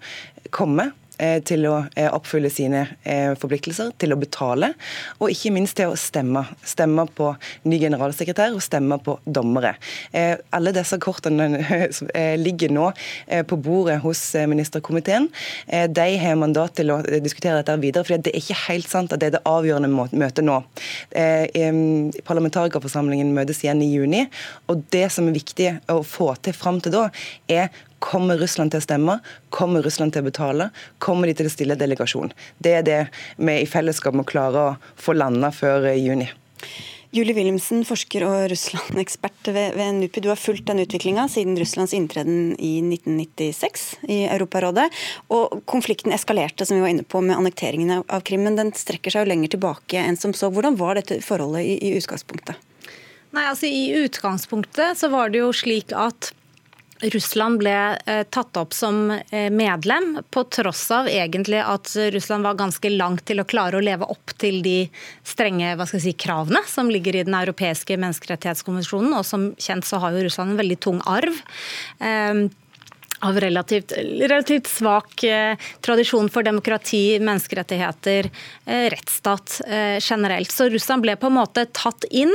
komme 0.51 0.89
Eh, 0.89 1.06
til 1.17 1.65
å 1.69 1.75
eh, 1.97 2.09
oppfylle 2.13 2.49
sine 2.53 2.83
eh, 3.03 3.33
forpliktelser, 3.39 3.91
til 3.99 4.13
å 4.13 4.19
betale, 4.19 4.71
og 5.17 5.31
ikke 5.33 5.51
minst 5.55 5.77
til 5.79 5.91
å 5.91 5.97
stemme. 5.99 6.43
Stemme 6.67 7.07
på 7.17 7.31
ny 7.69 7.79
generalsekretær 7.81 8.55
og 8.55 8.63
stemme 8.63 8.99
på 9.03 9.17
dommere. 9.25 9.75
Alle 10.55 10.73
disse 10.75 10.97
kortene 11.01 11.47
ligger 12.45 12.73
nå 12.73 12.89
på 13.49 13.57
bordet 13.63 13.99
hos 14.03 14.21
ministerkomiteen. 14.49 15.27
De 15.93 16.07
har 16.21 16.39
mandat 16.39 16.77
til 16.79 16.91
å 16.93 16.99
diskutere 17.23 17.61
dette 17.61 17.77
videre, 17.81 18.05
for 18.07 18.17
det 18.17 18.33
er 18.33 18.39
ikke 18.41 18.59
helt 18.67 18.89
sant 18.89 19.13
at 19.13 19.21
det 19.21 19.31
er 19.31 19.37
det 19.37 19.43
avgjørende 19.49 19.89
møtet 19.91 20.45
nå. 20.45 20.59
Parlamentarikerforsamlingen 22.27 23.33
møtes 23.35 23.63
igjen 23.65 23.83
i 23.85 23.91
juni, 23.91 24.25
og 24.67 24.85
det 24.93 25.07
som 25.13 25.29
er 25.29 25.37
viktig 25.37 25.73
å 25.93 26.01
få 26.05 26.33
til 26.45 26.55
fram 26.57 26.81
til 26.83 26.95
da, 26.95 27.07
er 27.51 27.71
Kommer 28.03 28.37
Russland 28.37 28.73
til 28.73 28.81
å 28.81 28.85
stemme? 28.85 29.19
Kommer 29.53 29.85
Russland 29.85 30.13
til 30.13 30.25
å 30.25 30.29
betale? 30.29 30.69
Kommer 31.03 31.29
de 31.29 31.37
til 31.39 31.49
å 31.49 31.53
stille 31.53 31.77
delegasjon? 31.79 32.33
Det 32.61 32.75
er 32.79 32.85
det 32.85 32.99
vi 33.37 33.61
i 33.63 33.69
fellesskap 33.69 34.17
må 34.17 34.27
klare 34.27 34.67
å 34.67 34.75
få 35.01 35.17
landa 35.17 35.51
før 35.55 35.89
eh, 35.89 35.99
juni. 36.01 36.29
Julie 37.15 37.33
Wilhelmsen, 37.33 37.85
forsker 37.87 38.25
og 38.27 38.49
Russland-ekspert 38.51 39.47
ved, 39.55 39.77
ved 39.79 39.95
NUPI. 39.95 40.21
Du 40.21 40.27
har 40.27 40.39
fulgt 40.39 40.67
den 40.67 40.81
utviklinga 40.83 41.23
siden 41.31 41.55
Russlands 41.57 41.95
inntreden 41.95 42.51
i 42.59 42.73
1996 42.83 43.85
i 44.11 44.17
Europarådet. 44.27 44.89
Og 45.33 45.61
konflikten 45.71 46.13
eskalerte, 46.13 46.67
som 46.67 46.77
vi 46.77 46.83
var 46.83 46.91
inne 46.91 47.07
på, 47.07 47.23
med 47.23 47.39
annekteringen 47.39 48.03
av 48.03 48.25
Krim. 48.27 48.43
Men 48.43 48.59
den 48.59 48.73
strekker 48.75 49.15
seg 49.15 49.23
jo 49.23 49.31
lenger 49.31 49.55
tilbake 49.55 50.03
enn 50.03 50.19
som 50.19 50.35
så. 50.35 50.51
Hvordan 50.51 50.75
var 50.77 50.99
dette 50.99 51.21
forholdet 51.23 51.63
i, 51.63 51.77
i 51.87 51.95
utgangspunktet? 51.97 52.59
Nei, 53.35 53.45
altså 53.47 53.71
I 53.71 54.03
utgangspunktet 54.03 54.99
så 54.99 55.09
var 55.11 55.31
det 55.31 55.41
jo 55.41 55.53
slik 55.55 55.95
at 55.95 56.31
Russland 57.01 57.61
ble 57.61 57.75
eh, 58.05 58.23
tatt 58.33 58.57
opp 58.57 58.73
som 58.73 59.11
eh, 59.11 59.49
medlem, 59.53 60.17
på 60.33 60.43
tross 60.53 60.85
av 60.91 61.09
egentlig 61.11 61.61
at 61.61 61.93
Russland 62.13 62.47
var 62.47 62.57
ganske 62.59 62.91
langt 62.93 63.25
til 63.29 63.41
å 63.41 63.47
klare 63.47 63.77
å 63.77 63.83
leve 63.83 64.07
opp 64.09 64.33
til 64.41 64.61
de 64.65 64.77
strenge 65.27 65.73
si, 65.93 66.13
kravene 66.13 66.63
som 66.67 66.89
ligger 66.91 67.15
i 67.15 67.25
den 67.27 67.37
europeiske 67.37 67.97
menneskerettighetskonvensjonen. 68.01 69.13
Og 69.17 69.25
som 69.25 69.51
kjent 69.61 69.85
så 69.85 70.01
har 70.03 70.15
jo 70.15 70.25
Russland 70.27 70.55
en 70.55 70.61
veldig 70.63 70.79
tung 70.83 71.03
arv. 71.05 71.43
Av 73.19 73.39
relativt, 73.39 73.91
relativt 73.97 74.67
svak 74.69 75.23
eh, 75.23 75.57
tradisjon 75.81 76.27
for 76.29 76.45
demokrati, 76.45 77.17
menneskerettigheter, 77.17 78.29
eh, 78.65 78.89
rettsstat 78.93 79.61
eh, 79.65 79.97
generelt. 79.97 80.51
Så 80.53 80.69
Russland 80.69 81.01
ble 81.01 81.15
på 81.17 81.31
en 81.31 81.37
måte 81.39 81.63
tatt 81.73 82.05
inn 82.13 82.33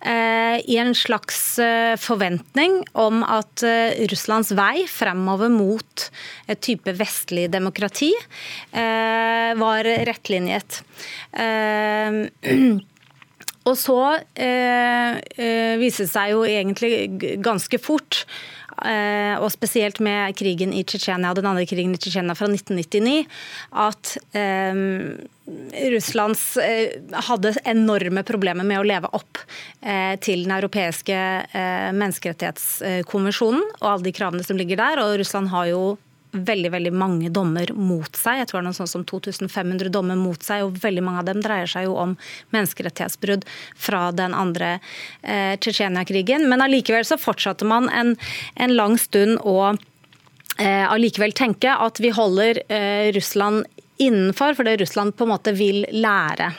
eh, 0.00 0.56
i 0.64 0.78
en 0.80 0.94
slags 0.96 1.58
eh, 1.60 1.92
forventning 2.00 2.80
om 2.96 3.20
at 3.20 3.66
eh, 3.68 4.00
Russlands 4.08 4.54
vei 4.56 4.86
fremover 4.88 5.52
mot 5.52 6.08
et 6.48 6.60
type 6.64 6.96
vestlig 6.96 7.50
demokrati 7.52 8.12
var 8.74 9.86
rettlinjet. 10.08 10.80
Og 13.64 13.76
så 13.80 14.00
eh, 14.36 15.76
viste 15.80 16.04
det 16.04 16.12
seg 16.12 16.34
jo 16.34 16.42
egentlig 16.48 17.38
ganske 17.44 17.80
fort 17.80 18.24
og 18.74 19.50
spesielt 19.52 20.00
med 20.04 20.34
krigen 20.38 20.72
i 20.74 20.82
Tsjetsjenia, 20.86 21.34
den 21.36 21.46
andre 21.48 21.66
krigen 21.68 21.94
i 21.94 22.00
Tsjetsjenia 22.00 22.34
fra 22.38 22.48
1999, 22.50 23.26
at 23.84 24.14
um, 24.72 25.14
Russlands 25.94 26.42
uh, 26.58 27.20
hadde 27.28 27.54
enorme 27.68 28.24
problemer 28.26 28.66
med 28.66 28.80
å 28.80 28.86
leve 28.88 29.10
opp 29.14 29.42
til 30.24 30.46
den 30.46 30.52
europeiske 30.54 31.16
menneskerettighetskonvensjonen 31.92 33.60
og 33.82 33.88
alle 33.90 34.06
de 34.06 34.14
kravene 34.16 34.46
som 34.46 34.56
ligger 34.56 34.80
der. 34.80 35.02
Og 35.02 35.18
Russland 35.20 35.50
har 35.52 35.68
jo 35.68 35.82
veldig 36.34 36.70
veldig 36.74 36.92
mange 36.94 37.30
dommer 37.34 37.70
mot 37.76 38.18
seg. 38.18 38.40
Jeg 38.40 38.50
tror 38.50 38.60
det 38.60 38.64
er 38.64 38.68
noe 38.68 38.78
sånn 38.78 38.90
som 38.90 39.06
2500 39.08 39.92
dommer 39.94 40.18
mot 40.18 40.42
seg, 40.42 40.66
og 40.66 40.80
veldig 40.82 41.04
mange 41.06 41.22
av 41.22 41.28
dem 41.30 41.42
dreier 41.44 41.70
seg 41.70 41.88
jo 41.88 41.96
om 42.00 42.16
menneskerettighetsbrudd 42.54 43.46
fra 43.86 44.08
den 44.16 44.36
andre 44.36 44.76
eh, 45.22 45.54
Tsjetsjenia-krigen. 45.58 46.48
Men 46.50 46.64
allikevel 46.64 47.06
så 47.08 47.20
fortsatte 47.20 47.68
man 47.68 47.88
en, 47.94 48.14
en 48.54 48.76
lang 48.76 48.98
stund 49.00 49.40
å 49.46 49.74
eh, 50.58 50.84
allikevel 50.88 51.34
tenke 51.36 51.72
at 51.72 52.02
vi 52.02 52.12
holder 52.14 52.64
eh, 52.68 53.10
Russland 53.14 53.64
innenfor, 54.02 54.56
for 54.58 54.66
det 54.66 54.80
Russland 54.82 55.16
på 55.16 55.26
en 55.26 55.34
måte 55.36 55.54
vil 55.56 55.84
lære. 55.94 56.52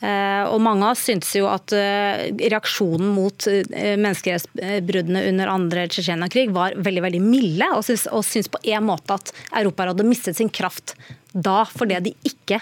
Eh, 0.00 0.44
og 0.48 0.62
mange 0.64 0.86
av 0.86 0.94
oss 0.94 1.02
syntes 1.04 1.34
jo 1.36 1.44
at 1.50 1.74
eh, 1.76 2.30
reaksjonen 2.40 3.10
mot 3.12 3.44
eh, 3.50 3.96
menneskerettighetsbruddene 4.00 5.26
under 5.28 5.52
andre 5.52 5.84
Tsjetsjenia-krig 5.92 6.54
var 6.56 6.78
veldig 6.80 7.02
veldig 7.04 7.20
milde, 7.24 7.68
og 7.76 7.84
syntes, 7.84 8.06
og 8.08 8.24
syntes 8.24 8.48
på 8.52 8.62
en 8.72 8.86
måte 8.88 9.18
at 9.18 9.34
Europarådet 9.60 10.06
mistet 10.08 10.40
sin 10.40 10.52
kraft 10.52 10.96
da 11.30 11.62
fordi 11.68 12.00
de 12.08 12.14
ikke 12.26 12.58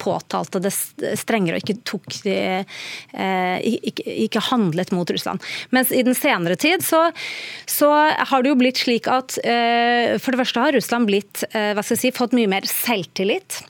påtalte 0.00 0.60
det 0.64 0.70
strengere 1.16 1.58
og 1.58 1.62
ikke, 1.62 1.74
tok, 1.88 2.04
ikke, 2.24 4.04
ikke, 4.24 4.42
handlet 4.48 4.92
mot 4.96 5.08
Russland. 5.12 5.44
Mens 5.76 5.92
i 5.92 6.00
den 6.04 6.16
senere 6.16 6.56
tid 6.60 6.84
så, 6.84 7.02
så, 7.68 7.90
har 8.16 8.44
det 8.44 8.52
jo 8.52 8.58
blitt 8.60 8.80
slik 8.80 9.08
at 9.12 9.36
for 9.36 10.32
det 10.32 10.40
første 10.40 10.64
har 10.64 10.76
Russland 10.76 11.08
blitt, 11.08 11.44
hva 11.52 11.84
skal 11.84 11.98
jeg 11.98 12.02
si, 12.06 12.14
fått 12.16 12.36
mye 12.36 12.48
mer 12.56 12.68
selvtillit. 12.68 13.60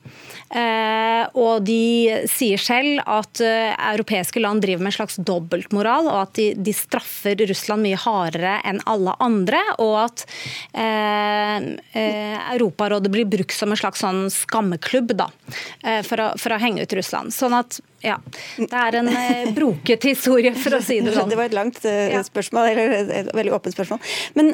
Og 0.54 1.64
de 1.66 2.24
sier 2.30 2.60
selv 2.62 3.00
at 3.10 3.40
europeiske 3.42 4.38
land 4.42 4.62
driver 4.62 4.84
med 4.84 4.92
en 4.92 4.96
slags 4.96 5.16
dobbeltmoral, 5.18 6.06
og 6.10 6.18
at 6.20 6.34
de, 6.38 6.46
de 6.54 6.74
straffer 6.76 7.34
Russland 7.50 7.82
mye 7.82 7.98
hardere 7.98 8.60
enn 8.68 8.78
alle 8.90 9.16
andre. 9.24 9.60
Og 9.82 9.96
at 10.04 10.24
Europarådet 12.54 13.10
blir 13.10 13.26
brukt 13.30 13.56
som 13.56 13.74
en 13.74 13.80
slags 13.80 14.04
sånn 14.04 14.28
skammeklubb 14.30 15.16
da, 15.18 15.26
for, 16.06 16.22
å, 16.22 16.30
for 16.38 16.54
å 16.54 16.60
henge 16.62 16.86
ut 16.86 16.96
Russland. 17.00 17.34
Sånn 17.34 17.56
at 17.58 17.80
ja, 18.04 18.18
Det 18.56 18.76
er 18.76 18.98
en 18.98 19.08
eh, 19.08 19.50
broket 19.56 20.04
historie, 20.04 20.52
for 20.60 20.76
å 20.76 20.80
si 20.84 20.98
det 21.00 21.14
sånn. 21.16 21.30
Det 21.32 21.38
var 21.40 21.48
et 21.48 21.56
langt 21.56 21.80
spørsmål, 22.28 22.68
eller 22.74 22.96
et 23.00 23.30
veldig 23.32 23.54
åpent 23.56 23.76
spørsmål. 23.76 24.02
Men 24.36 24.52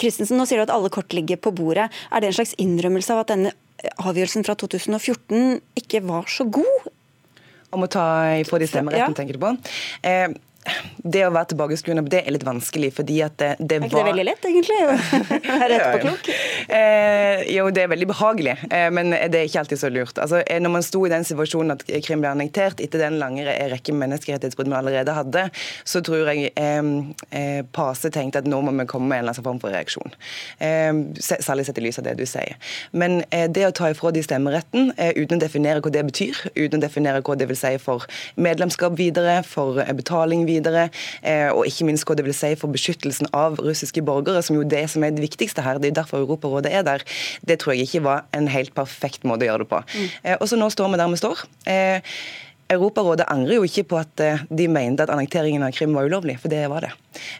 Kristensen, 0.00 0.38
um, 0.38 0.40
nå 0.40 0.48
sier 0.48 0.62
du 0.62 0.64
at 0.64 0.72
alle 0.74 0.92
kort 0.92 1.12
ligger 1.16 1.40
på 1.40 1.52
bordet. 1.56 1.90
Er 2.10 2.22
det 2.22 2.30
en 2.30 2.38
slags 2.40 2.56
innrømmelse 2.60 3.12
av 3.12 3.24
at 3.26 3.34
denne 3.34 3.52
avgjørelsen 4.00 4.46
fra 4.46 4.56
2014 4.60 5.60
ikke 5.80 6.02
var 6.06 6.28
så 6.30 6.46
god? 6.52 6.90
Om 7.70 7.86
å 7.86 7.90
ta 7.90 8.04
ifra 8.40 8.58
de 8.58 8.66
stemmeretten, 8.66 9.14
ja. 9.14 9.16
tenker 9.16 9.38
du 9.38 9.44
på? 9.44 9.52
Eh, 10.06 10.32
det 11.00 11.22
å 11.24 11.30
være 11.32 11.50
tilbakeskuende 11.54 12.02
det 12.10 12.22
er 12.24 12.34
litt 12.34 12.44
vanskelig. 12.44 12.92
fordi 12.96 13.20
at 13.24 13.36
det, 13.40 13.50
det 13.58 13.78
er 13.78 13.86
ikke 13.86 13.96
det 13.96 14.06
veldig 14.10 14.26
lett, 14.28 14.46
egentlig? 14.50 14.78
Være 15.46 15.78
klokk? 16.04 16.30
eh, 16.68 17.44
jo, 17.54 17.68
det 17.74 17.84
er 17.84 17.92
veldig 17.92 18.08
behagelig, 18.10 18.56
eh, 18.68 18.88
men 18.92 19.14
det 19.14 19.40
er 19.40 19.48
ikke 19.48 19.62
alltid 19.64 19.80
så 19.80 19.90
lurt. 19.92 20.20
Altså, 20.20 20.42
eh, 20.44 20.60
når 20.60 20.74
man 20.76 20.84
sto 20.86 21.02
i 21.06 21.12
den 21.12 21.24
situasjonen 21.26 21.76
at 21.76 21.84
Krim 22.04 22.24
ble 22.24 22.32
annektert 22.34 22.82
etter 22.84 23.02
den 23.02 23.18
lange 23.22 23.46
rekke 23.72 23.94
menneskerettighetsbrudd 23.96 24.70
man 24.70 24.82
allerede 24.82 25.14
hadde, 25.16 25.46
så 25.88 26.02
tror 26.04 26.30
jeg 26.32 26.52
eh, 26.52 26.92
eh 27.32 27.62
PACE 27.70 28.10
tenkte 28.12 28.42
at 28.42 28.48
nå 28.48 28.60
må 28.64 28.74
vi 28.76 28.86
komme 28.90 29.08
med 29.08 29.20
en 29.20 29.24
eller 29.24 29.36
annen 29.36 29.46
form 29.46 29.60
for 29.62 29.72
reaksjon. 29.72 30.14
Eh, 30.60 30.92
særlig 31.20 31.66
sett 31.68 31.80
i 31.80 31.86
lys 31.86 32.00
av 32.00 32.08
det 32.08 32.16
du 32.20 32.26
sier. 32.28 32.56
Men 32.92 33.20
det 33.30 33.64
å 33.66 33.72
ta 33.74 33.90
ifra 33.92 34.12
de 34.14 34.22
stemmeretten 34.24 34.92
uten 34.96 35.38
å 35.38 35.40
definere 35.40 35.82
hva 35.84 35.92
det 35.92 36.02
betyr, 36.08 36.38
uten 36.56 36.78
å 36.80 36.82
definere 36.82 37.22
hva 37.24 37.36
det 37.38 37.48
vil 37.50 37.58
si 37.58 37.72
for 37.82 38.06
medlemskap 38.40 38.96
videre, 38.98 39.40
for 39.46 39.80
betaling 39.96 40.44
videre, 40.46 40.49
Eh, 40.58 41.48
og 41.52 41.66
ikke 41.68 41.86
minst 41.88 42.06
hva 42.08 42.16
det 42.18 42.26
vil 42.26 42.36
si 42.36 42.52
for 42.58 42.72
beskyttelsen 42.72 43.30
av 43.36 43.60
russiske 43.62 44.02
borgere, 44.06 44.42
som 44.42 44.58
jo 44.58 44.66
det 44.66 44.84
som 44.92 45.04
er 45.06 45.14
det 45.14 45.24
viktigste 45.24 45.64
her. 45.64 45.80
Det 45.80 45.92
er 45.92 46.02
derfor 46.02 46.24
Europarådet 46.24 46.72
er 46.72 46.86
der. 46.86 47.06
Det 47.46 47.60
tror 47.60 47.76
jeg 47.76 47.88
ikke 47.88 48.04
var 48.06 48.28
en 48.36 48.50
helt 48.50 48.74
perfekt 48.76 49.26
måte 49.28 49.46
å 49.46 49.52
gjøre 49.52 49.64
det 49.64 49.72
på. 49.72 49.82
Mm. 49.94 50.08
Eh, 50.22 50.38
og 50.38 50.48
så 50.50 50.60
nå 50.60 50.70
står 50.72 50.92
vi 50.92 51.02
der 51.02 51.10
vi 51.10 51.20
står. 51.20 51.44
Europarådet 52.70 53.26
angrer 53.26 53.58
jo 53.58 53.66
ikke 53.66 53.82
på 53.90 53.98
at 53.98 54.22
eh, 54.22 54.42
de 54.46 54.68
mente 54.70 55.02
at 55.02 55.10
annekteringen 55.10 55.64
av 55.66 55.72
Krim 55.74 55.94
var 55.96 56.06
ulovlig, 56.06 56.36
for 56.38 56.52
det 56.52 56.62
var 56.70 56.86
det. 56.86 56.92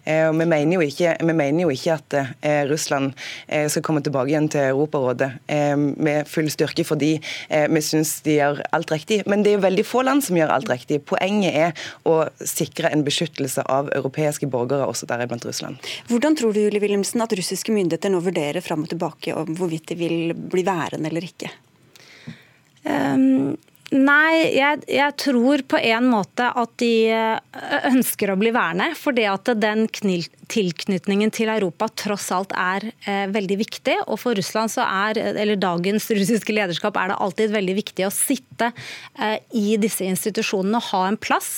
Eh, 0.02 0.26
vi 0.34 0.46
mener 0.50 0.74
jo 0.74 0.82
ikke, 0.82 1.12
mener 1.28 1.62
jo 1.62 1.70
ikke 1.70 1.94
at 1.94 2.16
eh, 2.18 2.62
Russland 2.70 3.12
skal 3.46 3.84
komme 3.86 4.02
tilbake 4.04 4.32
igjen 4.32 4.48
til 4.50 4.72
Europarådet 4.72 5.28
med 6.00 6.28
full 6.30 6.48
styrke 6.52 6.84
fordi 6.86 7.10
vi 7.74 7.82
syns 7.84 8.12
de 8.24 8.36
gjør 8.36 8.60
alt 8.76 8.92
riktig. 8.92 9.20
Men 9.30 9.42
det 9.44 9.52
er 9.52 9.56
jo 9.58 9.62
veldig 9.64 9.84
få 9.86 10.02
land 10.06 10.24
som 10.24 10.38
gjør 10.38 10.52
alt 10.54 10.70
riktig. 10.70 11.00
Poenget 11.08 11.56
er 11.56 11.86
å 12.08 12.16
sikre 12.38 12.90
en 12.92 13.04
beskyttelse 13.06 13.64
av 13.70 13.90
europeiske 13.96 14.48
borgere, 14.50 14.86
også 14.86 15.08
deriblant 15.10 15.46
Russland. 15.48 15.80
Hvordan 16.10 16.38
tror 16.38 16.54
du 16.54 16.62
Julie 16.62 16.82
Wilhelmsen, 16.82 17.22
at 17.24 17.34
russiske 17.36 17.74
myndigheter 17.74 18.12
nå 18.12 18.22
vurderer 18.24 18.64
fram 18.64 18.86
og 18.86 18.92
tilbake 18.92 19.34
om 19.36 19.54
hvorvidt 19.58 19.90
de 19.92 19.98
vil 20.00 20.34
bli 20.34 20.66
værende 20.66 21.10
eller 21.10 21.26
ikke? 21.26 21.50
Um, 22.84 23.58
Nei, 23.90 24.54
jeg, 24.54 24.84
jeg, 24.86 25.14
tror 25.18 25.64
på 25.66 25.78
en 25.82 26.06
måte 26.12 26.46
at 26.46 26.76
de 26.78 26.92
ønsker 27.90 28.30
å 28.30 28.38
bli 28.38 28.52
værende. 28.54 28.92
det 29.16 29.26
at 29.26 29.50
den 29.58 29.88
tilknytningen 30.50 31.32
til 31.34 31.50
Europa 31.52 31.88
tross 32.04 32.28
alt 32.34 32.54
er 32.58 32.90
eh, 33.06 33.26
veldig 33.30 33.58
viktig. 33.60 33.96
Og 34.10 34.20
for 34.22 34.38
Russland 34.38 34.72
så 34.72 34.84
er, 34.86 35.20
eller 35.30 35.58
dagens 35.60 36.08
russiske 36.14 36.54
lederskap 36.54 36.98
er 37.00 37.12
det 37.12 37.20
alltid 37.22 37.54
veldig 37.54 37.76
viktig 37.78 38.06
å 38.06 38.12
sitte 38.14 38.70
eh, 39.18 39.38
i 39.56 39.76
disse 39.80 40.06
institusjonene 40.06 40.80
og 40.80 40.88
ha 40.90 41.02
en 41.08 41.18
plass 41.20 41.50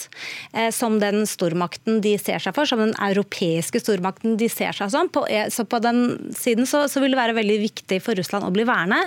eh, 0.53 0.71
som 0.75 0.99
den 1.03 1.25
stormakten 1.29 2.01
de 2.05 2.15
ser 2.21 2.43
seg 2.43 2.57
for, 2.57 2.69
som 2.69 2.83
den 2.83 2.95
europeiske 3.01 3.83
stormakten 3.83 4.37
de 4.41 4.49
ser 4.53 4.77
seg 4.77 4.93
som. 4.93 5.11
På, 5.13 5.25
eh, 5.27 5.49
så 5.53 5.67
på 5.69 5.81
den 5.83 6.33
siden 6.37 6.69
så, 6.69 6.85
så, 6.91 7.03
vil 7.03 7.15
det 7.15 7.21
være 7.21 7.39
veldig 7.39 7.59
viktig 7.65 8.01
for 8.05 8.19
Russland 8.19 8.47
å 8.47 8.53
bli 8.55 8.67
værende. 8.69 9.01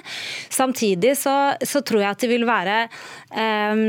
Samtidig 0.53 1.15
så, 1.19 1.55
så 1.61 1.81
tror 1.86 2.03
jeg 2.03 2.11
at 2.11 2.25
det 2.25 2.31
vil 2.31 2.47
være 2.47 2.77
eh, 2.83 3.83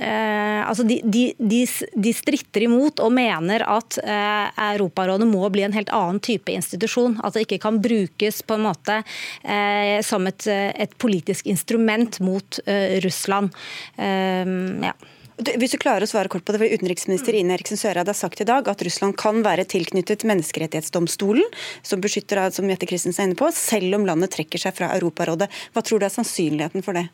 eh, 0.00 0.60
altså 0.64 0.86
de, 0.88 1.00
de, 1.04 1.26
de, 1.38 1.62
de, 1.94 2.14
stritter 2.16 2.66
imot 2.66 3.02
og 3.04 3.12
mener 3.14 3.64
at 3.68 3.98
Europarådet 4.00 5.28
må 5.28 5.39
må 5.40 5.50
bli 5.52 5.64
en 5.66 5.76
helt 5.76 5.92
annen 5.96 6.20
type 6.24 6.52
institusjon. 6.52 7.18
At 7.24 7.36
det 7.36 7.46
ikke 7.46 7.62
kan 7.66 7.80
brukes 7.82 8.42
på 8.46 8.58
en 8.58 8.66
måte 8.68 9.00
eh, 9.42 10.00
som 10.06 10.26
et, 10.30 10.46
et, 10.50 10.98
politisk 11.00 11.48
instrument 11.50 12.20
mot 12.24 12.60
eh, 12.66 12.98
Russland. 13.04 13.54
Eh, 13.96 14.58
ja. 14.90 14.94
Hvis 15.40 15.72
du 15.72 15.78
klarer 15.80 16.04
å 16.04 16.08
svare 16.10 16.28
kort 16.28 16.44
på 16.44 16.52
det, 16.52 16.60
for 16.60 16.74
Utenriksminister 16.80 17.36
Ine 17.38 17.54
Eriksen 17.56 17.80
Søreide 17.80 18.12
har 18.12 18.18
sagt 18.18 18.42
i 18.44 18.48
dag 18.48 18.66
at 18.68 18.82
Russland 18.84 19.16
kan 19.20 19.40
være 19.44 19.64
tilknyttet 19.72 20.26
menneskerettighetsdomstolen, 20.28 21.46
som 21.86 22.02
beskytter 22.04 22.42
som 22.52 22.68
Jette 22.68 22.88
Christensen 22.90 23.24
er 23.24 23.30
inne 23.30 23.40
på, 23.40 23.48
selv 23.56 23.96
om 23.96 24.04
landet 24.08 24.34
trekker 24.36 24.60
seg 24.60 24.76
fra 24.76 24.92
Europarådet. 24.98 25.48
Hva 25.72 25.84
tror 25.86 26.02
du 26.02 26.08
er 26.08 26.12
sannsynligheten 26.12 26.84
for 26.84 26.98
det? 26.98 27.08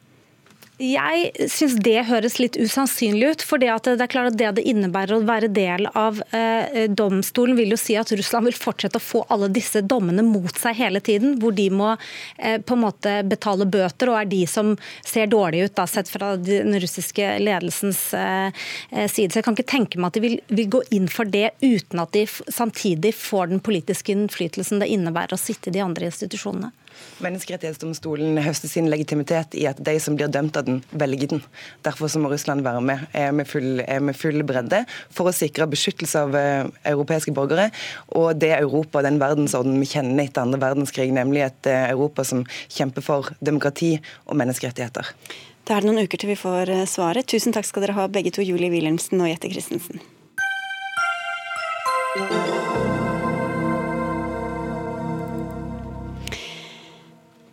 Jeg 0.77 1.31
syns 1.49 1.79
det 1.81 2.03
høres 2.05 2.35
litt 2.37 2.57
usannsynlig 2.61 3.31
ut. 3.33 3.43
for 3.49 3.57
Det 3.57 3.71
er 3.73 4.11
klart 4.13 4.35
at 4.35 4.37
det 4.37 4.51
det 4.59 4.65
innebærer 4.69 5.17
å 5.17 5.25
være 5.25 5.49
del 5.49 5.89
av 5.97 6.21
eh, 6.37 6.85
domstolen, 6.93 7.57
vil 7.57 7.73
jo 7.73 7.79
si 7.81 7.97
at 7.97 8.13
Russland 8.13 8.45
vil 8.45 8.59
fortsette 8.61 9.01
å 9.01 9.05
få 9.05 9.23
alle 9.33 9.49
disse 9.49 9.81
dommene 9.81 10.21
mot 10.21 10.53
seg 10.53 10.77
hele 10.77 11.01
tiden. 11.01 11.39
Hvor 11.41 11.57
de 11.57 11.71
må 11.73 11.95
eh, 12.37 12.61
på 12.61 12.77
en 12.77 12.85
måte 12.85 13.23
betale 13.25 13.65
bøter, 13.65 14.13
og 14.13 14.21
er 14.21 14.29
de 14.29 14.43
som 14.45 14.75
ser 15.01 15.33
dårlig 15.33 15.65
ut, 15.65 15.77
da, 15.81 15.89
sett 15.89 16.13
fra 16.13 16.35
den 16.37 16.77
russiske 16.77 17.39
ledelsens 17.41 18.13
eh, 18.13 18.53
eh, 18.93 19.09
side. 19.09 19.33
Så 19.33 19.41
jeg 19.41 19.49
kan 19.49 19.57
ikke 19.57 19.73
tenke 19.73 19.97
meg 19.97 20.13
at 20.13 20.21
de 20.21 20.27
vil, 20.27 20.41
vil, 20.53 20.73
gå 20.77 20.85
inn 20.93 21.09
for 21.09 21.25
det 21.25 21.55
uten 21.65 22.05
at 22.05 22.13
de 22.13 22.27
samtidig 22.29 23.17
får 23.17 23.55
den 23.55 23.65
politiske 23.65 24.13
innflytelsen 24.13 24.85
det 24.85 24.93
innebærer 24.93 25.39
å 25.39 25.41
sitte 25.41 25.73
i 25.73 25.79
de 25.79 25.87
andre 25.89 26.13
institusjonene. 26.13 26.75
Menneskerettighetsdomstolen 27.25 28.37
høster 28.45 28.71
sin 28.71 28.91
legitimitet 28.93 29.57
i 29.57 29.65
at 29.71 29.81
de 29.81 29.97
som 30.03 30.19
blir 30.19 30.29
dømt 30.33 30.57
av 30.59 30.67
den, 30.69 30.83
velger 30.93 31.33
den. 31.35 31.43
Derfor 31.87 32.13
må 32.21 32.31
Russland 32.33 32.65
være 32.67 32.83
med 32.85 33.07
med 33.37 33.49
full, 33.49 33.81
med 33.81 34.17
full, 34.17 34.43
bredde 34.47 34.83
for 35.15 35.31
å 35.31 35.35
sikre 35.35 35.69
beskyttelse 35.71 36.23
av 36.27 36.37
eh, 36.37 36.69
europeiske 36.93 37.33
borgere 37.37 37.71
og 38.17 38.37
det 38.41 38.53
Europa, 38.59 39.03
den 39.05 39.21
verdensorden 39.23 39.79
vi 39.81 39.89
kjenner 39.91 40.25
etter 40.27 40.45
andre 40.45 40.61
verdenskrig, 40.63 41.09
nemlig 41.17 41.47
et 41.47 41.71
eh, 41.71 41.89
Europa 41.91 42.25
som 42.27 42.45
kjemper 42.69 43.05
for 43.05 43.33
demokrati 43.41 43.97
og 44.27 44.37
menneskerettigheter. 44.41 45.15
Da 45.67 45.77
er 45.77 45.83
det 45.83 45.91
noen 45.91 46.07
uker 46.07 46.21
til 46.23 46.31
vi 46.31 46.39
får 46.39 46.71
eh, 46.71 46.85
svaret. 46.91 47.27
Tusen 47.33 47.57
takk 47.57 47.67
skal 47.67 47.87
dere 47.87 47.97
ha 47.99 48.07
begge 48.13 48.35
to, 48.35 48.45
Julie 48.47 48.71
Wilhelmsen 48.71 49.23
og 49.23 49.33
Jette 49.33 49.51
Christensen. 49.51 50.05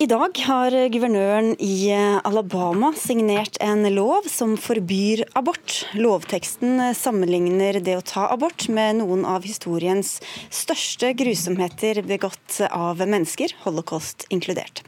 I 0.03 0.07
dag 0.09 0.35
har 0.49 0.73
guvernøren 0.91 1.53
i 1.63 1.93
Alabama 2.27 2.89
signert 2.99 3.55
en 3.63 3.85
lov 3.95 4.25
som 4.27 4.57
forbyr 4.59 5.21
abort. 5.39 5.77
Lovteksten 5.95 6.89
sammenligner 6.97 7.79
det 7.79 7.95
å 7.95 8.03
ta 8.03 8.25
abort 8.33 8.67
med 8.67 8.99
noen 8.99 9.23
av 9.23 9.47
historiens 9.47 10.17
største 10.51 11.13
grusomheter 11.15 12.03
begått 12.03 12.59
av 12.67 12.99
mennesker, 12.99 13.55
holocaust 13.63 14.27
inkludert. 14.27 14.83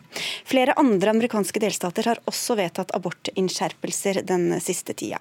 Flere 0.45 0.75
andre 0.79 1.11
amerikanske 1.11 1.59
delstater 1.59 2.07
har 2.09 2.21
også 2.29 2.55
vedtatt 2.59 2.93
abortinnskjerpelser 2.95 4.21
den 4.27 4.47
siste 4.63 4.95
tida. 4.97 5.19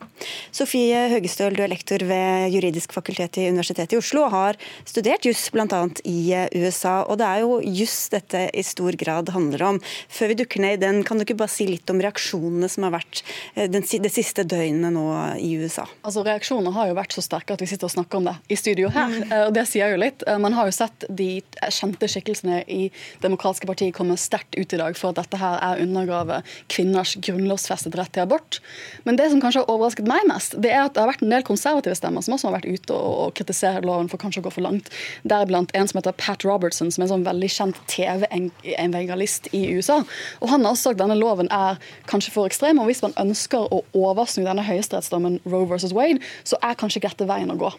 Sofie 0.54 1.06
Høgestøl, 1.12 1.56
du 1.56 1.64
er 1.64 1.72
lektor 1.72 2.04
ved 2.06 2.54
juridisk 2.54 2.94
fakultet 2.94 3.38
i 3.42 3.48
Universitetet 3.50 3.96
i 3.96 4.00
Oslo 4.00 4.26
og 4.26 4.34
har 4.34 4.60
studert 4.86 5.26
juss 5.26 5.48
bl.a. 5.54 5.82
i 6.06 6.18
USA. 6.54 7.00
Og 7.08 7.18
det 7.20 7.30
er 7.30 7.44
jo 7.44 7.60
juss 7.64 7.98
dette 8.14 8.46
i 8.54 8.64
stor 8.66 8.98
grad 9.00 9.32
handler 9.34 9.66
om. 9.72 9.82
Før 9.84 10.32
vi 10.32 10.38
dukker 10.42 10.64
ned 10.64 10.78
i 10.78 10.82
den, 10.84 11.02
kan 11.06 11.18
du 11.18 11.26
ikke 11.26 11.38
bare 11.42 11.52
si 11.52 11.66
litt 11.68 11.90
om 11.92 12.00
reaksjonene 12.02 12.70
som 12.70 12.86
har 12.88 12.94
vært 12.96 13.24
eh, 13.54 13.68
den, 13.70 13.84
det 13.84 14.12
siste 14.14 14.46
døgnet 14.48 14.94
nå 14.94 15.04
i 15.42 15.54
USA? 15.60 15.86
Altså 16.06 16.24
Reaksjonene 16.24 16.74
har 16.76 16.90
jo 16.90 16.98
vært 16.98 17.16
så 17.16 17.24
sterke 17.24 17.56
at 17.56 17.62
vi 17.64 17.68
sitter 17.70 17.90
og 17.90 17.96
snakker 17.96 18.22
om 18.22 18.30
det 18.30 18.36
i 18.48 18.58
studio 18.58 18.92
her. 18.94 19.10
Mm. 19.10 19.28
Eh, 19.28 19.44
og 19.48 19.54
det 19.58 19.66
sier 19.70 19.92
jo 19.92 20.00
litt. 20.00 20.24
Eh, 20.28 20.40
man 20.40 20.56
har 20.56 20.70
jo 20.70 20.76
sett 20.78 21.08
de 21.10 21.28
kjente 21.74 22.08
skikkelsene 22.10 22.62
i 22.70 22.88
demokratiske 23.24 23.68
partier 23.68 23.94
komme 23.94 24.16
sterkt 24.20 24.54
ut 24.56 24.72
i 24.72 24.80
dag 24.80 24.84
dag 24.84 24.98
for 24.98 25.12
at 25.12 25.20
dette 25.22 25.40
her 25.40 25.58
er 25.62 25.78
å 25.78 25.84
undergrave 25.84 26.40
kvinners 26.72 27.14
grunnlovsfestet 27.24 27.96
rett 27.98 28.12
til 28.14 28.24
abort. 28.24 28.60
Men 29.04 29.18
det 29.18 29.30
som 29.32 29.42
kanskje 29.42 29.62
har 29.62 29.72
overrasket 29.72 30.08
meg 30.08 30.26
mest, 30.28 30.56
det 30.62 30.72
er 30.72 30.84
at 30.86 30.94
det 30.94 31.02
har 31.02 31.10
vært 31.10 31.24
en 31.24 31.32
del 31.32 31.46
konservative 31.46 31.96
stemmer 31.98 32.24
som 32.24 32.36
også 32.36 32.50
har 32.50 32.58
vært 32.58 32.70
ute 32.70 32.94
og, 32.94 33.14
og 33.26 33.34
kritisert 33.38 33.86
loven 33.86 34.10
for 34.12 34.20
kanskje 34.22 34.42
å 34.42 34.46
gå 34.46 34.54
for 34.54 34.66
langt. 34.66 34.90
Deriblant 35.24 35.74
en 35.74 35.90
som 35.90 36.00
heter 36.00 36.16
Pat 36.20 36.46
Robertson, 36.46 36.92
som 36.92 37.02
er 37.02 37.08
en 37.08 37.14
sånn 37.16 37.28
veldig 37.28 37.50
kjent 37.52 37.80
TV-evangelist 37.90 39.50
i 39.56 39.64
i 39.74 39.82
USA. 39.82 40.00
Og 40.40 40.48
Han 40.52 40.64
har 40.64 40.74
også 40.74 40.90
sagt 40.90 41.00
at 41.00 41.04
denne 41.04 41.18
loven 41.18 41.50
er 41.52 41.80
kanskje 42.10 42.32
for 42.34 42.50
ekstrem, 42.50 42.80
og 42.80 42.88
hvis 42.90 43.02
man 43.04 43.16
ønsker 43.20 43.66
å 43.74 43.82
oversnu 43.94 44.44
denne 44.46 44.64
høyesterettsdommen 44.66 45.40
Roe 45.48 45.68
versus 45.70 45.94
Wade, 45.96 46.22
så 46.46 46.58
er 46.62 46.78
kanskje 46.78 47.02
ikke 47.02 47.12
dette 47.14 47.28
veien 47.28 47.52
å 47.52 47.58
gå. 47.58 47.72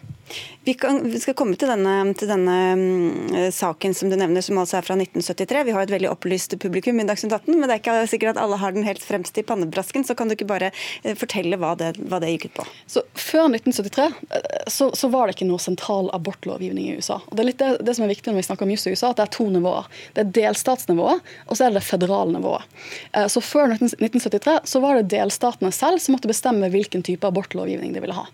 Vi, 0.66 0.74
kan, 0.74 0.98
vi 1.06 1.20
skal 1.22 1.36
komme 1.38 1.54
til 1.58 1.70
denne, 1.70 1.94
til 2.18 2.30
denne 2.30 2.54
um, 2.74 3.36
saken 3.54 3.94
som 3.94 4.10
du 4.10 4.16
nevner, 4.18 4.42
som 4.42 4.58
altså 4.58 4.80
er 4.80 4.86
fra 4.86 4.96
1973. 4.98 5.62
Vi 5.68 5.74
har 5.76 5.86
et 5.86 5.92
veldig 5.94 6.10
opplyst 6.10 6.56
publikum 6.62 6.98
i 7.00 7.06
Dagsnytt 7.06 7.36
18, 7.36 7.54
men 7.54 7.68
det 7.68 7.76
er 7.76 7.82
ikke 7.82 7.98
sikkert 8.10 8.34
at 8.34 8.42
alle 8.42 8.58
har 8.58 8.74
den 8.74 8.86
helt 8.86 9.04
fremst 9.04 9.38
i 9.38 9.44
pannebrasken. 9.46 10.04
Så 10.06 10.16
kan 10.18 10.28
du 10.28 10.34
ikke 10.34 10.48
bare 10.50 10.72
uh, 10.74 11.12
fortelle 11.18 11.58
hva 11.62 11.74
det, 11.78 11.92
hva 12.10 12.20
det 12.22 12.32
gikk 12.34 12.48
ut 12.50 12.56
på? 12.60 12.66
Så 12.96 13.04
Før 13.14 13.46
1973 13.52 14.08
uh, 14.10 14.48
så, 14.66 14.90
så, 14.98 15.10
var 15.12 15.28
det 15.28 15.36
ikke 15.36 15.48
noe 15.48 15.62
sentral 15.62 16.10
abortlovgivning 16.16 16.90
i 16.90 16.98
USA. 16.98 17.20
Og 17.22 17.38
Det 17.38 17.44
er 17.44 17.50
litt 17.52 17.62
det, 17.62 17.70
det 17.86 17.94
som 17.96 18.08
er 18.08 18.12
viktig 18.12 18.32
når 18.32 18.40
vi 18.42 18.46
snakker 18.48 18.66
om 18.66 18.74
juss 18.74 18.88
i 18.90 18.96
USA, 18.96 19.12
at 19.12 19.20
det 19.20 19.28
er 19.28 19.34
to 19.38 19.46
nivåer. 19.54 19.86
Det 20.16 20.24
er 20.24 20.34
delstatsnivået, 20.40 21.34
og 21.46 21.54
så 21.54 21.68
er 21.68 21.70
det 21.70 21.80
det 21.80 21.85
føderale 21.86 22.36
nivået. 22.36 22.66
Uh, 23.16 23.26
så 23.32 23.42
Før 23.46 23.76
1973 23.76 24.58
så 24.68 24.82
var 24.82 24.98
det 24.98 25.10
delstatene 25.14 25.72
selv 25.74 26.02
som 26.02 26.16
måtte 26.16 26.30
bestemme 26.30 26.70
hvilken 26.72 27.04
type 27.06 27.26
abortlovgivning 27.26 27.94
de 27.94 28.02
ville 28.02 28.16
ha. 28.16 28.26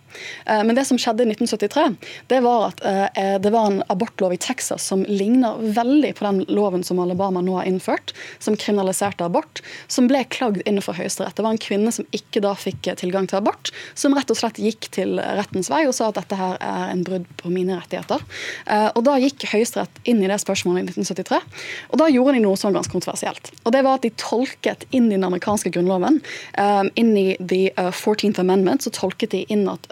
Men 0.64 0.74
det 0.76 0.84
som 0.88 0.98
skjedde 1.00 1.24
i 1.24 1.30
1973 1.30 1.82
det 2.26 2.40
var 2.44 2.68
at 2.70 2.82
eh, 2.84 3.38
det 3.42 3.50
var 3.52 3.70
en 3.70 3.82
abortlov 3.92 4.34
i 4.34 4.40
Texas 4.40 4.86
som 4.86 5.04
ligner 5.08 5.58
veldig 5.58 6.14
på 6.18 6.26
den 6.26 6.42
loven 6.48 6.84
som 6.86 7.00
Alabama 7.02 7.42
nå 7.44 7.56
har 7.58 7.68
innført, 7.68 8.14
som 8.42 8.56
kriminaliserte 8.58 9.26
abort, 9.26 9.62
som 9.92 10.08
ble 10.10 10.22
klagd 10.32 10.62
innenfor 10.66 10.96
Høyesterett. 10.98 11.36
Det 11.36 11.44
var 11.44 11.56
en 11.56 11.62
kvinne 11.62 11.92
som 11.94 12.08
ikke 12.14 12.42
da 12.44 12.54
fikk 12.58 12.90
eh, 12.90 12.98
tilgang 12.98 13.28
til 13.30 13.40
abort, 13.40 13.72
som 13.98 14.16
rett 14.16 14.30
og 14.32 14.38
slett 14.38 14.60
gikk 14.62 14.90
til 14.94 15.18
rettens 15.20 15.70
vei 15.72 15.84
og 15.88 15.96
sa 15.96 16.10
at 16.10 16.20
dette 16.20 16.38
her 16.38 16.58
er 16.60 16.92
en 16.92 17.04
brudd 17.06 17.28
på 17.40 17.52
mine 17.52 17.78
rettigheter. 17.80 18.22
Eh, 18.66 18.88
og 18.92 19.02
Da 19.12 19.18
gikk 19.20 19.44
Høyesterett 19.50 20.02
inn 20.08 20.22
i 20.22 20.30
det 20.30 20.38
spørsmålet 20.40 20.84
i 20.84 20.92
1973, 20.94 21.40
og 21.90 22.00
da 22.00 22.08
gjorde 22.12 22.36
de 22.36 22.44
noe 22.44 22.58
som 22.58 22.70
var 22.70 22.80
ganske 22.80 22.94
kontroversielt. 22.94 23.41
Og 23.64 23.72
det 23.74 23.82
var 23.86 23.98
at 23.98 24.06
De 24.06 24.10
tolket 24.18 24.84
inn 24.90 25.06
i 25.10 25.14
den 25.14 25.24
amerikanske 25.26 25.70
grunnloven, 25.74 26.20
um, 26.58 26.90
inn 26.98 27.12
i 27.16 27.36
the 27.38 27.70
14th 27.76 28.40
Amendment, 28.42 28.82
så 28.82 28.90
tolket 28.94 29.30
de 29.34 29.44
inn 29.52 29.68
at 29.70 29.86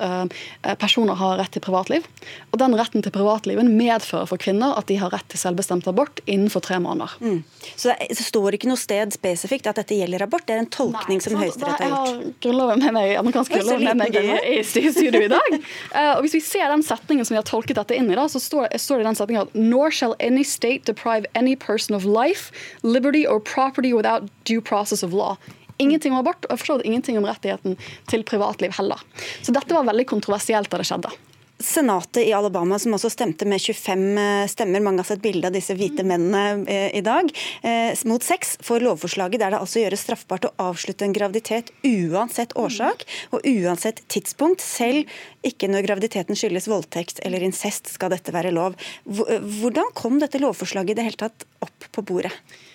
personer 0.80 1.14
har 1.18 1.38
rett 1.38 1.52
til 1.54 1.62
privatliv. 1.62 2.06
Og 2.50 2.58
den 2.60 2.74
retten 2.78 3.04
til 3.04 3.12
privatlivet 3.14 3.68
medfører 3.68 4.28
for 4.28 4.40
kvinner 4.40 4.74
at 4.78 4.88
de 4.90 4.98
har 5.00 5.12
rett 5.14 5.26
til 5.30 5.40
selvbestemt 5.40 5.88
abort 5.90 6.20
innenfor 6.26 6.64
tre 6.64 6.80
måneder. 6.82 7.14
Mm. 7.20 7.42
Så 7.76 7.92
det, 7.92 8.18
står 8.18 8.56
ikke 8.56 8.70
noe 8.70 8.80
sted 8.80 9.14
spesifikt 9.14 9.68
at 9.70 9.80
dette 9.80 9.96
gjelder 9.98 10.24
abort? 10.26 10.46
Det 10.48 10.56
er 10.56 10.64
en 10.64 10.70
tolkning 10.72 11.20
Nei, 11.20 11.24
som 11.24 11.36
Høyesterett 11.38 11.82
har 11.84 11.90
gjort? 11.90 12.10
Jeg 12.10 12.18
har 12.24 12.34
grunnloven 12.46 12.84
med 12.84 12.96
meg, 12.96 13.14
amerikansk 13.20 13.54
grunnlov 13.56 13.84
med 13.84 14.00
meg 14.02 14.18
i, 14.20 14.26
i 14.60 14.62
studio 14.66 15.22
i 15.26 15.30
dag. 15.32 15.56
uh, 15.94 16.12
og 16.16 16.24
Hvis 16.24 16.36
vi 16.38 16.42
ser 16.44 16.68
den 16.72 16.84
setningen 16.86 17.26
som 17.26 17.36
vi 17.36 17.40
har 17.40 17.48
tolket 17.48 17.80
dette 17.80 17.96
inn 17.96 18.10
i, 18.10 18.18
da, 18.18 18.26
så 18.30 18.42
står, 18.42 18.70
står 18.80 19.00
det 19.00 19.06
i 19.06 19.10
den 19.10 19.20
setningen 19.20 19.48
at 19.48 19.58
Nor 19.60 19.94
shall 19.94 20.16
any 20.20 20.44
state 20.46 20.88
deprive 20.90 21.28
any 21.38 21.56
person 21.56 21.96
of 21.96 22.06
life, 22.08 22.54
liberty 22.82 23.26
or 23.30 23.40
property 23.40 23.94
without 23.94 24.28
due 24.44 24.60
process 24.60 25.02
of 25.06 25.14
law 25.14 25.36
ingenting 25.80 26.12
om 26.12 26.20
abort, 26.20 26.44
og 26.50 26.60
så 26.60 26.80
ingenting 26.84 27.18
om 27.18 27.24
rettigheten 27.24 27.78
til 28.10 28.24
privatliv 28.28 28.76
heller. 28.76 29.00
Så 29.42 29.54
dette 29.56 29.74
var 29.74 29.88
veldig 29.88 30.06
kontroversielt 30.12 30.70
da 30.70 30.80
det 30.80 30.88
skjedde. 30.88 31.12
Senatet 31.60 32.22
i 32.24 32.32
Alabama, 32.32 32.78
som 32.80 32.94
også 32.96 33.10
stemte 33.12 33.44
med 33.44 33.60
25 33.60 34.04
eh, 34.18 34.46
stemmer, 34.48 34.80
mange 34.80 35.02
har 35.02 35.08
sett 35.10 35.20
bilde 35.20 35.44
av 35.50 35.52
disse 35.52 35.74
hvite 35.76 36.06
mennene 36.08 36.64
eh, 36.64 36.86
i 36.96 37.02
dag, 37.04 37.28
eh, 37.60 37.92
mot 38.08 38.24
seks 38.24 38.54
for 38.64 38.80
lovforslaget 38.80 39.42
der 39.42 39.52
det 39.52 39.60
altså 39.60 39.82
gjøres 39.82 40.06
straffbart 40.06 40.48
å 40.48 40.54
avslutte 40.70 41.04
en 41.04 41.12
graviditet 41.16 41.68
uansett 41.84 42.56
årsak 42.56 43.04
og 43.36 43.44
uansett 43.44 44.00
tidspunkt. 44.08 44.64
Selv 44.64 45.04
ikke 45.44 45.68
når 45.68 45.84
graviditeten 45.90 46.38
skyldes 46.38 46.70
voldtekt 46.70 47.20
eller 47.28 47.44
incest 47.44 47.92
skal 47.92 48.14
dette 48.14 48.32
være 48.32 48.54
lov. 48.56 48.80
Hvordan 49.04 49.92
kom 49.92 50.16
dette 50.22 50.40
lovforslaget 50.40 50.96
i 50.96 51.00
det 51.02 51.08
hele 51.10 51.24
tatt 51.28 51.48
opp 51.60 51.92
på 51.92 52.08
bordet? 52.08 52.32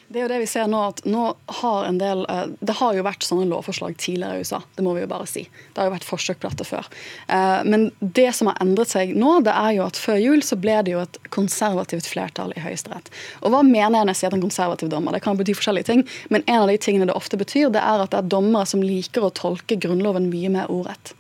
Det 0.08 0.20
er 0.20 0.28
jo 0.28 0.30
det 0.30 0.40
vi 0.44 0.48
ser 0.50 0.68
nå, 0.70 0.80
at 0.92 1.00
nå 1.10 1.22
har 1.62 1.86
en 1.88 1.98
del 1.98 2.22
eh, 2.30 2.44
Det 2.60 2.76
har 2.78 2.94
jo 2.94 3.06
vært 3.06 3.26
sånne 3.26 3.48
lovforslag 3.50 3.96
tidligere 4.02 4.38
i 4.38 4.46
USA, 4.46 4.60
det 4.78 4.86
må 4.86 4.94
vi 4.94 5.02
jo 5.02 5.10
bare 5.10 5.26
si. 5.30 5.46
Det 5.74 5.82
har 5.82 5.90
jo 5.90 5.96
vært 5.96 6.06
forsøk 6.06 6.42
på 6.42 6.52
dette 6.52 6.68
før. 6.68 6.90
Eh, 7.26 7.62
men 7.66 7.88
det 8.00 8.28
som 8.38 8.52
har 8.52 8.60
endret 8.62 8.94
seg 8.94 9.16
nå, 9.18 9.40
det 9.46 9.56
er 9.56 9.72
jo 9.80 9.86
at 9.88 9.98
før 10.00 10.20
jul 10.22 10.46
så 10.46 10.60
ble 10.62 10.78
det 10.86 10.94
jo 10.94 11.02
et 11.02 11.20
konservativt 11.34 12.10
flertall 12.12 12.54
i 12.54 12.62
Høyesterett. 12.62 13.10
Og 13.42 13.54
hva 13.54 13.64
mener 13.66 13.98
jeg 13.98 14.06
når 14.06 14.14
jeg 14.14 14.22
sier 14.22 14.34
at 14.34 14.38
en 14.38 14.46
konservativ 14.46 14.94
dommer? 14.94 15.18
Det 15.18 15.24
kan 15.26 15.40
bety 15.40 15.58
forskjellige 15.58 15.90
ting, 15.90 16.06
men 16.30 16.46
en 16.46 16.62
av 16.62 16.70
de 16.70 16.78
tingene 16.82 17.10
det 17.10 17.18
ofte 17.18 17.40
betyr, 17.42 17.72
det 17.74 17.82
er 17.82 18.06
at 18.06 18.14
det 18.14 18.22
er 18.22 18.30
dommere 18.36 18.70
som 18.70 18.86
liker 18.86 19.26
å 19.26 19.34
tolke 19.34 19.80
Grunnloven 19.82 20.30
mye 20.30 20.54
mer 20.54 20.70
ordrett. 20.74 21.16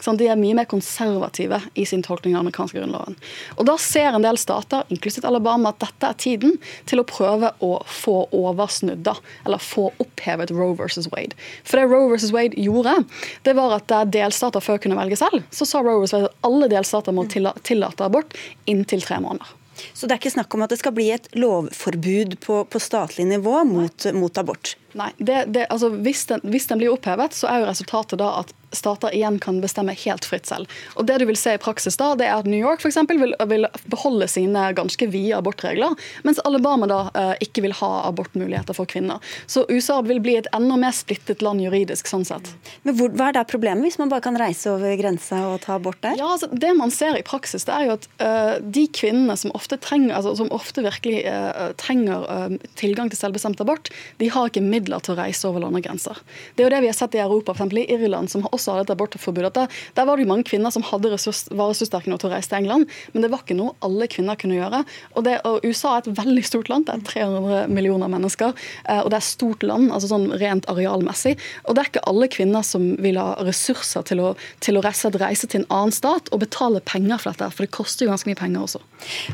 De 0.00 0.26
er 0.28 0.38
mye 0.38 0.56
mer 0.56 0.68
konservative 0.68 1.60
i 1.74 1.84
sin 1.86 2.02
tolkning 2.02 2.34
av 2.34 2.44
amerikanske 2.44 2.78
grunnloven. 2.78 3.16
Og 3.58 3.66
Da 3.68 3.76
ser 3.78 4.14
en 4.14 4.24
del 4.24 4.38
stater, 4.40 4.84
inklusiv 4.88 5.26
Alabama, 5.28 5.70
at 5.70 5.80
dette 5.84 6.08
er 6.08 6.18
tiden 6.18 6.56
til 6.86 7.02
å 7.02 7.06
prøve 7.06 7.52
å 7.60 7.72
få 7.86 8.28
oversnudd, 8.32 9.08
eller 9.44 9.62
få 9.62 9.90
opphevet 10.02 10.50
Roe 10.50 10.74
versus 10.78 11.10
Wade. 11.12 11.36
For 11.64 11.78
det 11.78 11.88
Roe 11.90 12.10
versus 12.10 12.32
Wade 12.32 12.58
gjorde, 12.58 13.04
det 13.44 13.56
var 13.58 13.76
at 13.76 13.92
delstater 14.12 14.64
før 14.64 14.80
kunne 14.82 14.98
velge 14.98 15.20
selv, 15.20 15.44
så 15.50 15.68
sa 15.68 15.84
Roe 15.84 16.02
versus 16.02 16.18
Wade 16.18 16.32
at 16.32 16.50
alle 16.50 16.70
delstater 16.72 17.16
må 17.16 17.26
tillate 17.30 18.04
abort 18.04 18.36
inntil 18.70 19.04
tre 19.04 19.20
måneder. 19.22 19.56
Så 19.92 20.06
det 20.06 20.16
er 20.16 20.20
ikke 20.20 20.34
snakk 20.34 20.54
om 20.54 20.64
at 20.64 20.72
det 20.72 20.80
skal 20.80 20.94
bli 20.96 21.08
et 21.14 21.28
lovforbud 21.36 22.36
på, 22.44 22.62
på 22.68 22.82
statlig 22.82 23.26
nivå 23.30 23.62
mot, 23.68 24.06
mot 24.16 24.40
abort? 24.40 24.74
Nei, 24.98 25.10
det, 25.18 25.44
det, 25.54 25.66
altså 25.70 25.90
hvis, 25.90 26.24
den, 26.26 26.40
hvis, 26.50 26.66
den, 26.70 26.80
blir 26.80 26.94
opphevet, 26.94 27.36
så 27.36 27.50
er 27.50 27.62
jo 27.62 27.70
resultatet 27.70 28.18
da 28.20 28.32
at 28.42 28.54
stater 28.72 29.14
igjen 29.14 29.38
kan 29.42 29.60
bestemme 29.60 29.94
helt 29.98 30.24
fritt 30.24 30.46
selv. 30.46 30.70
Og 30.94 31.06
Det 31.06 31.18
du 31.18 31.26
vil 31.26 31.38
se 31.38 31.56
i 31.56 31.60
praksis 31.62 31.98
da, 31.98 32.12
det 32.18 32.28
er 32.28 32.38
at 32.38 32.46
New 32.46 32.60
York 32.60 32.82
for 32.82 32.90
eksempel, 32.90 33.18
vil, 33.18 33.34
vil 33.50 33.66
beholde 33.90 34.28
sine 34.30 34.68
ganske 34.78 35.08
vide 35.10 35.38
abortregler, 35.38 35.96
mens 36.26 36.38
Alabama 36.46 36.86
da 36.90 37.00
eh, 37.18 37.32
ikke 37.46 37.64
vil 37.66 37.74
ha 37.80 37.90
abortmuligheter 38.08 38.76
for 38.76 38.90
kvinner. 38.90 39.18
Så 39.50 39.64
USA 39.70 40.00
vil 40.06 40.22
bli 40.22 40.36
et 40.38 40.50
enda 40.56 40.78
mer 40.80 40.94
splittet 40.96 41.42
land 41.42 41.62
juridisk 41.64 42.10
sånn 42.10 42.26
sett. 42.28 42.52
Men 42.86 42.96
hvor, 42.98 43.10
Hva 43.10 43.30
er 43.30 43.40
da 43.40 43.44
problemet, 43.48 43.84
hvis 43.88 43.98
man 44.00 44.12
bare 44.12 44.24
kan 44.24 44.38
reise 44.38 44.70
over 44.72 44.94
grensa 45.00 45.42
og 45.50 45.60
ta 45.66 45.74
abort 45.78 45.98
der? 46.04 46.14
Ja, 46.20 46.32
altså, 46.36 46.50
Det 46.50 46.72
man 46.78 46.94
ser 46.94 47.18
i 47.18 47.26
praksis, 47.26 47.66
det 47.66 47.74
er 47.74 47.88
jo 47.88 47.96
at 47.98 48.08
eh, 48.22 48.54
de 48.62 48.86
kvinnene 49.00 49.36
som 49.40 49.54
ofte 49.56 49.80
trenger, 49.82 50.14
altså, 50.18 50.36
som 50.38 50.52
ofte 50.54 50.84
virkelig 50.86 51.24
eh, 51.26 51.70
trenger 51.80 52.24
uh, 52.26 52.54
tilgang 52.78 53.10
til 53.10 53.18
selvbestemt 53.18 53.60
abort, 53.62 53.90
de 54.20 54.30
har 54.32 54.48
ikke 54.50 54.62
midler 54.64 54.79
til 54.84 55.14
å 55.14 55.18
reise 55.18 55.48
over 55.48 55.64
landegrenser. 55.64 56.18
Det 56.54 56.64
er 56.64 56.68
jo 56.68 56.72
det 56.74 56.82
vi 56.84 56.90
har 56.90 56.96
sett 56.96 57.16
i 57.16 57.22
Europa, 57.22 57.54
f.eks. 57.54 57.76
i 57.76 57.86
Irland, 57.94 58.30
som 58.32 58.46
også 58.50 58.74
hadde 58.74 58.88
et 58.88 58.94
abortforbud. 58.96 59.50
der, 59.54 59.68
var 60.06 60.16
det 60.16 60.24
jo 60.24 60.30
mange 60.30 60.46
kvinner 60.48 60.72
som 60.74 60.84
hadde 60.86 61.12
ressurs, 61.12 61.44
var 61.50 61.72
ressurssterke 61.72 62.10
nok 62.10 62.22
til 62.22 62.30
å 62.30 62.34
reise 62.34 62.50
til 62.50 62.60
England, 62.62 62.88
men 63.12 63.24
det 63.24 63.30
var 63.32 63.44
ikke 63.44 63.58
noe 63.58 63.74
alle 63.84 64.08
kvinner 64.10 64.38
kunne 64.40 64.58
gjøre. 64.58 64.82
Og, 65.14 65.24
det, 65.26 65.38
og 65.48 65.64
USA 65.66 65.96
er 65.96 66.04
et 66.04 66.20
veldig 66.20 66.44
stort 66.46 66.70
land, 66.72 66.88
det 66.88 66.96
er 66.96 67.06
300 67.08 67.72
millioner 67.72 68.10
mennesker, 68.12 68.54
eh, 68.86 69.02
og 69.02 69.10
det 69.12 69.20
er 69.20 69.26
stort 69.26 69.66
land, 69.66 69.90
altså 69.94 70.12
sånn 70.12 70.28
rent 70.40 70.68
arealmessig. 70.70 71.36
Og 71.66 71.76
det 71.76 71.84
er 71.84 71.92
ikke 71.92 72.06
alle 72.10 72.30
kvinner 72.32 72.66
som 72.66 72.92
vil 73.02 73.20
ha 73.20 73.34
ressurser 73.46 74.06
til 74.08 74.22
å, 74.24 74.32
til 74.64 74.78
å 74.78 74.84
reise 74.84 75.48
til 75.50 75.62
en 75.62 75.68
annen 75.68 75.94
stat 75.94 76.30
og 76.34 76.42
betale 76.44 76.82
penger 76.86 77.20
for 77.20 77.32
dette, 77.32 77.50
for 77.54 77.66
det 77.66 77.74
koster 77.74 78.06
jo 78.06 78.14
ganske 78.14 78.30
mye 78.30 78.38
penger 78.38 78.66
også. 78.66 78.82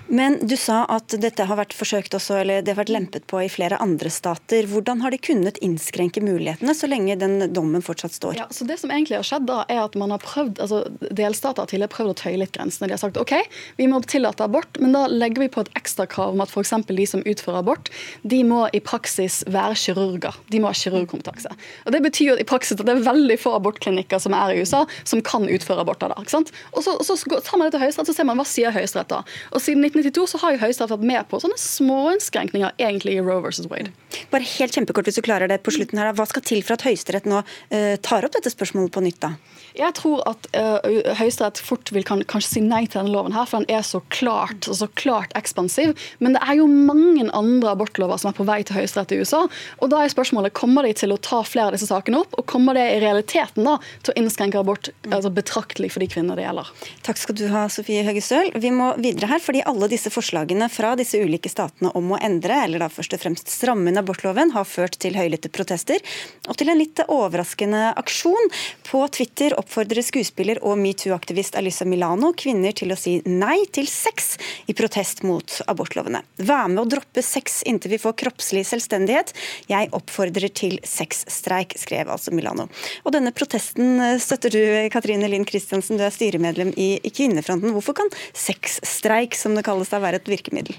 Men 0.09 0.39
du 0.47 0.57
sa 0.61 0.85
at 0.93 1.15
dette 1.21 1.47
har 1.49 1.59
vært 1.59 1.75
forsøkt 1.77 2.15
også, 2.17 2.41
eller 2.43 2.65
det 2.65 2.75
har 2.75 2.81
vært 2.83 2.95
lempet 2.95 3.27
på 3.31 3.43
i 3.43 3.51
flere 3.53 3.79
andre 3.83 4.11
stater. 4.13 4.69
Hvordan 4.71 5.03
har 5.05 5.15
de 5.15 5.21
kunnet 5.21 5.36
innskrenke 5.65 6.23
mulighetene 6.25 6.75
så 6.75 6.89
lenge 6.89 7.17
den 7.21 7.53
dommen 7.53 7.85
fortsatt 7.85 8.17
står? 8.17 8.37
Ja, 8.39 8.47
så 8.51 8.67
det 8.69 8.79
som 8.81 8.91
egentlig 8.91 9.19
har 9.19 9.27
skjedd 9.27 9.47
da, 9.49 9.63
er 9.69 9.83
at 9.85 9.97
man 9.99 10.15
har 10.15 10.23
prøvd, 10.23 10.61
altså 10.63 10.85
Delstater 11.11 11.67
har 11.67 11.93
prøvd 11.93 12.13
å 12.13 12.17
tøye 12.23 12.41
litt 12.41 12.55
grensene. 12.57 12.89
De 12.89 12.97
har 12.97 13.03
sagt 13.03 13.19
OK, 13.21 13.35
vi 13.77 13.89
må 13.91 14.01
tillate 14.07 14.45
abort, 14.47 14.81
men 14.83 14.95
da 14.97 15.07
legger 15.11 15.45
vi 15.45 15.51
på 15.53 15.65
et 15.65 15.73
ekstrakrav 15.79 16.35
om 16.35 16.45
at 16.45 16.53
f.eks. 16.53 16.75
de 16.89 17.07
som 17.09 17.25
utfører 17.27 17.61
abort, 17.61 17.91
de 18.23 18.43
må 18.47 18.65
i 18.77 18.81
praksis 18.81 19.43
være 19.53 19.77
kirurger. 19.81 20.39
De 20.53 20.63
må 20.63 20.71
ha 20.71 20.77
kirurgkompetanse. 20.77 21.53
Og 21.85 21.93
Det 21.95 22.03
betyr 22.05 22.33
jo 22.33 22.39
i 22.41 22.49
praksis 22.49 22.79
at 22.79 22.87
det 22.87 22.97
er 22.97 23.07
veldig 23.07 23.39
få 23.41 23.57
abortklinikker 23.59 24.23
som 24.23 24.37
er 24.37 24.55
i 24.55 24.63
USA, 24.63 24.85
som 25.05 25.23
kan 25.25 25.49
utføre 25.49 25.85
aborter. 25.85 26.13
da, 26.13 26.21
ikke 26.23 26.37
sant? 26.39 26.53
Og 26.73 26.85
så, 26.87 26.97
så 27.05 27.19
tar 27.41 27.59
man 27.59 27.69
det 27.69 27.77
til 27.77 27.85
Høyesterett, 27.85 28.11
så 28.11 28.17
ser 28.17 28.29
man 28.29 28.41
hva 28.41 28.47
sier 28.49 28.75
Høyesterett 28.75 29.13
da. 29.13 29.23
Og 29.53 29.63
Siden 29.63 29.85
1992 29.85 30.33
så 30.35 30.43
har 30.45 30.55
jo 30.55 30.63
Høyesterett 30.65 30.95
vært 30.97 31.09
med 31.13 31.29
på 31.31 31.41
sånne 31.43 31.59
småinnskrenkninger 31.61 32.77
egentlig 32.79 33.19
i 33.19 33.25
Roe 33.25 33.43
versus 33.45 33.69
Wade. 33.71 33.93
Bare 34.31 34.47
helt 34.57 34.77
kjempekort 34.77 35.09
hvis 35.09 35.19
du 35.19 35.25
klarer 35.27 35.51
det 35.51 35.61
på 35.65 35.75
slutten 35.75 36.01
her. 36.01 36.13
Hva 36.17 36.27
skal 36.29 36.45
til 36.47 36.63
for 36.67 36.77
at 36.77 36.87
Høyesterett 36.87 37.29
nå 37.29 37.43
uh, 37.43 37.95
tar 38.05 38.27
opp 38.27 38.37
dette 38.37 38.53
spørsmålet 38.53 38.95
på 38.95 39.05
nytt? 39.05 39.21
da? 39.23 39.35
Jeg 39.77 39.93
tror 39.99 40.23
at 40.29 40.49
uh, 40.57 41.13
Høyesterett 41.19 41.61
fort 41.61 41.91
vil 41.93 42.07
kan, 42.07 42.23
kanskje 42.29 42.57
si 42.57 42.63
nei 42.65 42.85
til 42.87 43.03
denne 43.03 43.13
loven, 43.13 43.35
her, 43.37 43.49
for 43.49 43.63
den 43.63 43.77
er 43.77 43.85
så 43.87 44.01
klart, 44.15 44.69
så 44.69 44.89
klart 44.97 45.35
ekspansiv. 45.39 45.93
Men 46.23 46.37
det 46.37 46.43
er 46.47 46.61
jo 46.61 46.69
mange 46.71 47.27
andre 47.37 47.75
abortlover 47.75 48.21
som 48.21 48.31
er 48.31 48.39
på 48.39 48.47
vei 48.49 48.61
til 48.67 48.79
Høyesterett 48.79 49.13
i 49.17 49.21
USA. 49.21 49.45
og 49.81 49.93
da 49.93 50.03
er 50.03 50.13
spørsmålet, 50.13 50.55
Kommer 50.57 50.87
de 50.87 50.95
til 50.97 51.13
å 51.13 51.19
ta 51.21 51.43
flere 51.45 51.71
av 51.71 51.77
disse 51.77 51.89
sakene 51.91 52.23
opp, 52.23 52.35
og 52.39 52.47
kommer 52.49 52.77
det 52.77 52.87
i 52.95 53.01
realiteten 53.03 53.67
da 53.67 53.77
til 54.05 54.13
å 54.13 54.17
innskrenke 54.23 54.61
abort 54.61 54.89
altså 55.11 55.31
betraktelig 55.35 55.93
for 55.93 56.03
de 56.03 56.09
kvinner 56.11 56.39
det 56.39 56.47
gjelder? 56.47 56.71
Takk 57.07 57.21
skal 57.21 57.39
du 57.39 57.45
ha, 57.53 57.67
Sofie 57.73 58.05
Høgestøl. 58.07 58.53
Vi 58.57 58.73
må 58.75 58.93
videre 59.03 59.31
her, 59.35 59.43
fordi 59.43 59.65
alle 59.67 59.91
disse 59.93 60.13
forslagene 60.13 60.71
fra 60.73 60.95
disse 60.99 61.21
ulike 61.21 61.53
statene 61.53 61.93
om 61.99 62.15
å 62.15 62.21
endre, 62.23 62.63
eller 62.65 62.83
da 62.83 62.91
først 62.93 63.17
og 63.17 63.23
fremst 63.23 63.53
stramme 63.53 63.93
inn 63.97 64.03
abortloven 64.03 64.53
har 64.53 64.67
ført 64.69 64.99
til 65.01 65.17
høylytte 65.17 65.49
protester, 65.53 66.03
og 66.49 66.57
til 66.59 66.71
en 66.71 66.79
litt 66.79 67.01
overraskende 67.09 67.95
aksjon. 67.97 68.51
På 68.87 69.07
Twitter 69.09 69.57
oppfordrer 69.57 70.05
skuespiller 70.05 70.61
og 70.63 70.77
metoo-aktivist 70.81 71.57
Alyssa 71.57 71.87
Milano 71.89 72.33
kvinner 72.37 72.75
til 72.77 72.93
å 72.93 72.99
si 72.99 73.19
nei 73.27 73.65
til 73.73 73.89
sex 73.89 74.37
i 74.69 74.77
protest 74.77 75.25
mot 75.27 75.61
abortlovene. 75.67 76.23
Vær 76.37 76.69
med 76.69 76.83
å 76.85 76.89
droppe 76.97 77.25
sex 77.25 77.63
inntil 77.67 77.97
vi 77.97 78.03
får 78.03 78.17
kroppslig 78.25 78.67
selvstendighet. 78.69 79.33
Jeg 79.71 79.91
oppfordrer 79.97 80.53
til 80.53 80.79
sexstreik, 80.87 81.77
skrev 81.81 82.13
altså 82.13 82.35
Milano. 82.37 82.69
Og 83.05 83.15
denne 83.17 83.33
protesten 83.37 84.03
støtter 84.23 84.53
du, 84.53 84.63
Katrine 84.93 85.31
Linn 85.31 85.47
Christiansen, 85.49 85.99
du 85.99 86.05
er 86.07 86.15
styremedlem 86.15 86.75
i 86.77 86.97
Kvinnefronten. 87.07 87.73
Hvorfor 87.77 87.97
kan 88.03 88.13
sexstreik, 88.37 89.37
som 89.39 89.57
det 89.57 89.65
kalles, 89.67 89.91
da 89.93 90.03
være 90.03 90.21
et 90.21 90.31
virkemiddel? 90.31 90.77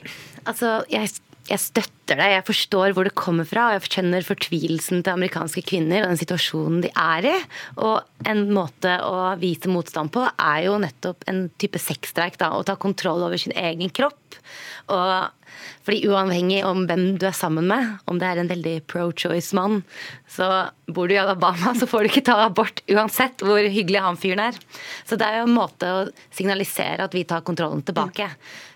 Altså, 0.47 0.81
jeg 0.91 1.09
jeg 1.47 1.61
støtter 1.63 2.19
det. 2.19 2.27
Jeg 2.33 2.45
forstår 2.47 2.93
hvor 2.95 3.07
det 3.07 3.15
kommer 3.17 3.47
fra. 3.47 3.69
og 3.69 3.77
Jeg 3.77 3.93
kjenner 3.97 4.25
fortvilelsen 4.25 5.03
til 5.03 5.13
amerikanske 5.13 5.63
kvinner 5.67 6.03
og 6.03 6.11
den 6.11 6.21
situasjonen 6.21 6.83
de 6.85 6.91
er 6.91 7.29
i. 7.31 7.35
Og 7.83 8.27
en 8.27 8.43
måte 8.55 8.97
å 9.03 9.31
vise 9.41 9.71
motstand 9.71 10.13
på 10.15 10.25
er 10.27 10.65
jo 10.67 10.77
nettopp 10.83 11.27
en 11.31 11.47
type 11.61 11.79
sexstreik. 11.81 12.39
Å 12.41 12.65
ta 12.67 12.77
kontroll 12.79 13.25
over 13.27 13.39
sin 13.41 13.55
egen 13.55 13.91
kropp. 13.95 14.39
Og 14.91 15.33
fordi 15.87 16.03
uavhengig 16.11 16.59
om 16.67 16.83
hvem 16.87 17.05
du 17.19 17.25
er 17.29 17.35
sammen 17.35 17.67
med, 17.69 17.97
om 18.11 18.19
det 18.19 18.27
er 18.27 18.41
en 18.41 18.51
veldig 18.51 18.75
pro-choice-mann, 18.91 19.81
så 20.29 20.67
bor 20.91 21.07
du 21.07 21.15
i 21.15 21.21
Alabama, 21.21 21.73
så 21.79 21.87
får 21.89 22.03
du 22.03 22.11
ikke 22.11 22.25
ta 22.29 22.37
abort 22.45 22.83
uansett 22.91 23.43
hvor 23.45 23.63
hyggelig 23.63 24.03
han 24.03 24.19
fyren 24.19 24.43
er. 24.49 24.59
Så 25.07 25.19
det 25.19 25.27
er 25.27 25.41
jo 25.41 25.47
en 25.47 25.57
måte 25.57 25.91
å 25.91 26.07
signalisere 26.35 27.07
at 27.07 27.15
vi 27.15 27.25
tar 27.27 27.45
kontrollen 27.47 27.85
tilbake. 27.87 28.29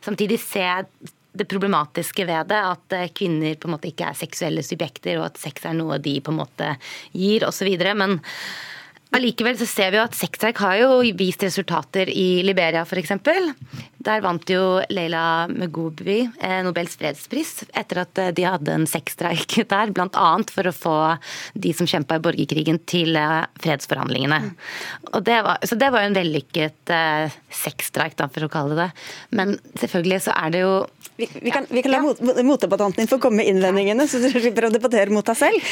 Samtidig 0.03 0.39
ser 0.43 0.69
jeg 0.69 1.11
det 1.33 1.45
problematiske 1.45 2.25
ved 2.27 2.51
det, 2.51 2.59
at 2.59 2.97
eh, 2.97 3.11
kvinner 3.15 3.55
på 3.55 3.69
en 3.69 3.75
måte 3.75 3.91
ikke 3.91 4.09
er 4.09 4.19
seksuelle 4.19 4.63
subjekter, 4.65 5.19
og 5.19 5.29
at 5.29 5.39
sex 5.39 5.65
er 5.67 5.77
noe 5.77 5.99
de 6.03 6.17
på 6.23 6.33
en 6.33 6.41
måte 6.41 6.73
gir, 7.15 7.47
osv. 7.47 7.71
Men 7.95 8.19
allikevel 9.15 9.57
så 9.59 9.67
ser 9.69 9.93
vi 9.93 9.99
jo 9.99 10.05
at 10.05 10.17
sexstreik 10.17 10.59
har 10.63 10.77
jo 10.81 10.89
vist 11.17 11.43
resultater 11.45 12.09
i 12.11 12.41
Liberia 12.45 12.83
f.eks. 12.83 13.13
Der 14.01 14.23
vant 14.23 14.49
jo 14.49 14.81
Leila 14.89 15.47
Mugubi 15.51 16.23
eh, 16.41 16.59
Nobels 16.65 16.97
fredspris 16.97 17.61
etter 17.77 18.01
at 18.01 18.21
eh, 18.21 18.31
de 18.35 18.47
hadde 18.47 18.73
en 18.73 18.87
sexstreik 18.89 19.59
der, 19.73 19.93
bl.a. 19.93 20.29
for 20.51 20.69
å 20.69 20.75
få 20.75 20.95
de 21.53 21.73
som 21.77 21.89
kjempa 21.89 22.17
i 22.17 22.23
borgerkrigen 22.23 22.81
til 22.89 23.15
eh, 23.19 23.43
fredsforhandlingene. 23.61 24.41
Og 25.13 25.21
det 25.27 25.41
var, 25.45 25.61
så 25.67 25.77
det 25.79 25.91
var 25.93 26.03
jo 26.03 26.11
en 26.11 26.17
vellykket 26.17 26.93
sexstreik, 27.61 28.17
for 28.21 28.45
å 28.45 28.51
kalle 28.51 28.75
det 28.75 28.81
det. 28.81 28.89
Men 29.37 29.55
selvfølgelig 29.79 30.19
så 30.27 30.35
er 30.37 30.53
det 30.53 30.63
jo 30.63 30.73
vi, 31.19 31.27
vi, 31.43 31.51
kan, 31.53 31.67
vi 31.69 31.83
kan, 31.85 31.93
la 31.93 31.99
ja. 32.01 32.43
motdebattanten 32.47 33.03
din 33.03 33.09
få 33.09 33.19
komme 33.21 33.41
med 33.41 33.51
innvendingene, 33.51 34.07
så 34.09 34.21
du 34.23 34.29
slipper 34.31 34.65
å 34.67 34.71
debattere 34.73 35.13
mot 35.13 35.25
deg 35.27 35.37
selv. 35.37 35.71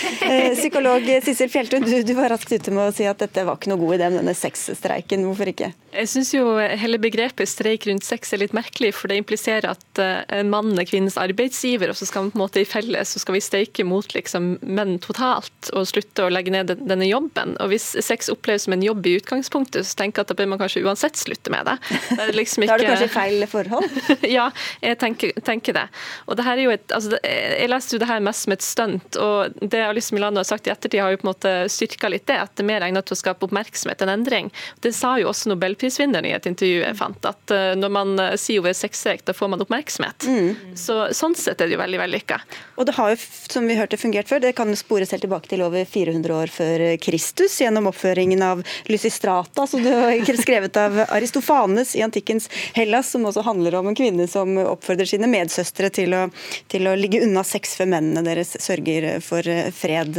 Psykolog 0.60 1.08
Sissel 1.26 1.50
Fjelltun, 1.50 1.88
du, 1.88 1.96
du, 2.06 2.14
var 2.18 2.30
raskt 2.34 2.54
ute 2.54 2.74
med 2.76 2.92
å 2.92 2.94
si 2.94 3.08
at 3.10 3.18
dette 3.24 3.29
var 3.36 3.58
ikke 3.58 3.72
noe 3.72 3.82
god 3.82 3.98
idé 3.98 4.10
med 4.10 4.22
denne 4.22 4.36
sexstreiken. 4.38 5.26
Hvorfor 5.28 5.52
ikke? 5.52 5.72
Jeg 5.90 6.10
syns 6.12 6.32
jo 6.36 6.44
hele 6.60 7.00
begrepet 7.02 7.50
streik 7.50 7.88
rundt 7.90 8.06
sex 8.06 8.34
er 8.34 8.44
litt 8.44 8.54
merkelig, 8.54 8.92
for 8.98 9.10
det 9.10 9.18
impliserer 9.22 9.72
at 9.72 10.02
uh, 10.02 10.42
mannen 10.46 10.78
er 10.78 10.88
kvinnens 10.90 11.18
arbeidsgiver, 11.20 11.90
og 11.90 11.98
så 11.98 12.06
skal 12.06 12.28
man 12.28 12.34
på 12.34 12.40
en 12.40 12.44
måte 12.44 12.62
i 12.62 12.68
felles 12.70 13.10
så 13.10 13.22
skal 13.22 13.36
vi 13.36 13.42
streike 13.44 13.86
mot 13.88 14.14
liksom, 14.14 14.52
menn 14.62 14.98
totalt 15.02 15.72
og 15.74 15.88
slutte 15.90 16.28
å 16.28 16.32
legge 16.32 16.54
ned 16.54 16.76
denne 16.78 17.08
jobben. 17.10 17.56
Og 17.60 17.74
Hvis 17.74 17.92
sex 18.06 18.30
oppleves 18.32 18.68
som 18.68 18.76
en 18.76 18.86
jobb 18.86 19.08
i 19.10 19.16
utgangspunktet, 19.18 19.88
så 19.88 19.98
tenker 19.98 20.22
jeg 20.22 20.28
at 20.28 20.34
da 20.34 20.38
bør 20.38 20.52
man 20.54 20.62
kanskje 20.62 20.84
uansett 20.86 21.18
slutte 21.20 21.54
med 21.54 21.66
det. 21.66 21.78
det 22.20 22.38
liksom 22.38 22.66
ikke... 22.66 22.70
da 22.70 22.78
er 22.78 22.84
det 22.84 22.90
kanskje 22.94 23.10
feil 23.16 23.48
forhold? 23.50 24.00
ja, 24.38 24.50
jeg 24.86 25.00
tenker, 25.02 25.34
tenker, 25.46 25.78
det. 25.80 25.88
Og 26.30 26.38
det 26.38 26.46
her 26.46 26.58
er 26.58 26.66
jo 26.68 26.76
et, 26.76 26.86
altså, 26.96 27.18
Jeg 27.24 27.70
leste 27.72 27.96
jo 27.96 28.04
det 28.04 28.10
her 28.10 28.24
mest 28.30 28.46
som 28.46 28.56
et 28.56 28.66
stunt, 28.66 29.20
og 29.22 29.58
det 29.62 29.84
Alice 29.86 30.16
Milano 30.16 30.44
har 30.44 30.50
sagt 30.50 30.70
i 30.70 30.74
ettertid, 30.74 31.02
har 31.02 31.16
jo 31.16 31.22
på 31.22 31.28
en 31.28 31.32
måte 31.34 31.56
styrka 31.72 32.12
litt 32.14 32.28
det, 32.30 32.38
at 32.42 32.54
det 32.54 32.66
er 32.66 32.70
mer 32.70 32.86
egnet 32.86 33.10
til 33.10 33.18
å 33.18 33.19
skape 33.20 33.48
oppmerksomhet 33.48 34.04
en 34.06 34.14
endring. 34.18 34.52
Det 34.84 34.94
sa 34.96 35.16
jo 35.22 35.30
også 35.32 35.54
nobelprisvinneren 35.54 36.28
i 36.30 36.36
et 36.36 36.50
intervju 36.50 36.84
jeg 36.84 37.00
fant, 37.00 37.30
at 37.30 37.56
uh, 37.56 37.74
når 37.80 37.94
man 37.94 38.00
man 38.00 38.38
sier 38.40 38.62
over 38.62 38.74
sexlek, 38.74 39.24
da 39.26 39.34
får 39.34 39.52
man 39.54 39.64
oppmerksomhet. 39.64 40.26
Mm. 40.28 40.76
Så, 40.78 40.98
sånn 41.16 41.36
sett 41.38 41.62
er 41.62 41.70
det 41.70 41.76
jo 41.76 41.82
veldig 41.82 42.00
vellykka. 42.02 42.40
Og 42.80 42.88
det 42.88 42.96
har 42.98 43.14
jo, 43.14 43.20
som 43.52 43.68
vi 43.68 43.78
hørte, 43.78 44.00
fungert 44.00 44.30
før. 44.30 44.42
Det 44.44 44.54
kan 44.58 44.72
spores 44.80 45.14
helt 45.14 45.24
tilbake 45.26 45.52
til 45.52 45.64
over 45.66 45.86
400 45.86 46.36
år 46.36 46.54
før 46.54 46.86
Kristus, 47.04 47.58
gjennom 47.62 47.90
oppføringen 47.92 48.44
av 48.46 48.64
Lysistrata, 48.90 49.68
som 49.70 49.84
du 49.84 49.92
har 49.92 50.42
skrevet 50.46 50.80
av 50.80 51.00
Aristofanes 51.08 51.96
i 52.00 52.04
antikkens 52.06 52.50
Hellas, 52.78 53.12
som 53.14 53.28
også 53.30 53.44
handler 53.48 53.80
om 53.80 53.92
en 53.92 53.98
kvinne 53.98 54.28
som 54.32 54.58
oppfordrer 54.64 55.10
sine 55.10 55.30
medsøstre 55.32 55.92
til 55.94 56.16
å, 56.18 56.26
til 56.72 56.90
å 56.90 56.96
ligge 57.00 57.24
unna 57.26 57.44
sex 57.48 57.76
før 57.80 57.92
mennene 57.96 58.26
deres 58.26 58.56
sørger 58.62 59.12
for 59.24 59.46
fred. 59.76 60.18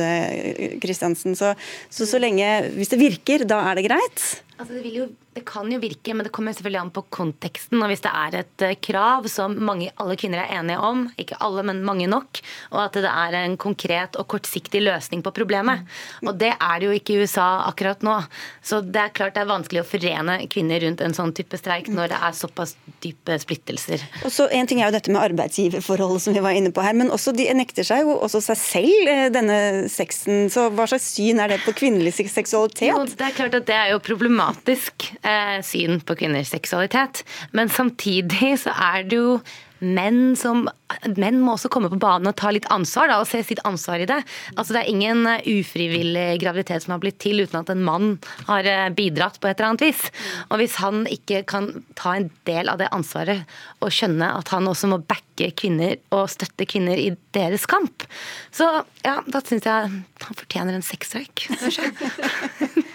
Kristiansen. 0.81 1.35
Så, 1.39 1.53
så, 1.93 2.07
så 2.09 2.19
lenge, 2.21 2.47
hvis 2.77 2.90
det 2.91 3.01
virker, 3.01 3.47
da 3.49 3.63
er 3.71 3.79
det 3.79 3.87
greit? 3.89 4.29
Altså, 4.61 4.77
det, 4.77 4.91
jo, 4.93 5.07
det, 5.33 5.41
kan 5.49 5.71
jo 5.73 5.79
virke, 5.81 6.13
men 6.13 6.27
det 6.27 6.33
kommer 6.37 6.53
selvfølgelig 6.53 6.81
an 6.83 6.91
på 6.93 7.03
konteksten. 7.17 7.81
og 7.81 7.89
Hvis 7.89 8.03
det 8.05 8.11
er 8.13 8.35
et 8.43 8.65
uh, 8.67 8.75
krav 8.85 9.29
som 9.33 9.55
mange, 9.57 9.89
alle 9.97 10.17
kvinner 10.21 10.43
er 10.43 10.59
enige 10.59 10.83
om, 10.85 11.07
ikke 11.17 11.39
alle, 11.41 11.65
men 11.65 11.81
mange 11.87 12.05
nok, 12.11 12.43
og 12.75 12.83
at 12.83 12.99
det 13.01 13.09
er 13.09 13.37
en 13.39 13.57
konkret 13.61 14.19
og 14.21 14.29
kortsiktig 14.29 14.83
løsning 14.85 15.23
på 15.25 15.33
problemet. 15.33 15.87
Mm. 16.21 16.29
Og 16.29 16.37
det 16.43 16.51
er 16.53 16.75
det 16.77 16.91
jo 16.91 16.99
ikke 16.99 17.15
i 17.15 17.25
USA 17.25 17.47
akkurat 17.71 18.05
nå. 18.05 18.19
Så 18.61 18.83
det 18.85 19.01
er 19.01 19.15
klart 19.17 19.39
det 19.39 19.47
er 19.47 19.49
vanskelig 19.49 19.81
å 19.81 19.87
forene 19.89 20.37
kvinner 20.53 20.85
rundt 20.85 21.01
en 21.07 21.17
sånn 21.17 21.33
type 21.37 21.57
streik 21.57 21.89
når 21.89 22.13
det 22.13 22.21
er 22.21 22.37
såpass 22.37 22.77
dype 23.01 23.41
splittelser. 23.41 24.05
Og 24.27 24.35
så 24.35 24.49
En 24.61 24.69
ting 24.69 24.83
er 24.83 24.91
jo 24.91 24.97
dette 24.99 25.13
med 25.15 25.23
arbeidsgiverforholdet 25.23 26.27
som 26.27 26.35
vi 26.37 26.43
var 26.45 26.53
inne 26.59 26.73
på 26.75 26.83
her, 26.85 26.93
men 26.93 27.09
også 27.15 27.33
de 27.33 27.47
nekter 27.57 27.87
seg 27.87 28.03
jo 28.05 28.19
også 28.27 28.43
seg 28.45 28.59
selv 28.61 29.09
eh, 29.09 29.27
denne 29.33 29.89
sexen. 29.89 30.51
Så 30.53 30.67
hva 30.75 30.85
slags 30.91 31.07
syn 31.15 31.41
er 31.41 31.55
det 31.55 31.63
på 31.65 31.73
kvinnelig 31.79 32.13
seksualitet? 32.19 32.91
Jo, 32.91 33.07
det 33.09 33.25
er 33.31 33.37
klart 33.39 33.57
at 33.57 33.69
det 33.71 33.79
er 33.79 33.95
jo 33.95 34.03
problematisk 34.05 34.50
problematisk 34.51 35.13
eh, 35.23 35.63
syn 35.63 36.01
på 36.01 36.17
kvinners 36.17 36.51
seksualitet. 36.51 37.25
Men 37.53 37.69
samtidig 37.69 38.59
så 38.59 38.71
er 38.75 39.05
det 39.05 39.17
jo 39.17 39.41
menn 39.81 40.37
som 40.37 40.69
Menn 41.17 41.39
må 41.39 41.53
også 41.55 41.71
komme 41.71 41.87
på 41.89 42.01
banen 42.03 42.27
og 42.27 42.35
ta 42.37 42.51
litt 42.51 42.67
ansvar 42.75 43.07
da, 43.09 43.21
og 43.23 43.29
se 43.31 43.39
sitt 43.47 43.61
ansvar 43.65 44.03
i 44.03 44.09
det. 44.11 44.19
Altså 44.57 44.75
Det 44.75 44.81
er 44.81 44.91
ingen 44.91 45.23
eh, 45.31 45.47
ufrivillig 45.47 46.41
graviditet 46.43 46.83
som 46.83 46.97
har 46.97 47.01
blitt 47.01 47.21
til 47.23 47.45
uten 47.45 47.61
at 47.61 47.71
en 47.71 47.85
mann 47.87 48.17
har 48.49 48.67
eh, 48.67 48.89
bidratt 48.91 49.39
på 49.39 49.47
et 49.47 49.55
eller 49.55 49.71
annet 49.71 49.85
vis. 49.87 50.03
Og 50.51 50.59
hvis 50.59 50.75
han 50.83 51.07
ikke 51.07 51.45
kan 51.47 51.71
ta 51.95 52.17
en 52.19 52.27
del 52.51 52.69
av 52.69 52.83
det 52.83 52.91
ansvaret 52.91 53.47
og 53.79 53.95
skjønne 53.95 54.33
at 54.35 54.51
han 54.51 54.67
også 54.67 54.91
må 54.91 54.99
backe 54.99 55.53
kvinner 55.55 55.95
og 56.11 56.27
støtte 56.35 56.67
kvinner 56.69 56.99
i 56.99 57.13
deres 57.39 57.71
kamp, 57.71 58.03
så 58.51 58.83
ja, 59.07 59.21
da 59.31 59.47
syns 59.47 59.71
jeg 59.71 59.95
han 59.95 60.43
fortjener 60.43 60.75
en 60.75 60.85
sexstreik. 60.91 61.47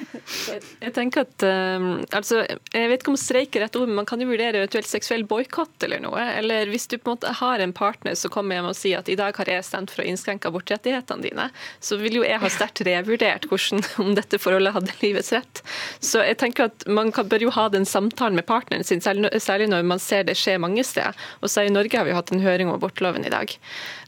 Jeg 0.81 0.93
tenker 0.95 1.25
at 1.25 1.43
um, 1.45 1.87
altså, 2.15 2.41
jeg 2.73 2.89
vet 2.89 3.03
ikke 3.03 3.11
om 3.13 3.19
streik 3.19 3.55
er 3.55 3.65
rett 3.65 3.77
ord, 3.77 3.89
men 3.89 3.99
man 4.01 4.07
kan 4.09 4.21
jo 4.21 4.27
vurdere 4.29 4.61
eventuelt 4.61 4.89
seksuell 4.89 5.25
boikott 5.29 5.85
eller 5.85 6.01
noe. 6.01 6.21
Eller 6.39 6.69
hvis 6.71 6.87
du 6.89 6.97
på 6.97 7.11
en 7.11 7.15
måte 7.15 7.33
har 7.39 7.61
en 7.61 7.73
partner 7.75 8.17
som 8.17 8.33
kommer 8.33 8.57
hjem 8.57 8.69
og 8.71 8.77
sier 8.77 9.03
at 9.03 9.11
i 9.11 9.17
dag 9.19 9.37
har 9.37 9.51
jeg 9.51 9.67
stemt 9.67 9.93
for 9.93 10.01
å 10.01 10.07
innskrenke 10.09 10.49
abortrettighetene 10.49 11.25
dine, 11.25 11.47
så 11.79 11.99
vil 12.01 12.19
jo 12.19 12.25
jeg 12.25 12.41
ha 12.41 12.51
sterkt 12.51 12.81
revurdert 12.87 13.45
hvordan, 13.51 13.85
om 14.01 14.13
dette 14.17 14.39
forholdet 14.41 14.75
hadde 14.75 14.97
livets 15.03 15.31
rett. 15.35 15.61
Så 16.01 16.23
jeg 16.25 16.39
tenker 16.41 16.71
at 16.71 16.87
man 16.89 17.13
kan, 17.15 17.29
bør 17.29 17.47
jo 17.47 17.53
ha 17.55 17.67
den 17.73 17.85
samtalen 17.89 18.39
med 18.39 18.47
partneren 18.49 18.87
sin, 18.87 19.03
særlig 19.03 19.69
når 19.71 19.85
man 19.85 20.01
ser 20.01 20.25
det 20.25 20.37
skje 20.39 20.57
mange 20.61 20.85
steder. 20.87 21.13
Og 21.41 21.53
så 21.53 21.67
i 21.67 21.73
Norge 21.73 22.01
har 22.01 22.09
vi 22.09 22.17
hatt 22.17 22.33
en 22.33 22.43
høring 22.43 22.71
om 22.71 22.79
abortloven 22.79 23.27
i 23.27 23.33
dag. 23.33 23.53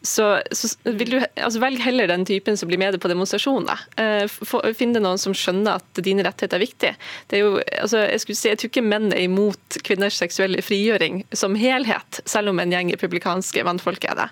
Så, 0.01 0.25
så 0.55 0.69
vil 0.85 1.15
du 1.15 1.17
altså, 1.19 1.59
velg 1.61 1.81
heller 1.83 2.09
den 2.09 2.25
typen 2.27 2.57
som 2.57 2.69
blir 2.69 2.79
med 2.81 2.97
på 3.01 3.09
demonstrasjon, 3.11 3.67
da. 3.67 3.77
Finn 4.77 4.95
noen 4.97 5.19
som 5.21 5.35
skjønner 5.35 5.81
at 5.81 6.01
dine 6.07 6.25
rettigheter 6.25 6.59
er 6.59 6.63
viktig. 6.63 6.91
Det 7.29 7.37
er 7.37 7.43
jo, 7.43 7.53
altså, 7.81 8.01
jeg, 8.05 8.23
skulle 8.23 8.39
si, 8.39 8.49
jeg 8.51 8.61
tror 8.61 8.71
ikke 8.71 8.85
menn 8.87 9.11
er 9.11 9.23
imot 9.27 9.79
kvinners 9.87 10.19
seksuelle 10.21 10.63
frigjøring 10.65 11.21
som 11.35 11.57
helhet, 11.59 12.21
selv 12.29 12.53
om 12.53 12.61
en 12.63 12.73
gjeng 12.73 12.91
republikanske 12.95 13.63
mannfolk 13.67 14.07
er 14.09 14.19
det. 14.23 14.27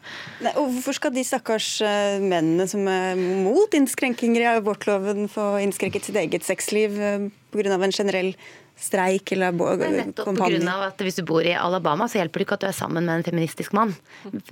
Nei, 0.45 0.55
og 0.55 0.69
hvorfor 0.73 0.99
skal 0.99 1.15
de 1.15 1.25
stakkars 1.27 1.69
uh, 1.85 2.17
mennene 2.23 2.67
som 2.71 2.87
er 2.91 3.15
mot 3.19 3.75
innskrenkinger 3.77 4.43
i 4.43 4.51
abortloven, 4.55 5.27
få 5.31 5.55
innskrenket 5.63 6.07
sitt 6.07 6.19
eget 6.19 6.47
sexliv 6.47 6.99
uh, 6.99 7.27
pga. 7.55 7.75
en 7.75 7.91
generell 7.91 8.35
streik 8.79 9.31
eller 9.31 9.51
kampanje. 9.51 10.03
Nettopp 10.05 10.37
pga. 10.37 10.75
at 10.87 11.01
hvis 11.01 11.19
du 11.19 11.23
bor 11.27 11.45
i 11.45 11.53
Alabama, 11.55 12.07
så 12.11 12.19
hjelper 12.19 12.41
det 12.41 12.47
ikke 12.47 12.57
at 12.57 12.65
du 12.65 12.67
er 12.69 12.75
sammen 12.75 13.07
med 13.07 13.19
en 13.21 13.25
feministisk 13.25 13.73
mann. 13.73 13.95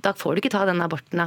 Da 0.02 0.14
får 0.16 0.34
du 0.34 0.42
ikke 0.42 0.52
ta 0.54 0.64
denne 0.68 0.86
aborten. 0.86 1.22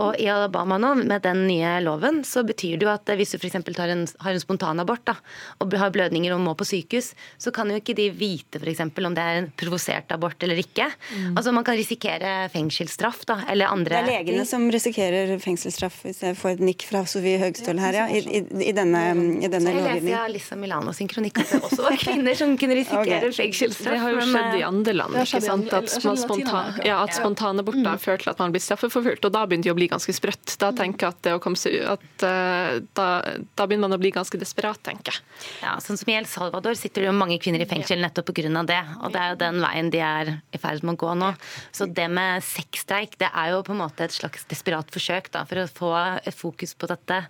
Og 0.00 0.18
i 0.20 0.28
Alabama 0.30 0.78
nå, 0.80 0.94
med 1.02 1.24
den 1.24 1.46
nye 1.48 1.78
loven, 1.84 2.22
så 2.28 2.44
betyr 2.46 2.78
det 2.78 2.86
jo 2.86 2.92
at 2.92 3.08
hvis 3.18 3.34
du 3.34 3.38
f.eks. 3.40 3.56
har 3.78 3.92
en, 3.94 4.04
har 4.24 4.32
en 4.36 4.42
spontanabort 4.42 5.04
da, 5.08 5.16
og 5.60 5.72
har 5.80 5.92
blødninger 5.94 6.34
og 6.34 6.42
må 6.44 6.54
på 6.58 6.68
sykehus, 6.68 7.12
så 7.40 7.52
kan 7.54 7.70
jo 7.72 7.80
ikke 7.80 7.96
de 7.98 8.10
vite 8.14 8.60
f.eks. 8.60 8.84
om 8.84 9.16
det 9.16 9.24
er 9.24 9.40
en 9.40 9.50
provosert 9.56 10.12
abort 10.14 10.42
eller 10.44 10.60
ikke. 10.60 10.90
Mm. 11.16 11.32
Altså 11.36 11.52
Man 11.52 11.64
kan 11.64 11.76
risikere 11.78 12.48
fengselsstraff 12.52 13.24
da, 13.28 13.40
eller 13.50 13.72
andre 13.72 14.02
Det 14.02 14.02
er 14.02 14.22
legene 14.22 14.46
som 14.48 14.68
risikerer 14.72 15.34
fengselsstraff, 15.42 16.02
hvis 16.06 16.22
jeg 16.26 16.38
får 16.38 16.56
et 16.56 16.64
nikk 16.70 16.86
fra 16.88 17.04
Sofie 17.08 17.40
Høgstøl 17.40 17.80
her, 17.82 18.02
ja, 18.02 18.06
i, 18.12 18.22
i, 18.22 18.42
i 18.68 18.76
denne, 18.76 19.02
i 19.40 19.48
denne 19.48 19.74
lovgivningen. 19.74 20.12
Jeg 20.12 20.32
leser 20.32 20.32
Lisa 20.32 20.58
Milano 20.58 20.94
sin 20.96 21.10
kronikk 21.10 21.42
at 21.42 21.54
det 21.54 21.62
også 21.62 21.82
var 21.86 21.98
kvinner 22.04 22.36
som 22.42 22.54
kunne 22.60 22.76
risikere 22.76 23.18
okay. 23.20 23.34
fengselsstraff. 23.36 23.94
Det 23.94 24.00
har 24.02 24.14
jo 24.14 24.24
skjedd 24.28 24.56
i 24.58 24.62
andre 24.66 24.94
land. 24.96 25.18
ikke 25.22 25.40
sant? 25.44 25.72
At, 25.72 25.90
spontan, 25.92 26.80
ja, 26.86 26.98
at 27.02 27.14
spontanaborter 27.16 27.88
har 27.88 28.00
ført 28.02 28.24
til 28.24 28.32
at 28.32 28.42
man 28.42 28.54
blir 28.54 28.62
straffeforfulgt. 28.64 29.26
Og 29.28 29.34
da 29.34 29.44
begynner 29.48 29.70
det 29.70 29.74
å 29.74 29.78
bli 29.78 29.88
ganske 29.92 30.14
sprøtt. 30.16 30.56
Da 30.60 30.72
tenker 30.76 31.06
jeg 31.08 31.16
at 31.16 31.22
det 31.26 31.36
å 31.36 31.42
komme 31.42 31.60
seg 31.60 31.78
at 31.94 32.26
uh, 32.26 32.80
da, 32.98 33.08
da, 33.54 33.66
begynner 33.66 33.86
man 33.86 33.96
å 33.96 34.00
bli 34.02 34.12
ganske 34.14 34.40
desperat, 34.40 34.82
tenker 34.84 35.14
jeg. 35.14 35.24
Ja, 35.62 35.76
sånn 35.82 36.00
som 36.00 36.12
I 36.12 36.18
El 36.20 36.28
Salvador 36.30 36.76
sitter 36.78 37.04
det 37.04 37.10
jo 37.10 37.16
mange 37.16 37.38
kvinner 37.42 37.64
i 37.64 37.68
fengsel 37.70 38.02
nettopp 38.02 38.32
pga. 38.32 38.50
det. 38.68 38.80
Og 39.02 39.14
det 39.14 39.22
er 39.22 39.32
jo 39.34 39.40
den 39.44 39.62
veien 39.64 39.92
de 39.92 40.02
er 40.06 40.34
i 40.52 40.60
ferd 40.62 40.84
med 40.86 40.96
å 40.98 41.02
gå 41.04 41.14
nå. 41.22 41.32
Så 41.74 41.88
det 41.88 42.08
med 42.12 42.44
sexstreik 42.46 43.16
det 43.22 43.30
er 43.30 43.54
jo 43.54 43.62
på 43.66 43.76
en 43.76 43.82
måte 43.84 44.06
et 44.06 44.14
slags 44.14 44.46
desperat 44.50 44.90
forsøk 44.92 45.32
da, 45.34 45.46
for 45.48 45.62
å 45.62 45.70
få 45.70 45.94
fokus 46.36 46.76
på 46.78 46.90
dette. 46.90 47.24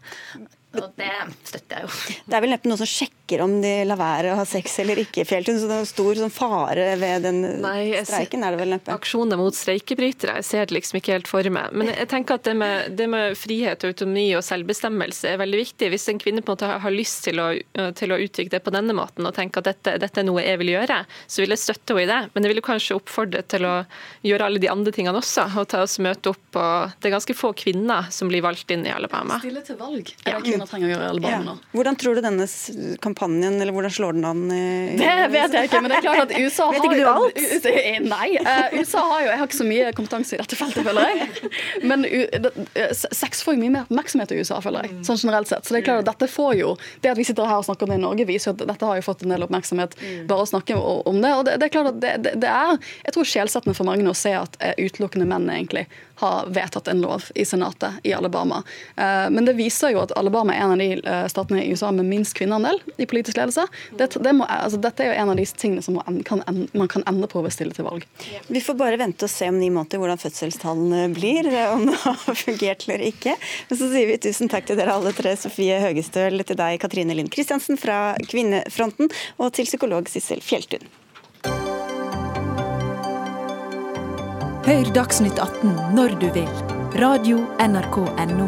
Og 0.72 0.94
det 0.96 1.10
støtter 1.44 1.82
jeg 1.82 1.84
jo. 1.84 2.20
Det 2.24 2.36
er 2.36 2.44
vel 2.44 2.52
neppe 2.54 2.70
noen 2.70 2.80
som 2.80 2.88
sjekker 2.88 3.42
om 3.44 3.54
de 3.60 3.72
lar 3.84 3.98
være 4.00 4.32
å 4.32 4.38
ha 4.38 4.44
sex 4.48 4.78
eller 4.80 5.02
ikke, 5.02 5.22
i 5.22 5.28
Fjelltun. 5.28 5.58
Så 5.60 5.68
det 5.68 5.76
er 5.76 5.88
stor 5.88 6.20
sånn 6.20 6.32
fare 6.32 6.86
ved 7.00 7.26
den 7.26 7.40
Nei, 7.60 7.92
streiken, 8.08 8.44
er 8.44 8.54
det 8.54 8.60
vel 8.62 8.72
neppe? 8.74 8.94
Aksjoner 8.94 9.40
mot 9.40 9.56
streikebrytere, 9.56 10.38
jeg 10.40 10.48
ser 10.48 10.68
det 10.68 10.76
liksom 10.78 10.98
ikke 11.00 11.16
helt 11.16 11.28
for 11.28 11.48
meg. 11.52 11.74
Men 11.76 11.92
jeg 11.92 12.08
tenker 12.12 12.40
at 12.40 12.48
det 12.48 12.54
med, 12.56 12.96
det 12.96 13.08
med 13.12 13.36
frihet, 13.38 13.84
autonomi 13.88 14.26
og 14.38 14.44
selvbestemmelse 14.46 15.34
er 15.34 15.42
veldig 15.42 15.60
viktig. 15.60 15.90
Hvis 15.92 16.08
en 16.12 16.22
kvinne 16.22 16.44
på 16.44 16.54
en 16.54 16.56
måte 16.56 16.72
har 16.86 16.96
lyst 16.96 17.24
til 17.28 17.42
å, 17.42 17.50
til 17.98 18.16
å 18.16 18.20
uttrykke 18.24 18.56
det 18.56 18.62
på 18.64 18.74
denne 18.74 18.96
måten 18.96 19.28
og 19.28 19.36
tenker 19.36 19.60
at 19.60 19.70
dette, 19.72 19.96
dette, 20.00 20.22
er 20.22 20.28
noe 20.28 20.44
jeg 20.44 20.60
vil 20.62 20.72
gjøre, 20.72 21.02
så 21.26 21.44
vil 21.44 21.52
jeg 21.56 21.64
støtte 21.66 21.96
henne 21.96 22.06
i 22.06 22.10
det. 22.10 22.20
Men 22.32 22.48
jeg 22.48 22.54
vil 22.54 22.64
kanskje 22.64 22.96
oppfordre 22.96 23.44
til 23.44 23.68
å 23.68 23.74
gjøre 24.24 24.48
alle 24.48 24.62
de 24.62 24.72
andre 24.72 24.94
tingene 24.94 25.20
også, 25.20 25.50
og 25.60 25.68
ta 25.72 25.84
oss 25.84 25.98
møte 26.02 26.32
opp. 26.32 26.44
Og 26.56 26.96
det 26.96 27.10
er 27.10 27.16
ganske 27.18 27.36
få 27.36 27.52
kvinner 27.56 28.08
som 28.14 28.32
blir 28.32 28.44
valgt 28.44 28.72
inn 28.72 28.86
i 28.88 28.94
Alabama. 28.94 29.40
Stille 29.42 29.64
til 29.66 29.80
valg. 29.80 30.12
Ja 30.24 30.40
kvinner 30.62 30.70
trenger 30.70 30.88
å 30.88 30.92
gjøre 30.92 31.08
eller 31.10 31.22
barna. 31.22 31.54
Ja. 31.56 31.70
Hvordan 31.72 31.96
tror 31.98 32.14
du 32.14 32.22
denne 32.22 32.46
kampanjen, 33.02 33.60
eller 33.60 33.72
hvordan 33.74 33.92
slår 33.92 34.16
den 34.16 34.24
an? 34.24 34.42
Det 34.98 35.14
vet 35.32 35.56
jeg 35.56 35.68
ikke, 35.68 35.80
men 35.82 35.92
det 35.92 35.98
er 35.98 36.04
klart 36.06 36.22
at 36.26 36.34
USA 36.42 36.68
har 36.68 36.76
Vet 36.76 36.86
ikke 36.86 36.98
du 36.98 37.08
alt? 37.08 38.06
Nei. 38.06 38.28
Uh, 38.42 38.78
USA 38.78 39.02
har 39.08 39.22
jo 39.22 39.28
Jeg 39.30 39.40
har 39.40 39.48
ikke 39.48 39.58
så 39.58 39.68
mye 39.68 39.92
kompetanse 39.96 40.36
i 40.36 40.40
dette 40.40 40.58
feltet, 40.58 40.86
føler 40.86 41.10
jeg. 41.10 41.50
Men 41.88 42.06
uh, 42.06 42.92
sex 43.12 43.42
får 43.44 43.56
jo 43.56 43.62
mye 43.64 43.74
mer 43.76 43.86
oppmerksomhet 43.88 44.34
i 44.34 44.40
USA, 44.42 44.60
føler 44.64 44.88
jeg. 44.88 45.00
Sånn 45.08 45.20
generelt 45.20 45.50
sett. 45.50 45.66
Så 45.66 45.74
det 45.74 45.82
er 45.82 45.88
klart 45.88 46.04
at 46.04 46.12
dette 46.12 46.30
får 46.32 46.54
jo 46.60 46.74
Det 47.02 47.12
at 47.12 47.20
vi 47.20 47.26
sitter 47.26 47.48
her 47.48 47.62
og 47.62 47.66
snakker 47.68 47.88
om 47.88 47.94
det 47.94 48.00
i 48.00 48.04
Norge, 48.04 48.28
viser 48.28 48.54
at 48.54 48.64
dette 48.72 48.88
har 48.88 49.00
jo 49.00 49.06
fått 49.06 49.24
en 49.26 49.34
del 49.34 49.46
oppmerksomhet 49.46 49.98
bare 50.28 50.46
å 50.46 50.48
snakke 50.48 50.78
om 50.78 51.20
det. 51.22 51.34
Og 51.38 51.44
det, 51.48 51.58
det 51.60 51.68
er 51.68 51.74
klart 51.74 51.92
at 51.92 52.00
det, 52.02 52.14
det, 52.24 52.36
det 52.42 52.50
er 52.50 52.78
Jeg 53.06 53.16
tror 53.16 53.28
sjelsettende 53.28 53.76
for 53.76 53.88
mange 53.88 54.06
å 54.08 54.16
se 54.16 54.34
at 54.36 54.58
utelukkende 54.78 55.28
menn 55.28 55.48
egentlig 55.52 55.86
har 56.22 56.48
vedtatt 56.54 56.88
en 56.88 57.02
lov 57.02 57.28
i 57.34 57.44
Senatet 57.44 58.00
i 58.06 58.12
Alabama. 58.14 58.62
Eh, 58.96 59.28
men 59.30 59.44
det 59.44 59.56
viser 59.58 59.92
jo 59.94 60.02
at 60.04 60.14
Alabama 60.18 60.54
er 60.54 60.64
en 60.64 60.74
av 60.74 60.82
de 60.82 60.88
eh, 60.98 61.24
statene 61.30 61.64
i 61.64 61.72
USA 61.72 61.90
med 61.94 62.06
minst 62.06 62.36
kvinneandel 62.38 62.78
i 62.96 63.08
politisk 63.10 63.40
ledelse. 63.40 63.66
Dette, 63.98 64.22
det 64.22 64.34
må, 64.38 64.46
altså, 64.46 64.80
dette 64.82 65.04
er 65.04 65.12
jo 65.12 65.18
en 65.24 65.34
av 65.34 65.40
de 65.40 65.46
tingene 65.46 65.82
som 65.84 65.98
man 65.98 66.22
kan, 66.26 66.44
man 66.72 66.90
kan 66.92 67.06
endre 67.10 67.30
på 67.32 67.42
ved 67.42 67.54
stille 67.54 67.74
til 67.76 67.88
valg. 67.88 68.06
Vi 68.46 68.62
får 68.62 68.78
bare 68.78 69.00
vente 69.00 69.26
og 69.26 69.34
se 69.34 69.50
om 69.50 69.58
ni 69.58 69.72
måneder 69.74 70.02
hvordan 70.02 70.22
fødselstallene 70.22 71.08
blir, 71.16 71.50
om 71.74 71.86
det 71.90 71.98
har 72.06 72.38
fungert 72.38 72.86
eller 72.86 73.06
ikke. 73.10 73.36
Men 73.68 73.82
så 73.82 73.90
sier 73.92 74.10
vi 74.10 74.20
tusen 74.22 74.52
takk 74.52 74.70
til 74.70 74.78
dere 74.78 74.94
alle 74.94 75.14
tre, 75.16 75.34
Sofie 75.40 75.82
Høgestøl, 75.82 76.42
til 76.46 76.58
deg 76.58 76.80
Katrine 76.82 77.18
Lind 77.18 77.32
Kristiansen 77.34 77.80
fra 77.80 78.14
Kvinnefronten, 78.28 79.10
og 79.42 79.54
til 79.56 79.68
psykolog 79.68 80.10
Sissel 80.12 80.44
Fjelltun. 80.44 81.01
Hør 84.62 84.86
Dagsnytt 84.94 85.40
18 85.42 85.72
når 85.96 86.12
du 86.20 86.28
vil. 86.36 86.50
Radio 87.02 87.40
NRK 87.58 87.96
Radio.nrk.no. 87.98 88.46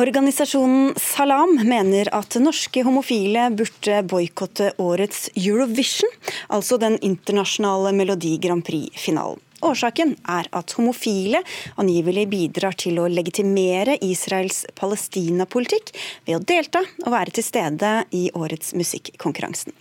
Organisasjonen 0.00 0.94
Salam 0.96 1.52
mener 1.68 2.08
at 2.16 2.38
norske 2.40 2.80
homofile 2.88 3.50
burde 3.52 4.00
boikotte 4.08 4.70
årets 4.80 5.26
Eurovision, 5.36 6.16
altså 6.48 6.80
den 6.80 6.96
internasjonale 7.04 7.92
Melodi 7.92 8.38
Grand 8.40 8.64
Prix-finalen. 8.64 9.36
Årsaken 9.64 10.12
er 10.28 10.48
at 10.56 10.74
homofile 10.76 11.40
angivelig 11.80 12.26
bidrar 12.28 12.76
til 12.76 12.98
å 13.00 13.06
legitimere 13.08 13.96
Israels 14.04 14.64
Palestina-politikk 14.76 15.92
ved 16.26 16.36
å 16.36 16.42
delta 16.44 16.82
og 17.04 17.12
være 17.14 17.32
til 17.38 17.46
stede 17.46 17.92
i 18.16 18.26
årets 18.36 18.74
musikkonkurransen. 18.76 19.72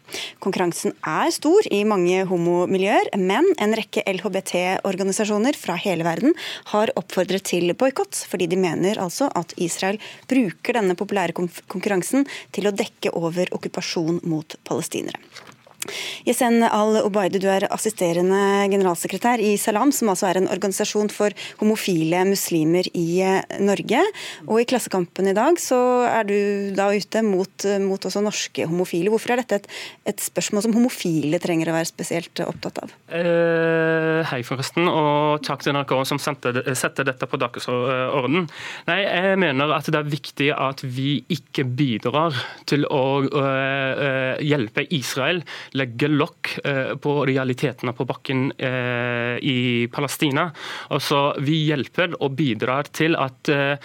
Konkurransen 0.43 0.95
er 1.03 1.33
stor 1.35 1.67
i 1.73 1.81
mange 1.87 2.21
homomiljøer, 2.29 3.11
men 3.19 3.49
en 3.59 3.75
rekke 3.75 4.05
LHBT-organisasjoner 4.15 5.59
fra 5.59 5.75
hele 5.81 6.07
verden 6.07 6.35
har 6.71 6.93
oppfordret 6.95 7.47
til 7.51 7.73
boikott, 7.75 8.15
fordi 8.29 8.47
de 8.51 8.61
mener 8.61 9.01
altså 9.01 9.27
at 9.35 9.51
Israel 9.59 9.99
bruker 10.31 10.79
denne 10.79 10.95
populære 10.95 11.35
konkurransen 11.35 12.23
til 12.55 12.69
å 12.69 12.75
dekke 12.75 13.11
over 13.19 13.51
okkupasjon 13.55 14.23
mot 14.23 14.55
palestinere. 14.63 15.19
Yesen 16.25 16.63
al-Obaidi, 16.65 17.39
du 17.41 17.47
er 17.51 17.67
assisterende 17.73 18.65
generalsekretær 18.71 19.41
i 19.43 19.55
Salam, 19.61 19.91
som 19.95 20.09
altså 20.11 20.29
er 20.29 20.39
en 20.39 20.49
organisasjon 20.51 21.11
for 21.13 21.35
homofile 21.59 22.23
muslimer 22.29 22.87
i 22.97 23.21
eh, 23.25 23.59
Norge. 23.61 24.01
Og 24.47 24.61
i 24.61 24.67
Klassekampen 24.69 25.29
i 25.29 25.35
dag 25.37 25.59
så 25.61 25.79
er 26.07 26.27
du 26.29 26.37
da 26.77 26.89
ute 26.93 27.21
mot, 27.25 27.67
mot 27.85 28.09
også 28.09 28.23
norske 28.25 28.67
homofile. 28.69 29.11
Hvorfor 29.13 29.35
er 29.35 29.43
dette 29.43 29.61
et, 29.61 29.69
et, 30.13 30.25
spørsmål 30.25 30.65
som 30.65 30.75
homofile 30.75 31.39
trenger 31.43 31.69
å 31.69 31.77
være 31.77 31.89
spesielt 31.91 32.41
opptatt 32.45 32.81
av? 32.83 32.95
Eh, 33.13 34.21
hei, 34.31 34.41
forresten, 34.47 34.89
og 34.89 35.43
takk 35.45 35.65
til 35.65 35.75
NRK 35.75 35.95
som 36.09 36.21
setter 36.21 37.05
dette 37.05 37.29
på 37.29 37.39
dagsorden. 37.41 38.47
Nei, 38.89 38.99
jeg 39.05 39.39
mener 39.41 39.75
at 39.75 39.89
det 39.91 40.01
er 40.01 40.09
viktig 40.09 40.49
at 40.55 40.81
vi 40.85 41.19
ikke 41.31 41.65
bidrar 41.77 42.35
til 42.69 42.85
å 42.91 43.03
uh, 43.25 44.35
hjelpe 44.43 44.85
Israel 44.95 45.41
legge 45.75 46.09
lokk 46.11 46.51
eh, 46.63 46.93
på 47.01 47.15
realitetene 47.27 47.93
på 47.95 48.05
bakken 48.07 48.47
eh, 48.57 49.35
i 49.41 49.87
Palestina. 49.91 50.47
Altså, 50.95 51.35
vi 51.43 51.61
hjelper 51.69 52.15
og 52.21 52.35
bidrar 52.37 52.89
til 52.95 53.17
at 53.19 53.51
eh, 53.51 53.75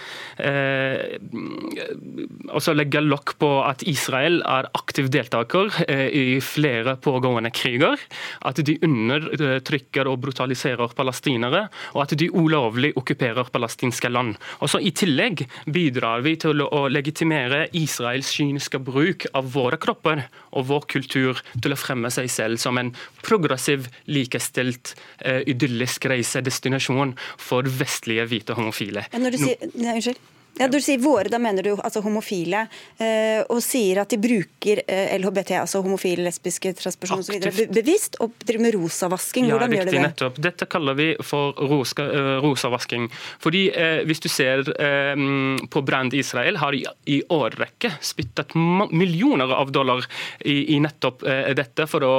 altså 2.51 2.75
legge 2.75 3.03
lokk 3.03 3.35
på 3.41 3.51
at 3.65 3.83
Israel 3.89 4.41
er 4.47 4.69
aktiv 4.77 5.09
deltaker 5.11 5.81
i 5.91 6.39
flere 6.43 6.95
pågående 7.01 7.51
kriger. 7.53 7.99
At 8.47 8.61
de 8.65 8.77
undertrykker 8.85 10.09
og 10.09 10.19
brutaliserer 10.23 10.93
palestinere, 10.95 11.65
og 11.95 12.03
at 12.05 12.15
de 12.19 12.29
ulovlig 12.31 12.93
okkuperer 12.99 13.49
palestinske 13.53 14.11
land. 14.11 14.37
Også 14.63 14.81
I 14.81 14.93
tillegg 14.95 15.45
bidrar 15.65 16.23
vi 16.25 16.35
til 16.41 16.63
å 16.63 16.85
legitimere 16.91 17.67
Israels 17.77 18.31
kyniske 18.35 18.81
bruk 18.83 19.27
av 19.37 19.51
våre 19.53 19.79
kropper 19.81 20.25
og 20.51 20.67
vår 20.71 20.87
kultur 20.91 21.41
til 21.61 21.73
å 21.73 21.80
fremme 21.81 22.11
seg 22.13 22.29
selv 22.31 22.61
som 22.61 22.79
en 22.81 22.93
progressiv, 23.25 23.89
likestilt, 24.11 24.95
uh, 25.25 25.41
idyllisk 25.49 26.07
reisedestinasjon 26.11 27.15
for 27.41 27.67
vestlige 27.81 28.27
hvite 28.29 28.57
homofile. 28.57 29.07
Når 29.13 29.35
du 29.35 29.41
sier, 29.45 29.71
nei, 29.75 29.97
unnskyld. 29.99 30.21
Ja, 30.59 30.67
Du 30.67 30.81
sier 30.81 30.99
våre, 30.99 31.29
da 31.31 31.39
mener 31.39 31.63
du 31.63 31.71
altså 31.77 32.01
homofile, 32.03 32.65
eh, 32.99 33.39
og 33.49 33.61
sier 33.63 34.01
at 34.03 34.11
de 34.11 34.19
bruker 34.21 34.81
eh, 34.83 35.13
LHBT, 35.17 35.53
altså 35.61 35.79
homofile, 35.81 36.25
lesbiske, 36.27 36.73
transpersoner 36.77 37.47
osv. 37.47 37.61
bevisst, 37.71 38.17
og 38.21 38.35
driver 38.43 38.65
med 38.67 38.75
rosavasking. 38.75 39.47
Hvordan 39.49 39.71
ja, 39.71 39.79
gjør 39.79 39.89
de 39.89 39.95
det? 39.95 40.03
Nettopp. 40.05 40.41
Dette 40.43 40.67
kaller 40.71 40.97
vi 40.99 41.07
for 41.25 41.55
roska, 41.71 42.03
uh, 42.03 42.31
rosavasking. 42.43 43.07
Fordi 43.41 43.63
eh, 43.71 44.01
Hvis 44.07 44.19
du 44.23 44.27
ser 44.29 44.65
eh, 44.75 45.23
på 45.71 45.81
Brand 45.87 46.13
Israel, 46.13 46.59
har 46.61 46.75
i, 46.75 46.83
i 47.05 47.21
årrekke 47.31 47.93
spyttet 48.01 48.55
millioner 48.55 49.53
av 49.55 49.71
dollar 49.71 50.03
i, 50.39 50.75
i 50.75 50.79
nettopp 50.83 51.23
eh, 51.23 51.51
dette 51.57 51.87
for 51.89 52.03
å 52.05 52.13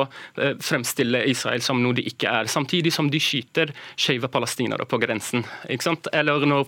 fremstille 0.63 1.23
Israel 1.29 1.63
som 1.65 1.81
noe 1.83 1.97
de 1.97 2.05
ikke 2.09 2.31
er. 2.31 2.49
Samtidig 2.51 2.93
som 2.95 3.11
de 3.13 3.21
skyter 3.23 3.73
skeive 3.97 4.31
palestinere 4.33 4.87
på 4.89 4.99
grensen. 5.03 5.45
Eller 5.69 6.47
når 6.49 6.67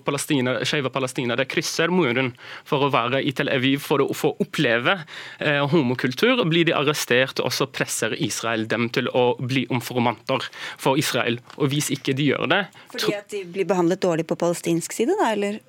skeive 0.67 0.91
palestinere 0.93 1.45
krysser 1.55 1.93
muren 1.93 2.33
for 2.67 2.85
å 2.85 2.91
være 2.93 3.23
i 3.23 3.33
Tel 3.35 3.49
Aviv 3.53 3.81
for 3.85 4.03
å 4.03 4.15
få 4.15 4.33
oppleve 4.43 4.97
eh, 5.39 5.61
homokultur, 5.71 6.43
blir 6.49 6.67
de 6.67 6.75
arrestert, 6.75 7.39
og 7.39 7.53
så 7.55 7.69
presser 7.71 8.15
Israel 8.19 8.67
dem 8.71 8.89
til 8.93 9.09
å 9.15 9.27
bli 9.39 9.65
informanter 9.73 10.49
for 10.81 10.99
Israel. 11.01 11.39
Og 11.57 11.71
hvis 11.73 11.91
ikke 11.95 12.15
de 12.17 12.31
gjør 12.31 12.49
det 12.51 12.65
Fordi 12.91 13.15
at 13.17 13.31
de 13.31 13.45
blir 13.55 13.67
behandlet 13.69 14.03
dårlig 14.03 14.27
på 14.29 14.37
palestinsk 14.39 14.95
side, 14.95 15.15
da, 15.21 15.31
eller? 15.35 15.61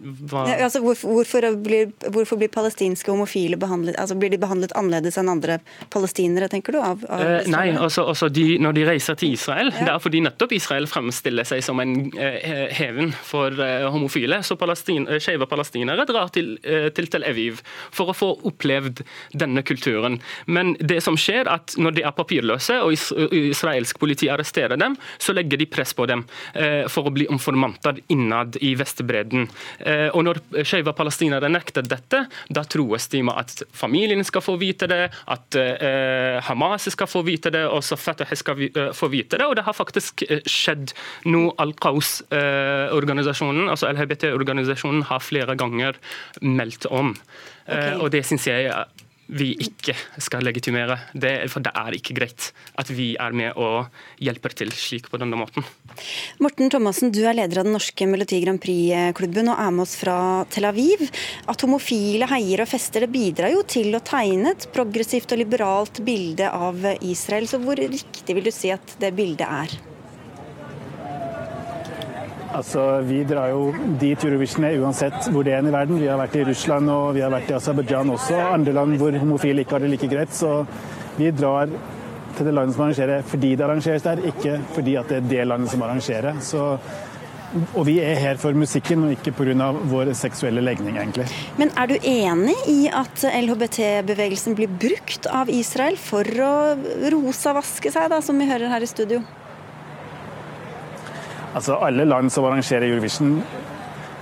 Ja, 0.00 0.64
altså, 0.64 0.80
hvorfor, 0.80 1.12
hvorfor, 1.12 1.44
blir, 1.60 1.90
hvorfor, 2.08 2.38
blir, 2.40 2.48
palestinske 2.48 3.10
homofile 3.10 3.58
behandlet 3.60 3.98
altså 4.00 4.16
Blir 4.16 4.32
de 4.32 4.38
behandlet 4.40 4.72
annerledes 4.78 5.18
enn 5.20 5.28
andre 5.28 5.58
palestinere, 5.92 6.48
tenker 6.48 6.72
du? 6.72 6.78
Av, 6.80 7.02
av 7.04 7.24
eh, 7.24 7.48
nei, 7.52 7.66
også, 7.76 8.06
også 8.08 8.30
de, 8.32 8.44
når 8.62 8.78
de 8.78 8.86
reiser 8.88 9.18
til 9.20 9.34
Israel, 9.36 9.68
ja. 9.74 9.84
det 9.84 9.92
er 9.92 10.02
fordi 10.02 10.22
nettopp 10.24 10.54
Israel 10.56 10.88
fremstiller 10.88 11.48
seg 11.48 11.60
som 11.66 11.82
en 11.82 11.94
eh, 12.16 12.70
heven 12.78 13.12
for 13.12 13.60
eh, 13.60 13.84
homofile. 13.92 14.40
Så 14.46 14.56
palestin, 14.60 15.04
eh, 15.08 15.20
skeive 15.22 15.48
palestinere 15.50 16.06
drar 16.08 16.32
til, 16.32 16.54
eh, 16.64 16.88
til, 16.96 17.10
Tel 17.10 17.26
Aviv 17.28 17.60
for 17.92 18.12
å 18.12 18.16
få 18.16 18.30
opplevd 18.48 19.02
denne 19.36 19.64
kulturen. 19.66 20.20
Men 20.46 20.72
det 20.80 21.02
som 21.04 21.18
skjer, 21.20 21.50
at 21.50 21.76
når 21.76 21.98
de 21.98 22.06
er 22.08 22.16
papirløse 22.16 22.80
og 22.84 22.94
is, 22.96 23.10
israelsk 23.52 24.00
politi 24.00 24.30
arresterer 24.32 24.80
dem, 24.80 24.96
så 25.18 25.36
legger 25.36 25.60
de 25.60 25.68
press 25.68 25.92
på 25.96 26.08
dem 26.08 26.24
eh, 26.54 26.86
for 26.88 27.08
å 27.08 27.14
bli 27.14 27.28
informanter 27.30 28.00
innad 28.08 28.56
i 28.64 28.72
Vestbredden. 28.80 29.48
Og 30.14 30.24
når 30.26 30.36
skeive 30.66 30.92
palestinere 30.96 31.48
nekter 31.50 31.82
dette, 31.86 32.26
da 32.48 32.62
trues 32.64 33.08
de 33.12 33.22
med 33.26 33.34
at 33.40 33.62
familien 33.76 34.24
skal 34.26 34.42
få 34.44 34.56
vite 34.60 34.86
det, 34.90 35.10
at 35.30 35.56
Hamas 36.46 36.88
skal 36.92 37.08
få 37.10 37.22
vite 37.26 37.50
det, 37.54 37.64
og 37.68 37.82
så 37.86 37.96
Fatah 38.00 38.34
skal 38.38 38.54
få 38.96 39.06
vite 39.12 39.38
det. 39.40 39.46
Og 39.46 39.54
det 39.58 39.66
har 39.66 39.74
faktisk 39.76 40.14
skjedd 40.48 40.86
nå. 41.30 41.42
Al-Qaus-organisasjonen, 41.60 43.66
altså 43.72 43.86
LHBT-organisasjonen, 43.92 45.02
har 45.10 45.20
flere 45.24 45.54
ganger 45.58 45.92
meldt 46.40 46.86
om. 46.90 47.08
Okay. 47.66 47.94
Og 48.00 48.06
det 48.14 48.22
syns 48.28 48.46
jeg 48.48 48.60
vi 49.30 49.52
ikke 49.62 49.94
skal 50.20 50.44
legitimere. 50.46 50.96
Det, 51.14 51.32
for 51.52 51.62
det 51.64 51.72
er 51.76 51.96
ikke 51.96 52.16
greit 52.18 52.50
at 52.80 52.90
vi 52.92 53.12
er 53.20 53.34
med 53.36 53.58
og 53.60 53.90
hjelper 54.22 54.54
til 54.58 54.72
slik 54.74 55.10
på 55.10 55.20
denne 55.20 55.38
måten. 55.38 55.66
Morten 56.42 56.70
Thomassen, 56.72 57.12
du 57.14 57.22
er 57.24 57.36
leder 57.38 57.62
av 57.62 57.68
den 57.68 57.76
norske 57.76 58.08
Melodi 58.10 58.40
Grand 58.44 58.62
Prix-klubben 58.62 59.52
og 59.52 59.60
er 59.62 59.74
med 59.74 59.84
oss 59.86 59.96
fra 60.00 60.16
Tel 60.50 60.66
Aviv. 60.70 61.06
At 61.50 61.66
homofile 61.66 62.28
heier 62.30 62.64
og 62.64 62.70
fester 62.70 63.06
det 63.06 63.12
bidrar 63.14 63.54
jo 63.54 63.62
til 63.68 63.94
å 63.94 64.02
tegne 64.04 64.54
et 64.54 64.68
progressivt 64.74 65.34
og 65.34 65.42
liberalt 65.42 66.02
bilde 66.06 66.50
av 66.50 66.90
Israel. 67.00 67.48
Så 67.50 67.62
hvor 67.62 67.78
riktig 67.80 68.36
vil 68.36 68.46
du 68.46 68.54
si 68.54 68.72
at 68.74 68.98
det 69.02 69.14
bildet 69.16 69.46
er? 69.46 69.78
Altså, 72.50 73.00
Vi 73.06 73.22
drar 73.24 73.52
jo 73.52 73.70
dit 74.00 74.24
Eurovision 74.24 74.66
er 74.66 74.80
uansett 74.82 75.28
hvor 75.30 75.46
det 75.46 75.54
er 75.54 75.66
i 75.66 75.72
verden. 75.72 76.00
Vi 76.00 76.08
har 76.10 76.18
vært 76.18 76.38
i 76.40 76.46
Russland 76.48 76.90
og 76.90 77.12
vi 77.14 77.22
har 77.22 77.30
vært 77.32 77.52
i 77.52 77.56
Aserbajdsjan 77.58 78.10
også, 78.16 78.40
andre 78.56 78.74
land 78.74 78.98
hvor 78.98 79.14
homofile 79.22 79.62
ikke 79.62 79.76
har 79.76 79.84
det 79.84 79.92
like 79.92 80.10
greit. 80.10 80.34
Så 80.34 80.64
vi 81.18 81.30
drar 81.30 81.70
til 82.36 82.48
det 82.48 82.56
landet 82.56 82.74
som 82.74 82.86
arrangerer 82.86 83.22
fordi 83.26 83.54
det 83.54 83.66
arrangeres 83.66 84.06
der, 84.06 84.24
ikke 84.32 84.58
fordi 84.74 84.98
at 84.98 85.08
det 85.12 85.20
er 85.20 85.30
det 85.30 85.46
landet 85.46 85.70
som 85.70 85.86
arrangerer. 85.86 86.42
Så, 86.42 86.66
og 87.74 87.86
vi 87.86 87.98
er 88.02 88.18
her 88.18 88.38
for 88.42 88.56
musikken 88.58 89.06
og 89.06 89.14
ikke 89.14 89.34
pga. 89.38 89.70
vår 89.94 90.12
seksuelle 90.18 90.62
legning, 90.62 90.98
egentlig. 90.98 91.26
Men 91.58 91.70
er 91.76 91.86
du 91.86 91.96
enig 92.02 92.56
i 92.70 92.80
at 92.90 93.26
LHBT-bevegelsen 93.30 94.58
blir 94.58 94.70
brukt 94.70 95.26
av 95.26 95.50
Israel 95.50 95.98
for 95.98 96.26
å 96.26 96.54
rosavaske 97.14 97.94
seg, 97.94 98.10
da, 98.10 98.20
som 98.20 98.38
vi 98.38 98.50
hører 98.50 98.74
her 98.74 98.82
i 98.82 98.90
studio? 98.90 99.22
Altså 101.54 101.80
Alle 101.82 102.04
land 102.04 102.32
som 102.32 102.46
arrangerer 102.46 102.86
Eurovision 102.88 103.40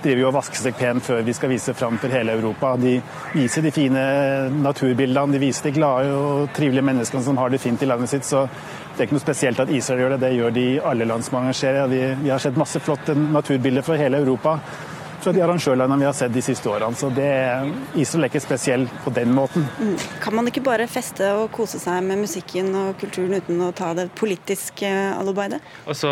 driver 0.03 0.21
jo 0.21 0.27
og 0.29 0.35
vasker 0.37 0.61
seg 0.61 0.77
pent 0.79 1.03
før 1.03 1.25
vi 1.27 1.33
skal 1.35 1.51
vise 1.51 1.73
fram 1.75 1.97
for 1.99 2.13
hele 2.13 2.33
Europa. 2.37 2.73
De 2.79 2.95
viser 3.33 3.65
de 3.65 3.71
fine 3.75 4.03
naturbildene, 4.63 5.35
de 5.35 5.41
viser 5.41 5.69
de 5.69 5.73
glade 5.75 6.13
og 6.15 6.53
trivelige 6.55 6.85
menneskene 6.87 7.25
som 7.25 7.39
har 7.41 7.51
det 7.51 7.59
fint 7.61 7.83
i 7.83 7.89
landet 7.89 8.11
sitt. 8.11 8.27
Så 8.27 8.45
det 8.47 9.03
er 9.03 9.09
ikke 9.09 9.17
noe 9.17 9.25
spesielt 9.25 9.59
at 9.59 9.73
Israel 9.75 10.05
gjør 10.05 10.15
det, 10.15 10.21
det 10.23 10.31
gjør 10.37 10.55
de 10.55 10.67
alle 10.91 11.09
land 11.09 11.27
som 11.27 11.41
arrangerer. 11.41 11.91
Vi, 11.91 11.99
vi 12.23 12.31
har 12.31 12.39
sett 12.41 12.59
masse 12.59 12.81
flotte 12.83 13.15
naturbilder 13.19 13.85
fra 13.85 13.99
hele 13.99 14.23
Europa 14.23 14.59
fra 15.23 15.33
de 15.35 15.41
arrangørlandene 15.43 15.99
vi 16.01 16.07
har 16.07 16.15
sett 16.17 16.33
de 16.33 16.43
siste 16.43 16.69
årene. 16.71 16.97
Så 16.97 17.09
det, 17.13 17.29
Israel 17.99 18.25
er 18.25 18.31
ikke 18.31 18.43
spesiell 18.43 18.85
på 19.03 19.13
den 19.15 19.33
måten. 19.35 19.65
Mm. 19.79 19.95
Kan 20.23 20.37
man 20.37 20.49
ikke 20.49 20.63
bare 20.65 20.87
feste 20.91 21.27
og 21.37 21.49
kose 21.55 21.81
seg 21.81 22.01
med 22.07 22.21
musikken 22.23 22.71
og 22.77 22.95
kulturen 23.01 23.37
uten 23.39 23.61
å 23.65 23.71
ta 23.75 23.91
det 23.97 24.09
politiske 24.19 24.89
allarbeidet? 24.89 25.61
Også, 25.89 26.09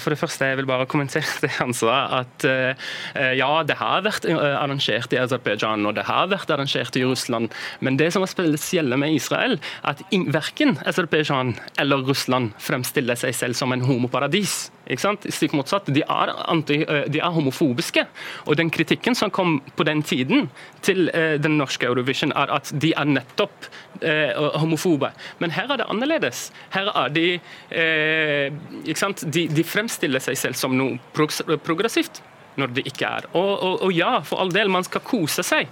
for 0.00 0.14
det 0.14 0.20
første, 0.20 0.50
jeg 0.50 0.60
vil 0.60 0.70
bare 0.70 0.88
kommentere 0.90 1.44
det 1.44 1.52
han 1.58 1.74
sa. 1.76 2.00
At 2.20 2.46
uh, 2.48 2.90
ja, 3.36 3.50
det 3.66 3.76
har 3.80 4.04
vært 4.04 4.26
eh, 4.28 4.38
arrangert 4.38 5.12
i 5.14 5.20
Aserbajdsjan 5.20 5.86
og 5.88 5.96
det 5.98 6.06
har 6.08 6.30
vært 6.32 6.50
arrangert 6.52 6.96
i 6.98 7.04
Russland. 7.06 7.52
Men 7.84 7.98
det 8.00 8.10
som 8.14 8.24
er 8.24 8.32
spesielt 8.32 8.98
med 9.00 9.14
Israel, 9.14 9.58
at 9.86 10.02
verken 10.32 10.76
Aserbajdsjan 10.88 11.54
eller 11.80 12.04
Russland 12.08 12.54
fremstiller 12.62 13.18
seg 13.18 13.36
selv 13.36 13.58
som 13.58 13.72
en 13.74 13.84
homoparadis. 13.86 14.70
Ikke 14.90 15.04
sant? 15.04 15.26
Stikk 15.32 15.54
motsatt. 15.56 15.88
De 15.94 16.02
er, 16.02 16.32
anti, 16.50 16.80
de 16.84 17.22
er 17.22 17.34
homofobiske. 17.34 18.04
Og 18.46 18.58
den 18.60 18.72
kritikken 18.74 19.16
som 19.18 19.32
kom 19.34 19.60
på 19.78 19.86
den 19.86 20.02
tiden 20.06 20.48
til 20.86 21.10
uh, 21.14 21.36
den 21.40 21.58
norske 21.60 21.86
Eurovision, 21.86 22.34
er 22.36 22.50
at 22.54 22.72
de 22.80 22.92
er 22.96 23.08
nettopp 23.08 23.68
eh, 24.02 24.36
homofobe. 24.60 25.10
Men 25.38 25.52
her 25.54 25.70
er 25.70 25.80
det 25.80 25.86
annerledes. 25.90 26.48
Her 26.74 26.90
er 26.94 27.12
de 27.14 27.26
eh, 27.70 28.50
ikke 28.84 29.00
sant? 29.00 29.24
De, 29.26 29.46
de, 29.50 29.64
fremstiller 29.66 30.22
seg 30.22 30.38
selv 30.38 30.58
som 30.58 30.74
noe 30.76 30.98
progressivt 31.14 32.22
når 32.58 32.74
det 32.76 32.84
ikke 32.88 33.08
er. 33.08 33.28
Og, 33.32 33.50
og, 33.50 33.74
og, 33.86 33.92
ja, 33.94 34.18
for 34.26 34.42
all 34.42 34.52
del, 34.54 34.70
man 34.72 34.86
skal 34.86 35.04
kose 35.06 35.44
seg. 35.46 35.70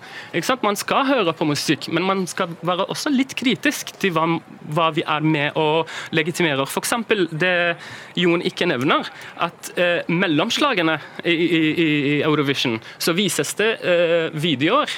Man 0.63 0.79
skal 0.79 1.07
høre 1.09 1.35
på 1.37 1.49
musikk, 1.49 1.89
men 1.93 2.07
man 2.07 2.25
skal 2.31 2.55
være 2.67 2.89
også 2.93 3.13
litt 3.15 3.35
kritisk 3.39 3.95
til 4.01 4.15
hva, 4.17 4.27
hva 4.75 4.91
vi 4.97 5.05
er 5.07 5.25
med 5.25 5.59
og 5.59 5.89
legitimerer. 6.15 6.67
F.eks. 6.69 6.95
det 7.33 7.55
Jon 8.19 8.45
ikke 8.45 8.69
nevner, 8.71 9.09
at 9.45 9.73
eh, 9.79 10.01
mellomslagene 10.09 10.99
i, 11.25 11.35
i, 11.35 11.63
i, 11.73 11.91
Eurovision 12.27 12.79
så 12.99 13.15
vises 13.17 13.55
det 13.59 13.71
eh, 13.83 14.35
videoer 14.35 14.91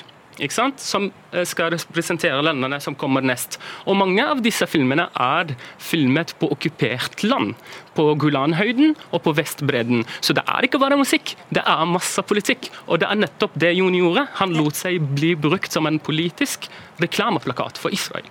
som 0.80 1.10
eh, 1.32 1.44
skal 1.44 1.70
representere 1.74 2.42
landene 2.42 2.80
som 2.80 2.94
kommer 2.94 3.20
nest. 3.22 3.58
Og 3.86 3.96
Mange 3.96 4.24
av 4.24 4.40
disse 4.42 4.66
filmene 4.66 5.08
er 5.14 5.54
filmet 5.78 6.34
på 6.40 6.50
okkupert 6.50 7.22
land. 7.22 7.54
På 7.94 8.14
Gulanhøyden 8.14 8.94
og 9.10 9.22
på 9.22 9.34
Vestbredden. 9.36 10.04
Så 10.20 10.32
det 10.32 10.44
er 10.48 10.64
ikke 10.64 10.80
bare 10.80 10.96
musikk, 10.96 11.36
det 11.50 11.62
er 11.66 11.84
masse 11.84 12.22
politikk. 12.22 12.70
Og 12.86 13.00
det 13.00 13.08
er 13.08 13.20
nettopp 13.20 13.58
det 13.60 13.74
Jon 13.76 13.94
gjorde. 13.94 14.26
Han 14.40 14.56
lot 14.56 14.78
seg 14.78 15.00
bli 15.14 15.34
brukt 15.34 15.72
som 15.72 15.86
en 15.86 16.00
politisk 16.00 16.70
reklameplakat 17.00 17.78
for 17.80 17.92
Israel. 17.92 18.26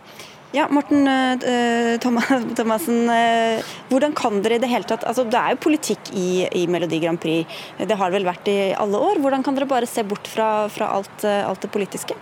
Ja, 0.52 0.66
Morten 0.70 1.08
uh, 1.08 2.00
Thomassen, 2.58 3.04
uh, 3.10 3.74
hvordan 3.92 4.16
kan 4.18 4.40
dere 4.42 4.58
i 4.58 4.62
det 4.64 4.72
hele 4.72 4.88
tatt 4.90 5.06
altså 5.06 5.28
Det 5.30 5.38
er 5.38 5.54
jo 5.54 5.62
politikk 5.62 6.10
i, 6.18 6.48
i, 6.58 6.64
Melodi 6.66 6.98
Grand 7.04 7.22
Prix, 7.22 7.46
det 7.78 7.98
har 8.00 8.10
det 8.10 8.18
vel 8.18 8.26
vært 8.32 8.50
i 8.50 8.58
alle 8.74 8.98
år. 8.98 9.22
Hvordan 9.22 9.46
kan 9.46 9.58
dere 9.58 9.70
bare 9.70 9.90
se 9.90 10.02
bort 10.02 10.26
fra, 10.28 10.66
fra 10.74 10.90
alt, 10.98 11.22
alt, 11.22 11.62
det 11.62 11.70
politiske? 11.70 12.18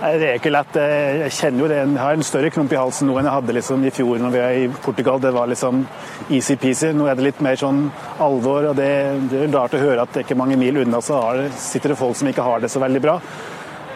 Nei, 0.00 0.10
Det 0.20 0.28
er 0.28 0.36
ikke 0.36 0.52
lett. 0.52 0.76
Jeg 0.76 1.32
kjenner 1.38 1.64
jo 1.64 1.70
det. 1.72 1.78
Jeg 1.80 2.00
har 2.00 2.18
en 2.18 2.28
større 2.28 2.50
klump 2.52 2.72
i 2.72 2.80
halsen 2.80 3.08
nå 3.08 3.16
enn 3.16 3.28
jeg 3.28 3.36
hadde 3.38 3.56
liksom 3.56 3.84
i 3.84 3.92
fjor 3.92 4.20
når 4.20 4.34
vi 4.34 4.42
var 4.42 4.58
i 4.60 4.66
Portugal. 4.84 5.20
Det 5.20 5.32
var 5.36 5.48
liksom 5.48 5.80
easy-peasy. 6.28 6.92
Nå 6.96 7.08
er 7.08 7.16
det 7.16 7.26
litt 7.30 7.40
mer 7.44 7.56
sånn 7.60 7.86
alvor. 8.20 8.68
og 8.72 8.76
Det, 8.76 8.90
det 9.32 9.46
er 9.46 9.56
rart 9.56 9.76
å 9.76 9.80
høre 9.80 10.04
at 10.04 10.12
det 10.12 10.26
ikke 10.26 10.38
mange 10.40 10.60
mil 10.60 10.82
unna 10.84 11.00
så 11.04 11.22
sitter 11.56 11.94
det 11.94 12.00
folk 12.00 12.20
som 12.20 12.28
ikke 12.32 12.44
har 12.44 12.60
det 12.64 12.72
så 12.72 12.84
veldig 12.84 13.04
bra. 13.08 13.16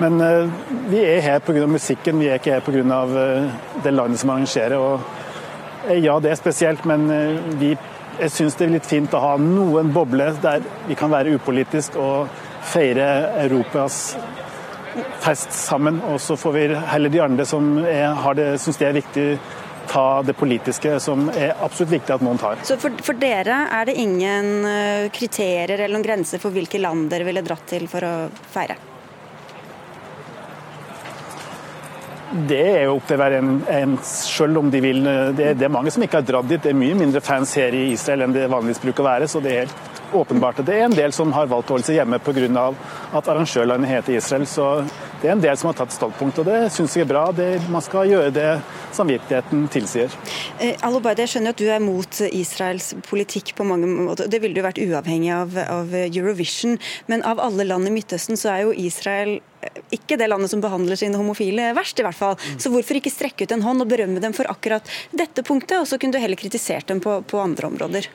Men 0.03 0.21
uh, 0.21 0.51
vi 0.91 1.03
er 1.07 1.23
her 1.23 1.43
pga. 1.45 1.67
musikken, 1.71 2.19
vi 2.19 2.29
er 2.29 2.41
ikke 2.41 2.57
her 2.57 2.65
pga. 2.65 3.01
Eh, 3.05 3.51
det 3.85 3.95
landet 3.95 4.21
som 4.21 4.33
arrangerer. 4.35 4.77
Og, 4.79 5.01
uh, 5.89 5.99
ja, 5.99 6.19
det 6.21 6.33
er 6.33 6.41
spesielt, 6.41 6.85
men 6.85 7.07
vi, 7.61 7.75
jeg 8.19 8.33
syns 8.35 8.59
det 8.59 8.67
er 8.67 8.77
litt 8.77 8.89
fint 8.89 9.15
å 9.15 9.23
ha 9.23 9.35
noen 9.41 9.93
bobler 9.95 10.35
der 10.43 10.65
vi 10.89 10.97
kan 10.99 11.13
være 11.13 11.37
upolitisk 11.37 11.99
og 12.01 12.31
feire 12.65 13.09
Europas 13.45 14.17
fest 15.23 15.53
sammen. 15.55 16.01
Og 16.11 16.21
så 16.23 16.37
får 16.39 16.57
vi 16.57 16.65
heller 16.95 17.13
de 17.13 17.23
andre 17.23 17.47
som 17.47 17.77
syns 17.85 18.81
det 18.81 18.89
er 18.89 18.99
viktig, 18.99 19.27
ta 19.91 20.23
det 20.25 20.33
politiske, 20.39 20.95
som 21.03 21.27
er 21.29 21.53
absolutt 21.61 21.93
viktig 21.93 22.15
at 22.15 22.25
noen 22.25 22.41
tar. 22.41 22.63
Så 22.65 22.79
for, 22.81 22.95
for 23.05 23.19
dere 23.21 23.67
er 23.75 23.91
det 23.91 23.99
ingen 24.01 25.11
kriterier 25.15 25.77
eller 25.77 25.93
noen 25.99 26.07
grenser 26.07 26.43
for 26.43 26.55
hvilke 26.55 26.81
land 26.81 27.11
dere 27.13 27.29
ville 27.29 27.45
dratt 27.45 27.69
til 27.75 27.87
for 27.91 28.09
å 28.09 28.17
feire? 28.55 28.94
Det 32.33 32.61
er 32.61 32.85
jo 32.87 32.97
opp 32.97 33.05
til 33.07 33.19
hver 33.21 33.37
en, 33.37 33.51
en 33.71 33.97
selv 34.09 34.59
om 34.59 34.71
de 34.73 34.81
vil. 34.83 35.03
Det, 35.05 35.53
det, 35.59 35.67
er 35.67 35.73
mange 35.73 35.93
som 35.95 36.03
ikke 36.03 36.23
har 36.23 36.27
dratt 36.27 36.49
dit. 36.49 36.63
Det 36.63 36.73
er 36.73 36.79
mye 36.79 36.97
mindre 36.99 37.21
fans 37.25 37.53
her 37.61 37.75
i 37.77 37.91
Israel 37.93 38.25
enn 38.25 38.35
det 38.35 38.49
vanligvis 38.49 38.81
bruker 38.83 39.05
å 39.05 39.11
være. 39.11 39.29
så 39.29 39.43
det 39.45 39.53
er 39.53 39.67
helt 39.67 39.93
åpenbart 40.15 40.61
det 40.63 40.77
er 40.79 40.85
en 40.87 40.95
del 40.95 41.13
som 41.13 41.33
har 41.35 41.49
valgt 41.51 41.71
å 41.71 41.75
holde 41.75 41.89
seg 41.89 41.99
hjemme 41.99 42.21
pga. 42.23 42.65
at 43.13 43.29
arrangørlandet 43.29 43.91
heter 43.91 44.17
Israel. 44.17 44.47
Så 44.47 44.69
det 45.25 45.31
er 45.31 45.39
en 45.39 45.41
del 45.41 45.57
som 45.57 45.71
har 45.71 45.77
tatt 45.79 45.95
standpunkt, 45.95 46.37
og 46.43 46.49
det 46.51 46.59
syns 46.75 46.93
jeg 46.99 47.07
er 47.07 47.09
bra. 47.09 47.23
Det, 47.33 47.47
man 47.73 47.81
skal 47.85 48.11
gjøre 48.11 48.33
det 48.35 48.49
samvittigheten 48.93 49.63
tilsier. 49.73 50.13
Eh, 50.61 50.75
Alobaide, 50.85 51.25
jeg 51.25 51.33
skjønner 51.33 51.55
at 51.55 51.63
du 51.63 51.71
er 51.73 51.81
mot 51.81 52.19
Israels 52.29 52.91
politikk 53.09 53.55
på 53.57 53.65
mange 53.65 53.89
måter. 53.89 54.29
Det 54.29 54.43
ville 54.43 54.61
jo 54.61 54.67
vært 54.67 54.83
uavhengig 54.85 55.31
av, 55.33 55.57
av 55.65 55.95
Eurovision, 56.05 56.77
men 57.09 57.25
av 57.25 57.41
alle 57.41 57.65
land 57.65 57.89
i 57.89 57.95
Midtøsten 57.95 58.37
så 58.37 58.53
er 58.53 58.67
jo 58.67 58.75
Israel 58.85 59.39
eh, 59.65 59.81
ikke 59.97 60.19
det 60.21 60.29
landet 60.29 60.53
som 60.53 60.61
behandler 60.61 61.01
sine 61.01 61.17
homofile 61.17 61.71
verst, 61.79 62.03
i 62.03 62.05
hvert 62.05 62.21
fall. 62.21 62.37
Mm. 62.37 62.61
Så 62.61 62.75
hvorfor 62.75 63.01
ikke 63.01 63.15
strekke 63.15 63.49
ut 63.49 63.57
en 63.57 63.65
hånd 63.65 63.87
og 63.87 63.89
berømme 63.95 64.21
dem 64.21 64.37
for 64.37 64.51
akkurat 64.53 64.93
dette 65.17 65.47
punktet, 65.47 65.79
og 65.81 65.89
så 65.89 65.97
kunne 65.97 66.13
du 66.13 66.21
heller 66.21 66.37
kritisert 66.37 66.93
dem 66.93 67.01
på, 67.01 67.23
på 67.25 67.41
andre 67.41 67.73
områder? 67.73 68.13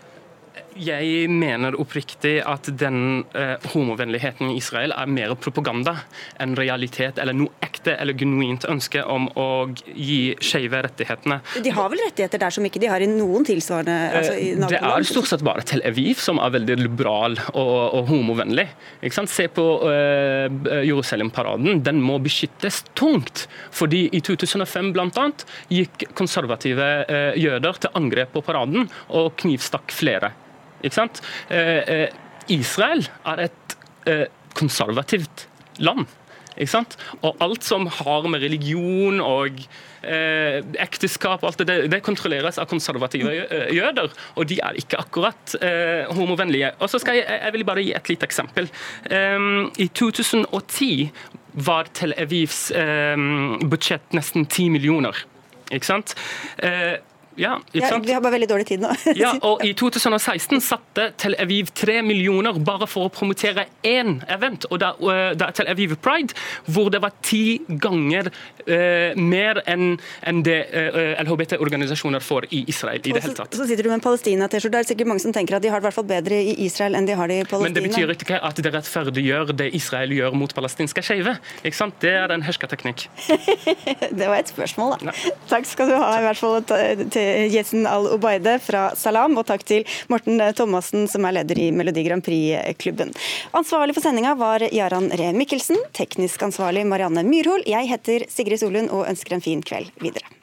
Jeg 0.79 1.27
mener 1.31 1.75
oppriktig 1.81 2.37
at 2.47 2.69
den 2.79 3.25
eh, 3.35 3.57
homovennligheten 3.73 4.53
i 4.53 4.59
Israel 4.61 4.93
er 4.95 5.09
mer 5.11 5.33
propaganda 5.35 5.95
enn 6.39 6.55
realitet 6.55 7.19
eller 7.19 7.35
noe 7.35 7.51
ekte 7.65 7.97
eller 7.99 8.15
genuint 8.17 8.63
ønske 8.69 9.03
om 9.03 9.27
å 9.39 9.47
gi 9.91 10.37
skeive 10.43 10.79
rettighetene. 10.85 11.41
De 11.65 11.73
har 11.75 11.91
vel 11.91 12.03
rettigheter 12.05 12.41
der 12.41 12.55
som 12.55 12.65
ikke 12.67 12.79
de 12.79 12.91
har 12.91 13.03
i 13.03 13.09
noen 13.11 13.47
tilsvarende 13.47 13.97
altså 14.21 14.37
i 14.39 14.49
eh, 14.53 14.65
Det 14.71 14.79
er 14.79 15.07
stort 15.09 15.31
sett 15.31 15.43
bare 15.45 15.65
Tel 15.67 15.83
Aviv 15.87 16.21
som 16.23 16.39
er 16.39 16.55
veldig 16.55 16.79
liberal 16.79 17.35
og, 17.51 17.75
og 17.99 18.11
homovennlig. 18.13 18.69
Se 19.29 19.49
på 19.51 19.65
eh, 19.91 20.47
Jerusalem-paraden. 20.87 21.83
Den 21.85 21.99
må 22.03 22.17
beskyttes 22.23 22.81
tungt. 22.97 23.47
Fordi 23.75 24.05
i 24.15 24.23
2005 24.25 24.93
bl.a. 24.95 25.29
gikk 25.73 26.07
konservative 26.17 26.87
eh, 27.05 27.33
jøder 27.39 27.83
til 27.83 27.99
angrep 27.99 28.33
på 28.37 28.45
paraden 28.47 28.87
og 29.09 29.33
knivstakk 29.43 29.91
flere. 29.95 30.33
Ikke 30.83 30.95
sant? 30.95 31.21
Eh, 31.49 31.81
eh, 31.83 32.07
Israel 32.49 33.05
er 33.27 33.45
et 33.49 33.77
eh, 34.09 34.25
konservativt 34.57 35.47
land. 35.79 36.07
Ikke 36.59 36.73
sant? 36.73 36.97
Og 37.23 37.37
alt 37.43 37.63
som 37.63 37.87
har 37.99 38.25
med 38.27 38.43
religion 38.43 39.21
og 39.23 39.61
eh, 40.03 40.59
ekteskap 40.83 41.45
alt 41.47 41.61
det, 41.63 41.77
det 41.91 42.01
kontrolleres 42.03 42.59
av 42.59 42.67
konservative 42.71 43.31
jøder. 43.75 44.11
Og 44.35 44.49
de 44.49 44.59
er 44.65 44.79
ikke 44.81 44.99
akkurat 44.99 45.55
eh, 45.63 46.09
homovennlige. 46.17 46.73
Og 46.79 46.91
så 46.91 46.99
skal 46.99 47.21
jeg, 47.21 47.27
jeg 47.29 47.55
vil 47.55 47.67
bare 47.67 47.85
gi 47.85 47.95
et 47.95 48.11
lite 48.11 48.27
eksempel. 48.27 48.67
Um, 49.07 49.69
I 49.79 49.87
2010 49.87 51.09
var 51.65 51.89
Tel 51.95 52.13
Avivs 52.19 52.69
um, 52.75 53.59
budsjett 53.71 54.15
nesten 54.15 54.45
10 54.45 54.69
millioner. 54.75 55.15
Ikke 55.71 55.85
sant? 55.85 56.15
Eh, 56.65 56.97
ja? 57.39 57.55
Ja, 57.71 57.97
vi 58.03 58.13
har 58.13 58.21
bare 58.21 58.35
veldig 58.35 58.49
dårlig 58.49 58.67
tid 58.67 58.83
nå. 58.83 58.91
ja, 59.19 59.31
og 59.45 59.63
I 59.65 59.71
2016 59.77 60.61
satte 60.63 61.09
Tel 61.19 61.35
Aviv 61.39 61.71
tre 61.77 61.99
millioner 62.05 62.57
bare 62.65 62.87
for 62.89 63.07
å 63.07 63.13
promotere 63.13 63.67
én 63.87 64.19
event. 64.31 64.67
og 64.69 64.81
Det, 64.81 64.91
er 65.47 65.55
Tel 65.55 65.71
Aviv 65.71 65.95
Pride, 66.03 66.35
hvor 66.67 66.91
det 66.93 67.01
var 67.03 67.15
ti 67.25 67.61
ganger 67.81 68.29
uh, 68.29 69.15
mer 69.15 69.61
enn 69.69 69.95
en 70.27 70.43
det 70.45 70.59
uh, 70.73 71.15
LHBT-organisasjoner 71.23 72.23
får 72.23 72.49
i 72.55 72.63
Israel. 72.67 72.99
i 73.03 73.15
det 73.15 73.23
hele 73.23 73.37
tatt. 73.37 73.55
Så, 73.55 73.63
så 73.63 73.69
sitter 73.69 73.87
du 73.87 73.91
med 73.91 73.99
en 73.99 74.05
Palestina-T-skjorte. 74.05 74.75
Det 74.75 74.85
er 74.85 74.91
sikkert 74.93 75.11
mange 75.13 75.23
som 75.23 75.35
tenker 75.35 75.57
at 75.57 75.65
de 75.65 75.71
har 75.71 75.79
det 75.81 75.87
i 75.87 75.89
hvert 75.89 75.99
fall 75.99 76.09
bedre 76.09 76.41
i 76.43 76.55
Israel 76.65 76.97
enn 76.99 77.07
de 77.07 77.17
har 77.17 77.31
det 77.31 77.41
i 77.43 77.47
Palestina. 77.47 77.69
Men 77.69 77.77
det 77.77 77.85
betyr 77.87 78.15
ikke 78.15 78.41
at 78.49 78.59
det 78.59 78.73
rettferdiggjør 78.75 79.53
det 79.59 79.71
Israel 79.77 80.13
gjør 80.15 80.37
mot 80.39 80.53
palestinske 80.55 81.03
skeive. 81.05 81.37
Det 81.63 82.11
er 82.11 82.31
en 82.33 82.43
hersketeknikk. 82.45 83.07
det 84.19 84.27
var 84.27 84.37
et 84.39 84.51
spørsmål, 84.51 84.97
da. 84.97 85.11
Ja. 85.11 85.35
Takk 85.51 85.67
skal 85.69 85.91
du 85.91 85.95
ha, 85.97 86.11
i 86.19 86.25
hvert 86.27 86.39
fall 86.39 86.63
til 86.67 87.28
Yesen 87.49 87.87
Al-Obaide 87.89 88.57
fra 88.63 88.89
Salam, 88.99 89.37
og 89.39 89.47
takk 89.49 89.65
til 89.67 89.85
Morten 90.11 90.41
Thomassen, 90.57 91.07
som 91.11 91.27
er 91.27 91.39
leder 91.39 91.61
i 91.61 91.69
Melodi 91.75 92.05
Grand 92.07 92.25
Prix-klubben. 92.25 93.13
Ansvarlig 93.57 93.97
for 93.97 94.05
sendinga 94.05 94.35
var 94.39 94.65
Jaran 94.73 95.11
Ree 95.13 95.35
Mikkelsen, 95.37 95.79
teknisk 95.97 96.43
ansvarlig 96.49 96.87
Marianne 96.89 97.25
Myrhol. 97.27 97.65
Jeg 97.69 97.91
heter 97.91 98.27
Sigrid 98.31 98.63
Solund 98.63 98.93
og 98.95 99.07
ønsker 99.09 99.37
en 99.37 99.45
fin 99.45 99.65
kveld 99.65 99.91
videre. 100.03 100.38